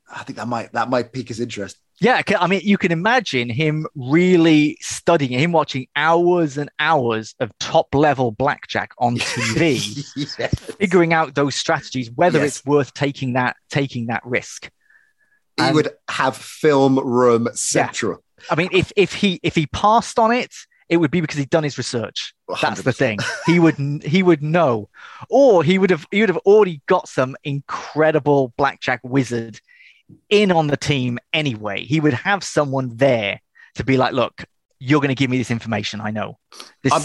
I 0.09 0.23
think 0.23 0.37
that 0.37 0.47
might 0.47 0.71
that 0.73 0.89
might 0.89 1.11
pique 1.11 1.29
his 1.29 1.39
interest. 1.39 1.77
Yeah, 2.01 2.21
I 2.39 2.47
mean, 2.47 2.59
you 2.63 2.77
can 2.77 2.91
imagine 2.91 3.49
him 3.49 3.87
really 3.95 4.77
studying, 4.81 5.39
him 5.39 5.53
watching 5.53 5.87
hours 5.95 6.57
and 6.57 6.69
hours 6.77 7.35
of 7.39 7.57
top 7.57 7.95
level 7.95 8.31
blackjack 8.31 8.91
on 8.97 9.15
TV, 9.17 10.05
yes. 10.37 10.53
figuring 10.77 11.13
out 11.13 11.35
those 11.35 11.55
strategies, 11.55 12.11
whether 12.11 12.39
yes. 12.39 12.47
it's 12.57 12.65
worth 12.65 12.93
taking 12.93 13.33
that 13.33 13.55
taking 13.69 14.07
that 14.07 14.21
risk. 14.25 14.69
He 15.57 15.63
and, 15.63 15.75
would 15.75 15.89
have 16.09 16.35
film 16.35 16.99
room 16.99 17.47
central. 17.53 18.23
Yeah. 18.39 18.45
I 18.51 18.55
mean, 18.55 18.69
if 18.73 18.91
if 18.97 19.13
he 19.13 19.39
if 19.41 19.55
he 19.55 19.65
passed 19.67 20.19
on 20.19 20.33
it, 20.33 20.53
it 20.87 20.97
would 20.97 21.11
be 21.11 21.21
because 21.21 21.37
he'd 21.37 21.49
done 21.49 21.63
his 21.63 21.77
research. 21.77 22.33
100%. 22.49 22.61
That's 22.61 22.81
the 22.83 22.93
thing. 22.93 23.19
He 23.45 23.59
would 23.59 23.75
he 24.03 24.21
would 24.23 24.43
know, 24.43 24.89
or 25.29 25.63
he 25.63 25.79
would 25.79 25.89
have 25.89 26.05
he 26.11 26.21
would 26.21 26.29
have 26.29 26.37
already 26.39 26.81
got 26.87 27.07
some 27.07 27.35
incredible 27.43 28.53
blackjack 28.57 29.01
wizard 29.03 29.59
in 30.29 30.51
on 30.51 30.67
the 30.67 30.77
team 30.77 31.19
anyway. 31.33 31.83
He 31.83 31.99
would 31.99 32.13
have 32.13 32.43
someone 32.43 32.95
there 32.95 33.41
to 33.75 33.83
be 33.83 33.97
like, 33.97 34.13
look, 34.13 34.45
you're 34.79 34.99
going 34.99 35.09
to 35.09 35.15
give 35.15 35.29
me 35.29 35.37
this 35.37 35.51
information. 35.51 36.01
I 36.01 36.11
know. 36.11 36.37
This. 36.83 36.93
I'm, 36.93 37.01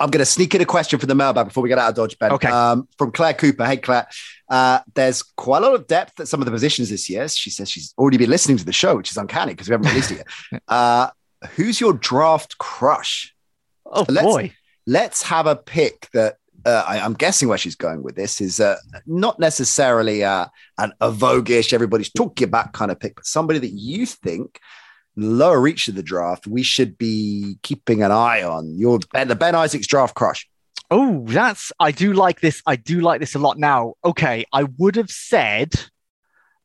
I'm 0.00 0.10
going 0.10 0.20
to 0.20 0.26
sneak 0.26 0.54
in 0.54 0.60
a 0.60 0.66
question 0.66 0.98
for 0.98 1.06
the 1.06 1.14
mailbag 1.14 1.48
before 1.48 1.62
we 1.62 1.68
get 1.68 1.78
out 1.78 1.90
of 1.90 1.94
Dodge 1.94 2.18
Ben. 2.18 2.32
Okay. 2.32 2.48
Um, 2.48 2.88
from 2.96 3.12
Claire 3.12 3.34
Cooper. 3.34 3.66
Hey, 3.66 3.76
Claire. 3.76 4.08
Uh, 4.48 4.80
there's 4.94 5.22
quite 5.22 5.62
a 5.62 5.66
lot 5.66 5.74
of 5.74 5.86
depth 5.86 6.18
at 6.20 6.28
some 6.28 6.40
of 6.40 6.46
the 6.46 6.50
positions 6.50 6.88
this 6.88 7.10
year. 7.10 7.28
She 7.28 7.50
says 7.50 7.70
she's 7.70 7.94
already 7.98 8.16
been 8.16 8.30
listening 8.30 8.56
to 8.56 8.64
the 8.64 8.72
show, 8.72 8.96
which 8.96 9.10
is 9.10 9.16
uncanny 9.16 9.52
because 9.52 9.68
we 9.68 9.72
haven't 9.72 9.88
released 9.88 10.12
it 10.12 10.18
yet. 10.18 10.62
Uh, 10.68 11.10
who's 11.56 11.80
your 11.80 11.92
draft 11.92 12.58
crush? 12.58 13.34
Oh, 13.86 14.06
let's, 14.08 14.26
boy. 14.26 14.54
Let's 14.86 15.22
have 15.22 15.46
a 15.46 15.56
pick 15.56 16.08
that 16.12 16.36
uh, 16.64 16.84
I, 16.86 16.98
am 16.98 17.14
guessing 17.14 17.48
where 17.48 17.58
she's 17.58 17.76
going 17.76 18.02
with 18.02 18.16
this 18.16 18.40
is 18.40 18.60
uh, 18.60 18.76
not 19.06 19.38
necessarily 19.38 20.24
uh, 20.24 20.46
an, 20.78 20.92
a 21.00 21.10
voguish, 21.10 21.72
everybody's 21.72 22.12
talking 22.12 22.46
about 22.46 22.72
kind 22.72 22.90
of 22.90 23.00
pick, 23.00 23.16
but 23.16 23.26
somebody 23.26 23.58
that 23.58 23.72
you 23.72 24.06
think 24.06 24.60
lower 25.16 25.60
reach 25.60 25.88
of 25.88 25.94
the 25.94 26.02
draft 26.02 26.46
we 26.46 26.62
should 26.62 26.96
be 26.96 27.58
keeping 27.62 28.02
an 28.02 28.12
eye 28.12 28.42
on. 28.42 28.78
Your 28.78 28.98
the 29.12 29.36
Ben 29.36 29.54
Isaacs 29.54 29.86
draft 29.86 30.14
crush. 30.14 30.48
Oh, 30.90 31.24
that's 31.26 31.72
I 31.78 31.92
do 31.92 32.12
like 32.12 32.40
this. 32.40 32.62
I 32.66 32.76
do 32.76 33.00
like 33.00 33.20
this 33.20 33.34
a 33.34 33.38
lot 33.38 33.58
now. 33.58 33.94
Okay, 34.04 34.44
I 34.52 34.64
would 34.64 34.96
have 34.96 35.10
said, 35.10 35.72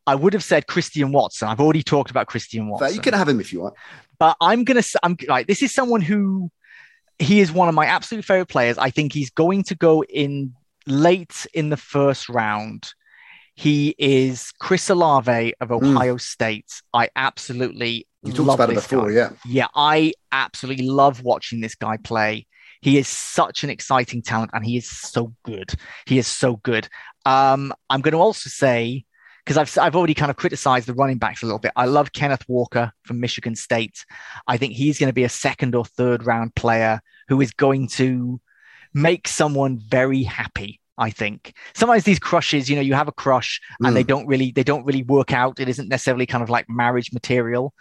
I 0.08 0.16
would 0.16 0.34
have 0.34 0.44
said 0.44 0.68
Christian 0.68 1.12
Watson. 1.12 1.48
I've 1.48 1.60
already 1.60 1.84
talked 1.84 2.12
about 2.12 2.28
Christian 2.28 2.68
Watson. 2.68 2.94
you 2.94 3.02
can 3.02 3.14
have 3.14 3.28
him 3.28 3.40
if 3.40 3.52
you 3.52 3.62
want. 3.62 3.76
But 4.20 4.38
I'm 4.40 4.64
gonna. 4.64 4.84
I'm 5.04 5.18
like 5.28 5.48
this 5.48 5.62
is 5.62 5.74
someone 5.74 6.02
who 6.02 6.50
he 7.20 7.40
is 7.40 7.52
one 7.52 7.70
of 7.70 7.76
my 7.76 7.86
absolute 7.86 8.26
favorite 8.26 8.48
players. 8.48 8.78
I 8.78 8.90
think 8.90 9.14
he's 9.14 9.30
going 9.30 9.64
to 9.64 9.76
go 9.76 10.04
in 10.04 10.54
late 10.86 11.48
in 11.54 11.70
the 11.70 11.78
first 11.78 12.30
round. 12.30 12.94
He 13.56 13.96
is 13.98 14.52
Chris 14.60 14.90
Olave 14.90 15.54
of 15.62 15.70
hmm. 15.70 15.74
Ohio 15.76 16.16
mm. 16.16 16.22
State. 16.22 16.70
I 16.94 17.10
absolutely 17.16 18.06
you 18.24 18.34
talked 18.34 18.56
about 18.56 18.70
it 18.72 18.76
before, 18.76 19.10
guy. 19.10 19.16
yeah. 19.16 19.30
Yeah, 19.46 19.68
I 19.76 20.14
absolutely 20.32 20.88
love 20.88 21.24
watching 21.24 21.62
this 21.62 21.76
guy 21.76 21.98
play. 21.98 22.48
He 22.82 22.98
is 22.98 23.08
such 23.08 23.64
an 23.64 23.70
exciting 23.70 24.22
talent 24.22 24.52
and 24.54 24.66
he 24.66 24.78
is 24.78 24.90
so 24.90 25.34
good. 25.44 25.72
He 26.06 26.18
is 26.18 26.28
so 26.28 26.58
good. 26.58 26.90
Um, 27.26 27.74
I'm 27.90 28.02
going 28.02 28.12
to 28.12 28.20
also 28.20 28.50
say 28.50 29.05
because 29.46 29.58
I've 29.58 29.78
I've 29.78 29.96
already 29.96 30.14
kind 30.14 30.32
of 30.32 30.38
criticized 30.38 30.88
the 30.88 30.94
running 30.94 31.18
backs 31.18 31.44
a 31.44 31.46
little 31.46 31.60
bit. 31.60 31.72
I 31.76 31.86
love 31.86 32.14
Kenneth 32.14 32.44
Walker 32.48 32.92
from 33.04 33.20
Michigan 33.20 33.56
State. 33.56 34.06
I 34.48 34.58
think 34.58 34.74
he's 34.74 35.00
going 35.00 35.10
to 35.10 35.14
be 35.14 35.24
a 35.24 35.30
second 35.30 35.76
or 35.76 35.86
third 35.86 36.26
round 36.26 36.56
player 36.56 37.02
who 37.28 37.40
is 37.42 37.52
going 37.52 37.88
to 37.90 38.40
make 38.94 39.28
someone 39.28 39.78
very 39.78 40.24
happy. 40.24 40.80
I 40.98 41.10
think 41.10 41.54
sometimes 41.74 42.06
these 42.06 42.20
crushes, 42.20 42.70
you 42.70 42.76
know, 42.78 42.82
you 42.82 42.94
have 42.94 43.10
a 43.10 43.12
crush 43.12 43.60
and 43.82 43.90
mm. 43.90 43.94
they 43.94 44.04
don't 44.04 44.28
really 44.28 44.52
they 44.52 44.64
don't 44.64 44.86
really 44.86 45.04
work 45.04 45.34
out. 45.34 45.60
It 45.60 45.68
isn't 45.68 45.90
necessarily 45.90 46.26
kind 46.26 46.42
of 46.42 46.50
like 46.50 46.70
marriage 46.70 47.12
material. 47.12 47.74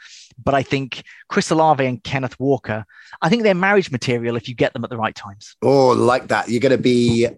But 0.42 0.54
I 0.54 0.64
think 0.64 1.04
Chris 1.28 1.50
Olave 1.52 1.86
and 1.86 2.02
Kenneth 2.02 2.38
Walker, 2.40 2.84
I 3.22 3.28
think 3.28 3.44
they're 3.44 3.54
marriage 3.54 3.92
material 3.92 4.34
if 4.34 4.48
you 4.48 4.54
get 4.56 4.72
them 4.72 4.82
at 4.82 4.90
the 4.90 4.96
right 4.96 5.14
times. 5.14 5.54
Oh, 5.62 5.90
like 5.90 6.26
that. 6.28 6.48
You're 6.48 6.60
going 6.60 6.76
to 6.76 6.82
be 6.82 7.28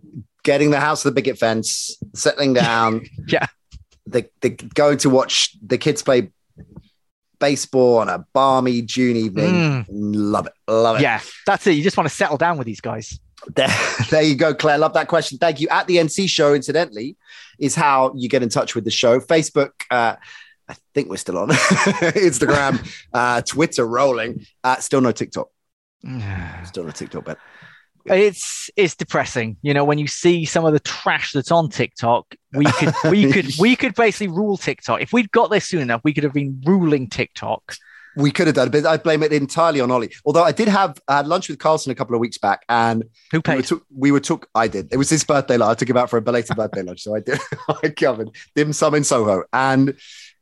getting 0.44 0.70
the 0.70 0.80
house 0.80 1.04
of 1.04 1.14
the 1.14 1.20
picket 1.20 1.38
fence, 1.38 1.94
settling 2.14 2.54
down. 2.54 3.04
yeah 3.28 3.46
they 4.06 4.28
they 4.40 4.50
going 4.50 4.98
to 4.98 5.10
watch 5.10 5.56
the 5.64 5.78
kids 5.78 6.02
play 6.02 6.30
baseball 7.38 7.98
on 7.98 8.08
a 8.08 8.24
balmy 8.32 8.82
June 8.82 9.16
evening. 9.16 9.52
Mm. 9.52 9.86
Love 9.88 10.46
it, 10.46 10.52
love 10.68 10.96
it. 10.96 11.02
Yeah, 11.02 11.20
that's 11.46 11.66
it. 11.66 11.72
You 11.72 11.82
just 11.82 11.96
want 11.96 12.08
to 12.08 12.14
settle 12.14 12.36
down 12.36 12.58
with 12.58 12.66
these 12.66 12.80
guys. 12.80 13.18
There, 13.54 13.68
there 14.10 14.22
you 14.22 14.34
go, 14.34 14.54
Claire. 14.54 14.78
Love 14.78 14.94
that 14.94 15.08
question. 15.08 15.38
Thank 15.38 15.60
you. 15.60 15.68
At 15.68 15.86
the 15.86 15.96
NC 15.96 16.28
show, 16.28 16.54
incidentally, 16.54 17.16
is 17.58 17.74
how 17.74 18.12
you 18.16 18.28
get 18.28 18.42
in 18.42 18.48
touch 18.48 18.74
with 18.74 18.84
the 18.84 18.90
show. 18.90 19.20
Facebook. 19.20 19.72
Uh, 19.90 20.16
I 20.68 20.74
think 20.94 21.08
we're 21.08 21.16
still 21.16 21.38
on 21.38 21.48
Instagram, 21.50 22.84
uh, 23.12 23.42
Twitter 23.42 23.86
rolling. 23.86 24.46
Uh, 24.64 24.76
still 24.76 25.00
no 25.00 25.12
TikTok. 25.12 25.48
still 26.64 26.84
no 26.84 26.90
TikTok, 26.90 27.24
but 27.24 27.38
it's 28.08 28.70
it's 28.76 28.94
depressing. 28.94 29.56
You 29.62 29.74
know 29.74 29.84
when 29.84 29.98
you 29.98 30.06
see 30.06 30.44
some 30.44 30.64
of 30.64 30.72
the 30.72 30.80
trash 30.80 31.32
that's 31.32 31.50
on 31.50 31.68
tiktok 31.68 32.34
we 32.52 32.64
could 32.66 32.94
we 33.10 33.32
could 33.32 33.50
we 33.58 33.76
could 33.76 33.94
basically 33.94 34.28
rule 34.28 34.56
tiktok. 34.56 35.00
If 35.00 35.12
we'd 35.12 35.30
got 35.30 35.50
there 35.50 35.60
soon 35.60 35.82
enough 35.82 36.00
we 36.04 36.14
could 36.14 36.24
have 36.24 36.32
been 36.32 36.62
ruling 36.64 37.08
tiktok. 37.08 37.76
We 38.18 38.30
could 38.30 38.46
have 38.46 38.56
done 38.56 38.68
it, 38.68 38.70
but 38.70 38.86
i 38.86 38.96
blame 38.96 39.22
it 39.22 39.32
entirely 39.32 39.80
on 39.80 39.90
ollie. 39.90 40.10
Although 40.24 40.44
i 40.44 40.52
did 40.52 40.68
have 40.68 41.00
I 41.08 41.18
had 41.18 41.26
lunch 41.26 41.48
with 41.48 41.58
carlson 41.58 41.92
a 41.92 41.94
couple 41.94 42.14
of 42.14 42.20
weeks 42.20 42.38
back 42.38 42.64
and 42.68 43.04
who 43.30 43.42
paid 43.42 43.54
we 43.54 43.56
were, 43.56 43.62
took, 43.62 43.86
we 43.94 44.12
were 44.12 44.20
took 44.20 44.48
i 44.54 44.68
did. 44.68 44.88
It 44.92 44.96
was 44.96 45.10
his 45.10 45.24
birthday 45.24 45.56
lunch. 45.56 45.70
I 45.70 45.74
took 45.74 45.90
him 45.90 45.96
out 45.96 46.10
for 46.10 46.16
a 46.16 46.22
belated 46.22 46.56
birthday 46.56 46.82
lunch 46.82 47.02
so 47.02 47.14
i 47.14 47.20
did. 47.20 47.38
I 47.68 47.88
covered 47.90 48.30
dim 48.54 48.72
sum 48.72 48.94
in 48.94 49.04
soho. 49.04 49.44
And 49.52 49.96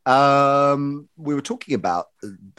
um, 0.07 1.09
we 1.17 1.35
were 1.35 1.41
talking 1.41 1.75
about 1.75 2.09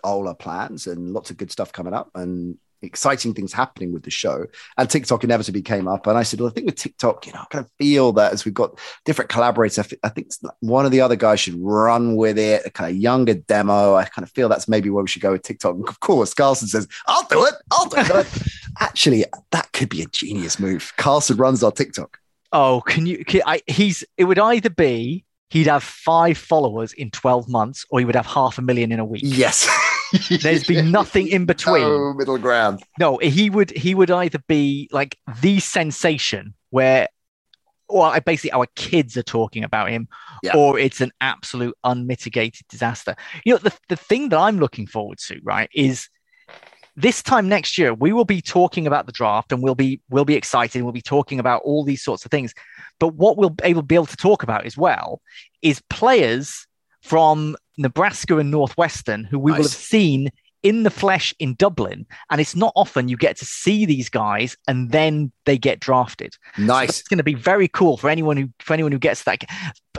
all 0.04 0.28
our 0.28 0.36
plans 0.36 0.88
and 0.88 1.14
lots 1.14 1.30
of 1.30 1.38
good 1.38 1.52
stuff 1.52 1.72
coming 1.72 1.94
up. 1.94 2.10
And 2.16 2.58
exciting 2.86 3.34
things 3.34 3.54
happening 3.54 3.92
with 3.94 4.04
the 4.04 4.12
show. 4.12 4.46
And 4.78 4.90
TikTok 4.90 5.24
inevitably 5.24 5.62
came 5.62 5.88
up. 5.88 6.08
And 6.08 6.18
I 6.18 6.24
said, 6.24 6.40
well, 6.40 6.50
I 6.50 6.54
think 6.54 6.68
with 6.68 6.76
TikTok, 6.76 7.26
you 7.28 7.34
know, 7.34 7.40
I 7.40 7.46
kind 7.46 7.66
of 7.66 7.72
feel 7.78 8.12
that 8.14 8.34
as 8.34 8.46
we've 8.46 8.54
got 8.54 8.80
different 9.04 9.30
collaborators, 9.30 9.80
I 10.04 10.10
think 10.10 10.32
one 10.60 10.86
of 10.86 10.92
the 10.92 11.02
other 11.02 11.16
guys 11.16 11.40
should 11.40 11.60
run 11.60 12.16
with 12.16 12.38
it, 12.38 12.66
a 12.66 12.70
kind 12.70 12.90
of 12.90 12.98
younger 12.98 13.34
demo. 13.34 13.96
I 13.96 14.06
kind 14.06 14.24
of 14.24 14.32
feel 14.32 14.50
that's 14.50 14.68
maybe 14.68 14.90
where 14.90 15.04
we 15.04 15.08
should 15.08 15.22
go 15.22 15.32
with 15.32 15.44
TikTok. 15.44 15.76
And 15.76 15.88
of 15.88 16.00
course, 16.00 16.34
Carlson 16.34 16.68
says, 16.68 16.88
I'll 17.08 17.28
do 17.28 17.46
it. 17.46 17.56
I'll 17.72 17.90
do 17.90 17.98
it. 18.00 18.28
actually, 18.80 19.26
that 19.52 19.72
could 19.74 19.90
be 19.90 20.02
a 20.02 20.08
genius 20.08 20.60
move. 20.60 20.94
Carlson 20.98 21.38
runs 21.38 21.64
our 21.64 21.72
TikTok. 21.72 22.20
Oh, 22.52 22.82
can 22.86 23.06
you? 23.06 23.26
Can, 23.26 23.42
I, 23.46 23.62
he's. 23.68 24.04
It 24.18 24.26
would 24.26 24.40
either 24.40 24.70
be 24.70 25.26
he'd 25.50 25.68
have 25.68 25.84
five 25.84 26.38
followers 26.38 26.94
in 26.94 27.12
12 27.12 27.48
months 27.48 27.86
or 27.90 28.00
he 28.00 28.06
would 28.06 28.16
have 28.16 28.26
half 28.26 28.58
a 28.58 28.62
million 28.62 28.92
in 28.92 29.00
a 29.00 29.06
week. 29.06 29.22
Yes. 29.24 29.70
There's 30.42 30.66
been 30.66 30.92
nothing 30.92 31.28
in 31.28 31.46
between. 31.46 31.84
No 31.84 32.14
middle 32.14 32.38
ground. 32.38 32.84
No, 33.00 33.18
he 33.18 33.50
would 33.50 33.72
he 33.72 33.96
would 33.96 34.12
either 34.12 34.40
be 34.48 34.90
like 34.92 35.18
the 35.42 35.60
sensation 35.60 36.54
where 36.70 37.08
or 37.88 38.20
basically 38.22 38.52
our 38.52 38.68
kids 38.76 39.16
are 39.16 39.24
talking 39.24 39.64
about 39.64 39.90
him, 39.90 40.08
yeah. 40.44 40.56
or 40.56 40.80
it's 40.80 41.02
an 41.02 41.12
absolute 41.22 41.78
unmitigated 41.84 42.68
disaster. 42.68 43.16
You 43.46 43.54
know, 43.54 43.60
the, 43.60 43.74
the 43.90 43.96
thing 43.96 44.30
that 44.30 44.40
I'm 44.40 44.60
looking 44.60 44.88
forward 44.88 45.20
to, 45.28 45.40
right, 45.44 45.70
is 45.74 46.10
this 46.96 47.22
time 47.22 47.48
next 47.50 47.78
year 47.78 47.94
we 47.94 48.14
will 48.14 48.26
be 48.26 48.42
talking 48.42 48.88
about 48.88 49.06
the 49.06 49.12
draft 49.12 49.52
and 49.52 49.62
we'll 49.62 49.76
be 49.76 50.00
we'll 50.10 50.26
be 50.26 50.36
excited 50.36 50.82
we'll 50.82 50.94
be 50.94 51.02
talking 51.02 51.40
about 51.40 51.62
all 51.64 51.84
these 51.84 52.02
sorts 52.02 52.24
of 52.24 52.32
things 52.32 52.54
but 53.00 53.10
what 53.10 53.38
we'll 53.38 53.56
able 53.64 53.82
be 53.82 53.96
able 53.96 54.06
to 54.06 54.16
talk 54.16 54.44
about 54.44 54.66
as 54.66 54.78
well 54.78 55.22
is 55.62 55.82
players 55.90 56.68
from 57.02 57.56
Nebraska 57.78 58.38
and 58.38 58.52
Northwestern 58.52 59.24
who 59.24 59.40
we 59.40 59.52
nice. 59.52 59.58
will 59.58 59.66
have 59.66 59.72
seen 59.72 60.32
in 60.64 60.82
the 60.82 60.90
flesh 60.90 61.32
in 61.38 61.54
Dublin. 61.54 62.08
And 62.32 62.42
it's 62.42 62.56
not 62.56 62.74
often 62.76 63.08
you 63.08 63.18
get 63.18 63.38
to 63.38 63.46
see 63.46 63.86
these 63.86 64.10
guys 64.10 64.58
and 64.68 64.92
then 64.92 65.32
they 65.46 65.60
get 65.60 65.80
drafted. 65.80 66.36
Nice. 66.58 66.88
So 66.88 67.00
it's 67.02 67.08
going 67.08 67.20
to 67.20 67.24
be 67.24 67.36
very 67.36 67.68
cool 67.68 67.98
for 67.98 68.10
anyone 68.10 68.36
who 68.36 68.50
for 68.60 68.74
anyone 68.74 68.92
who 68.92 68.98
gets 68.98 69.24
that. 69.24 69.44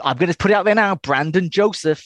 I'm 0.03 0.17
going 0.17 0.31
to 0.31 0.37
put 0.37 0.51
it 0.51 0.55
out 0.55 0.65
there 0.65 0.75
now. 0.75 0.95
Brandon 0.95 1.49
Joseph, 1.49 2.03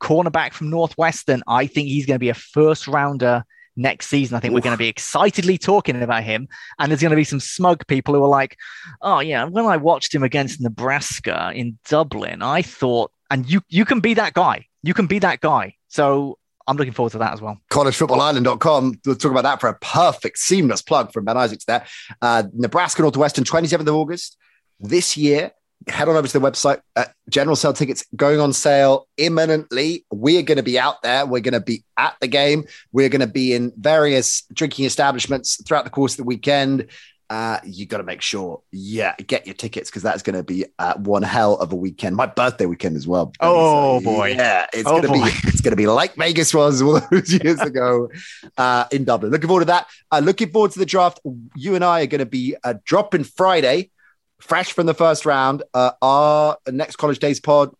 cornerback 0.00 0.52
from 0.52 0.68
Northwestern. 0.68 1.42
I 1.46 1.66
think 1.68 1.88
he's 1.88 2.04
going 2.04 2.16
to 2.16 2.18
be 2.18 2.28
a 2.28 2.34
first 2.34 2.88
rounder 2.88 3.44
next 3.76 4.08
season. 4.08 4.36
I 4.36 4.40
think 4.40 4.50
Oof. 4.50 4.56
we're 4.56 4.62
going 4.62 4.74
to 4.74 4.78
be 4.78 4.88
excitedly 4.88 5.56
talking 5.56 6.02
about 6.02 6.24
him. 6.24 6.48
And 6.80 6.90
there's 6.90 7.00
going 7.00 7.10
to 7.10 7.16
be 7.16 7.24
some 7.24 7.40
smug 7.40 7.86
people 7.86 8.14
who 8.14 8.24
are 8.24 8.28
like, 8.28 8.56
oh, 9.00 9.20
yeah, 9.20 9.44
when 9.44 9.64
I 9.64 9.76
watched 9.76 10.14
him 10.14 10.22
against 10.24 10.60
Nebraska 10.60 11.52
in 11.54 11.78
Dublin, 11.88 12.42
I 12.42 12.62
thought, 12.62 13.12
and 13.30 13.48
you, 13.48 13.62
you 13.68 13.84
can 13.84 14.00
be 14.00 14.14
that 14.14 14.34
guy. 14.34 14.66
You 14.82 14.94
can 14.94 15.06
be 15.06 15.18
that 15.20 15.40
guy. 15.40 15.76
So 15.88 16.38
I'm 16.66 16.76
looking 16.76 16.92
forward 16.92 17.12
to 17.12 17.18
that 17.18 17.32
as 17.32 17.40
well. 17.40 17.58
CollegeFootballIreland.com. 17.70 19.00
We'll 19.04 19.16
talk 19.16 19.30
about 19.30 19.44
that 19.44 19.60
for 19.60 19.68
a 19.68 19.78
perfect, 19.78 20.38
seamless 20.38 20.82
plug 20.82 21.12
from 21.12 21.24
Ben 21.24 21.36
Isaacs 21.36 21.64
there. 21.64 21.86
Uh, 22.20 22.44
Nebraska 22.52 23.02
Northwestern, 23.02 23.44
27th 23.44 23.80
of 23.80 23.94
August 23.94 24.36
this 24.80 25.16
year 25.16 25.52
head 25.88 26.08
on 26.08 26.16
over 26.16 26.26
to 26.26 26.38
the 26.38 26.50
website. 26.50 26.80
Uh, 26.96 27.04
general 27.28 27.56
sale 27.56 27.72
tickets 27.72 28.04
going 28.14 28.40
on 28.40 28.52
sale 28.52 29.08
imminently. 29.16 30.04
We're 30.10 30.42
going 30.42 30.56
to 30.56 30.62
be 30.62 30.78
out 30.78 31.02
there. 31.02 31.26
We're 31.26 31.40
going 31.40 31.52
to 31.54 31.60
be 31.60 31.84
at 31.96 32.16
the 32.20 32.28
game. 32.28 32.64
We're 32.92 33.08
going 33.08 33.20
to 33.20 33.26
be 33.26 33.54
in 33.54 33.72
various 33.76 34.42
drinking 34.52 34.84
establishments 34.84 35.62
throughout 35.66 35.84
the 35.84 35.90
course 35.90 36.14
of 36.14 36.18
the 36.18 36.24
weekend. 36.24 36.88
Uh, 37.32 37.58
you 37.64 37.86
got 37.86 37.96
to 37.96 38.02
make 38.02 38.20
sure, 38.20 38.60
yeah, 38.72 39.14
get 39.26 39.46
your 39.46 39.54
tickets 39.54 39.88
because 39.88 40.02
that's 40.02 40.22
going 40.22 40.36
to 40.36 40.42
be 40.42 40.66
uh, 40.78 40.92
one 40.98 41.22
hell 41.22 41.54
of 41.54 41.72
a 41.72 41.74
weekend. 41.74 42.14
My 42.14 42.26
birthday 42.26 42.66
weekend 42.66 42.94
as 42.94 43.08
well. 43.08 43.32
Oh 43.40 44.00
so, 44.00 44.04
boy, 44.04 44.32
yeah, 44.32 44.66
it's 44.74 44.86
oh, 44.86 45.00
going 45.00 45.14
to 45.14 45.24
be 45.24 45.30
it's 45.48 45.62
going 45.62 45.72
to 45.72 45.76
be 45.76 45.86
like 45.86 46.14
Vegas 46.14 46.52
was 46.52 46.82
all 46.82 47.00
those 47.10 47.32
years 47.42 47.58
ago 47.60 48.10
uh, 48.58 48.84
in 48.92 49.04
Dublin. 49.04 49.32
Looking 49.32 49.48
forward 49.48 49.62
to 49.62 49.66
that. 49.68 49.86
Uh, 50.10 50.18
looking 50.18 50.50
forward 50.50 50.72
to 50.72 50.78
the 50.78 50.84
draft. 50.84 51.20
You 51.56 51.74
and 51.74 51.82
I 51.82 52.02
are 52.02 52.06
going 52.06 52.18
to 52.18 52.26
be 52.26 52.54
uh, 52.62 52.74
dropping 52.84 53.24
Friday, 53.24 53.90
fresh 54.38 54.70
from 54.74 54.84
the 54.84 54.92
first 54.92 55.24
round. 55.24 55.62
Uh, 55.72 55.92
our 56.02 56.58
next 56.70 56.96
College 56.96 57.18
Daze 57.18 57.40
pod 57.40 57.74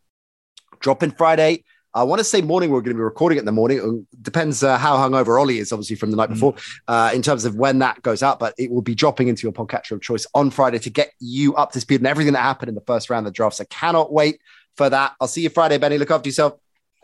dropping 0.80 1.10
Friday. 1.10 1.64
I 1.94 2.04
want 2.04 2.20
to 2.20 2.24
say 2.24 2.40
morning. 2.40 2.70
We're 2.70 2.80
going 2.80 2.96
to 2.96 2.98
be 2.98 3.02
recording 3.02 3.36
it 3.36 3.40
in 3.40 3.44
the 3.44 3.52
morning. 3.52 4.06
It 4.12 4.22
depends 4.22 4.62
uh, 4.62 4.78
how 4.78 4.96
hungover 4.96 5.38
Ollie 5.38 5.58
is, 5.58 5.72
obviously 5.72 5.96
from 5.96 6.10
the 6.10 6.16
night 6.16 6.30
mm. 6.30 6.34
before, 6.34 6.54
uh, 6.88 7.10
in 7.12 7.20
terms 7.20 7.44
of 7.44 7.56
when 7.56 7.80
that 7.80 8.00
goes 8.00 8.22
out. 8.22 8.38
But 8.38 8.54
it 8.56 8.70
will 8.70 8.80
be 8.80 8.94
dropping 8.94 9.28
into 9.28 9.42
your 9.42 9.52
podcatcher 9.52 9.92
of 9.92 10.00
choice 10.00 10.26
on 10.34 10.50
Friday 10.50 10.78
to 10.78 10.90
get 10.90 11.12
you 11.20 11.54
up 11.54 11.72
to 11.72 11.80
speed 11.80 12.00
and 12.00 12.06
everything 12.06 12.32
that 12.32 12.40
happened 12.40 12.70
in 12.70 12.74
the 12.74 12.80
first 12.82 13.10
round 13.10 13.26
of 13.26 13.32
the 13.32 13.36
draft. 13.36 13.56
So 13.56 13.64
cannot 13.68 14.10
wait 14.10 14.40
for 14.74 14.88
that. 14.88 15.12
I'll 15.20 15.28
see 15.28 15.42
you 15.42 15.50
Friday, 15.50 15.76
Benny. 15.76 15.98
Look 15.98 16.10
after 16.10 16.28
yourself. 16.28 16.54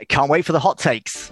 I 0.01 0.05
can't 0.05 0.31
wait 0.31 0.47
for 0.47 0.53
the 0.53 0.61
hot 0.61 0.79
takes. 0.79 1.29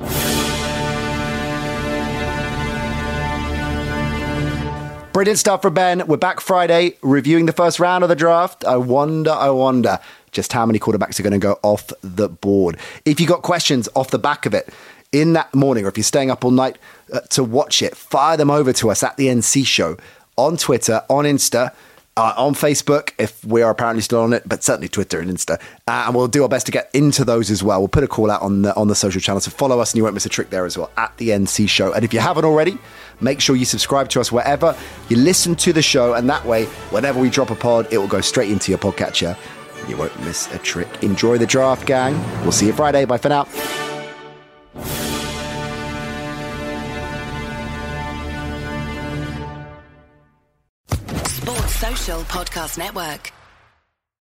Brilliant 5.15 5.39
stuff 5.39 5.63
for 5.63 5.71
Ben. 5.71 6.07
We're 6.07 6.19
back 6.19 6.41
Friday 6.41 6.99
reviewing 7.01 7.47
the 7.47 7.55
first 7.55 7.81
round 7.81 8.05
of 8.05 8.11
the 8.11 8.17
draft. 8.17 8.67
I 8.67 8.77
wonder, 8.77 9.31
I 9.31 9.49
wonder 9.49 9.99
just 10.37 10.53
how 10.53 10.65
many 10.65 10.79
quarterbacks 10.79 11.19
are 11.19 11.23
going 11.23 11.33
to 11.33 11.39
go 11.39 11.59
off 11.63 11.91
the 12.03 12.29
board. 12.29 12.77
If 13.05 13.19
you 13.19 13.27
got 13.27 13.43
questions 13.43 13.89
off 13.97 14.11
the 14.11 14.19
back 14.19 14.47
of 14.47 14.55
it 14.55 14.73
in 15.11 15.33
that 15.33 15.53
morning, 15.55 15.85
or 15.85 15.89
if 15.89 15.97
you're 15.97 16.05
staying 16.05 16.31
up 16.31 16.45
all 16.45 16.51
night 16.51 16.79
uh, 17.13 17.21
to 17.31 17.43
watch 17.43 17.83
it, 17.83 17.97
fire 17.97 18.37
them 18.37 18.51
over 18.51 18.73
to 18.75 18.91
us 18.91 19.03
at 19.03 19.17
the 19.17 19.27
NC 19.27 19.67
Show 19.67 19.97
on 20.37 20.57
Twitter, 20.57 21.03
on 21.11 21.25
Insta. 21.25 21.75
Uh, 22.19 22.33
on 22.39 22.55
Facebook, 22.55 23.13
if 23.19 23.45
we 23.45 23.61
are 23.61 23.71
apparently 23.71 24.01
still 24.01 24.23
on 24.23 24.33
it, 24.33 24.43
but 24.47 24.65
certainly 24.65 24.89
Twitter 24.89 25.21
and 25.21 25.31
Insta, 25.31 25.61
uh, 25.87 26.05
and 26.07 26.15
we'll 26.15 26.27
do 26.27 26.45
our 26.45 26.49
best 26.49 26.65
to 26.65 26.73
get 26.73 26.89
into 26.95 27.27
those 27.27 27.51
as 27.51 27.63
well. 27.63 27.79
We'll 27.79 27.89
put 27.89 28.05
a 28.05 28.09
call 28.09 28.31
out 28.31 28.41
on 28.41 28.63
the 28.63 28.75
on 28.75 28.89
the 28.89 28.95
social 28.95 29.21
channels, 29.21 29.45
so 29.45 29.51
follow 29.51 29.81
us, 29.81 29.93
and 29.93 29.99
you 29.99 30.03
won't 30.03 30.15
miss 30.15 30.25
a 30.25 30.31
trick 30.31 30.49
there 30.49 30.65
as 30.65 30.79
well 30.79 30.91
at 30.97 31.15
the 31.19 31.29
NC 31.29 31.69
Show. 31.69 31.93
And 31.93 32.07
if 32.07 32.15
you 32.15 32.21
haven't 32.21 32.47
already, 32.47 32.79
make 33.21 33.43
sure 33.43 33.55
you 33.55 33.67
subscribe 33.67 34.09
to 34.09 34.23
us 34.23 34.33
wherever 34.33 34.75
you 35.11 35.19
listen 35.19 35.57
to 35.57 35.75
the 35.75 35.83
show, 35.83 36.15
and 36.15 36.27
that 36.31 36.43
way, 36.47 36.65
whenever 36.89 37.21
we 37.21 37.29
drop 37.29 37.51
a 37.51 37.55
pod, 37.55 37.87
it 37.93 37.99
will 37.99 38.09
go 38.09 38.23
straight 38.23 38.51
into 38.51 38.73
your 38.73 38.79
podcatcher 38.79 39.37
you 39.89 39.97
won't 39.97 40.19
miss 40.21 40.53
a 40.53 40.59
trick. 40.59 40.89
Enjoy 41.03 41.39
the 41.39 41.47
draft, 41.47 41.87
gang. 41.87 42.15
We'll 42.43 42.53
see 42.53 42.67
you 42.67 42.73
Friday. 42.73 43.05
Bye 43.05 43.19
for 43.19 43.29
now. 43.29 43.45
Sports 51.27 51.75
Social 51.77 52.21
Podcast 52.23 52.79
Network. 52.79 53.33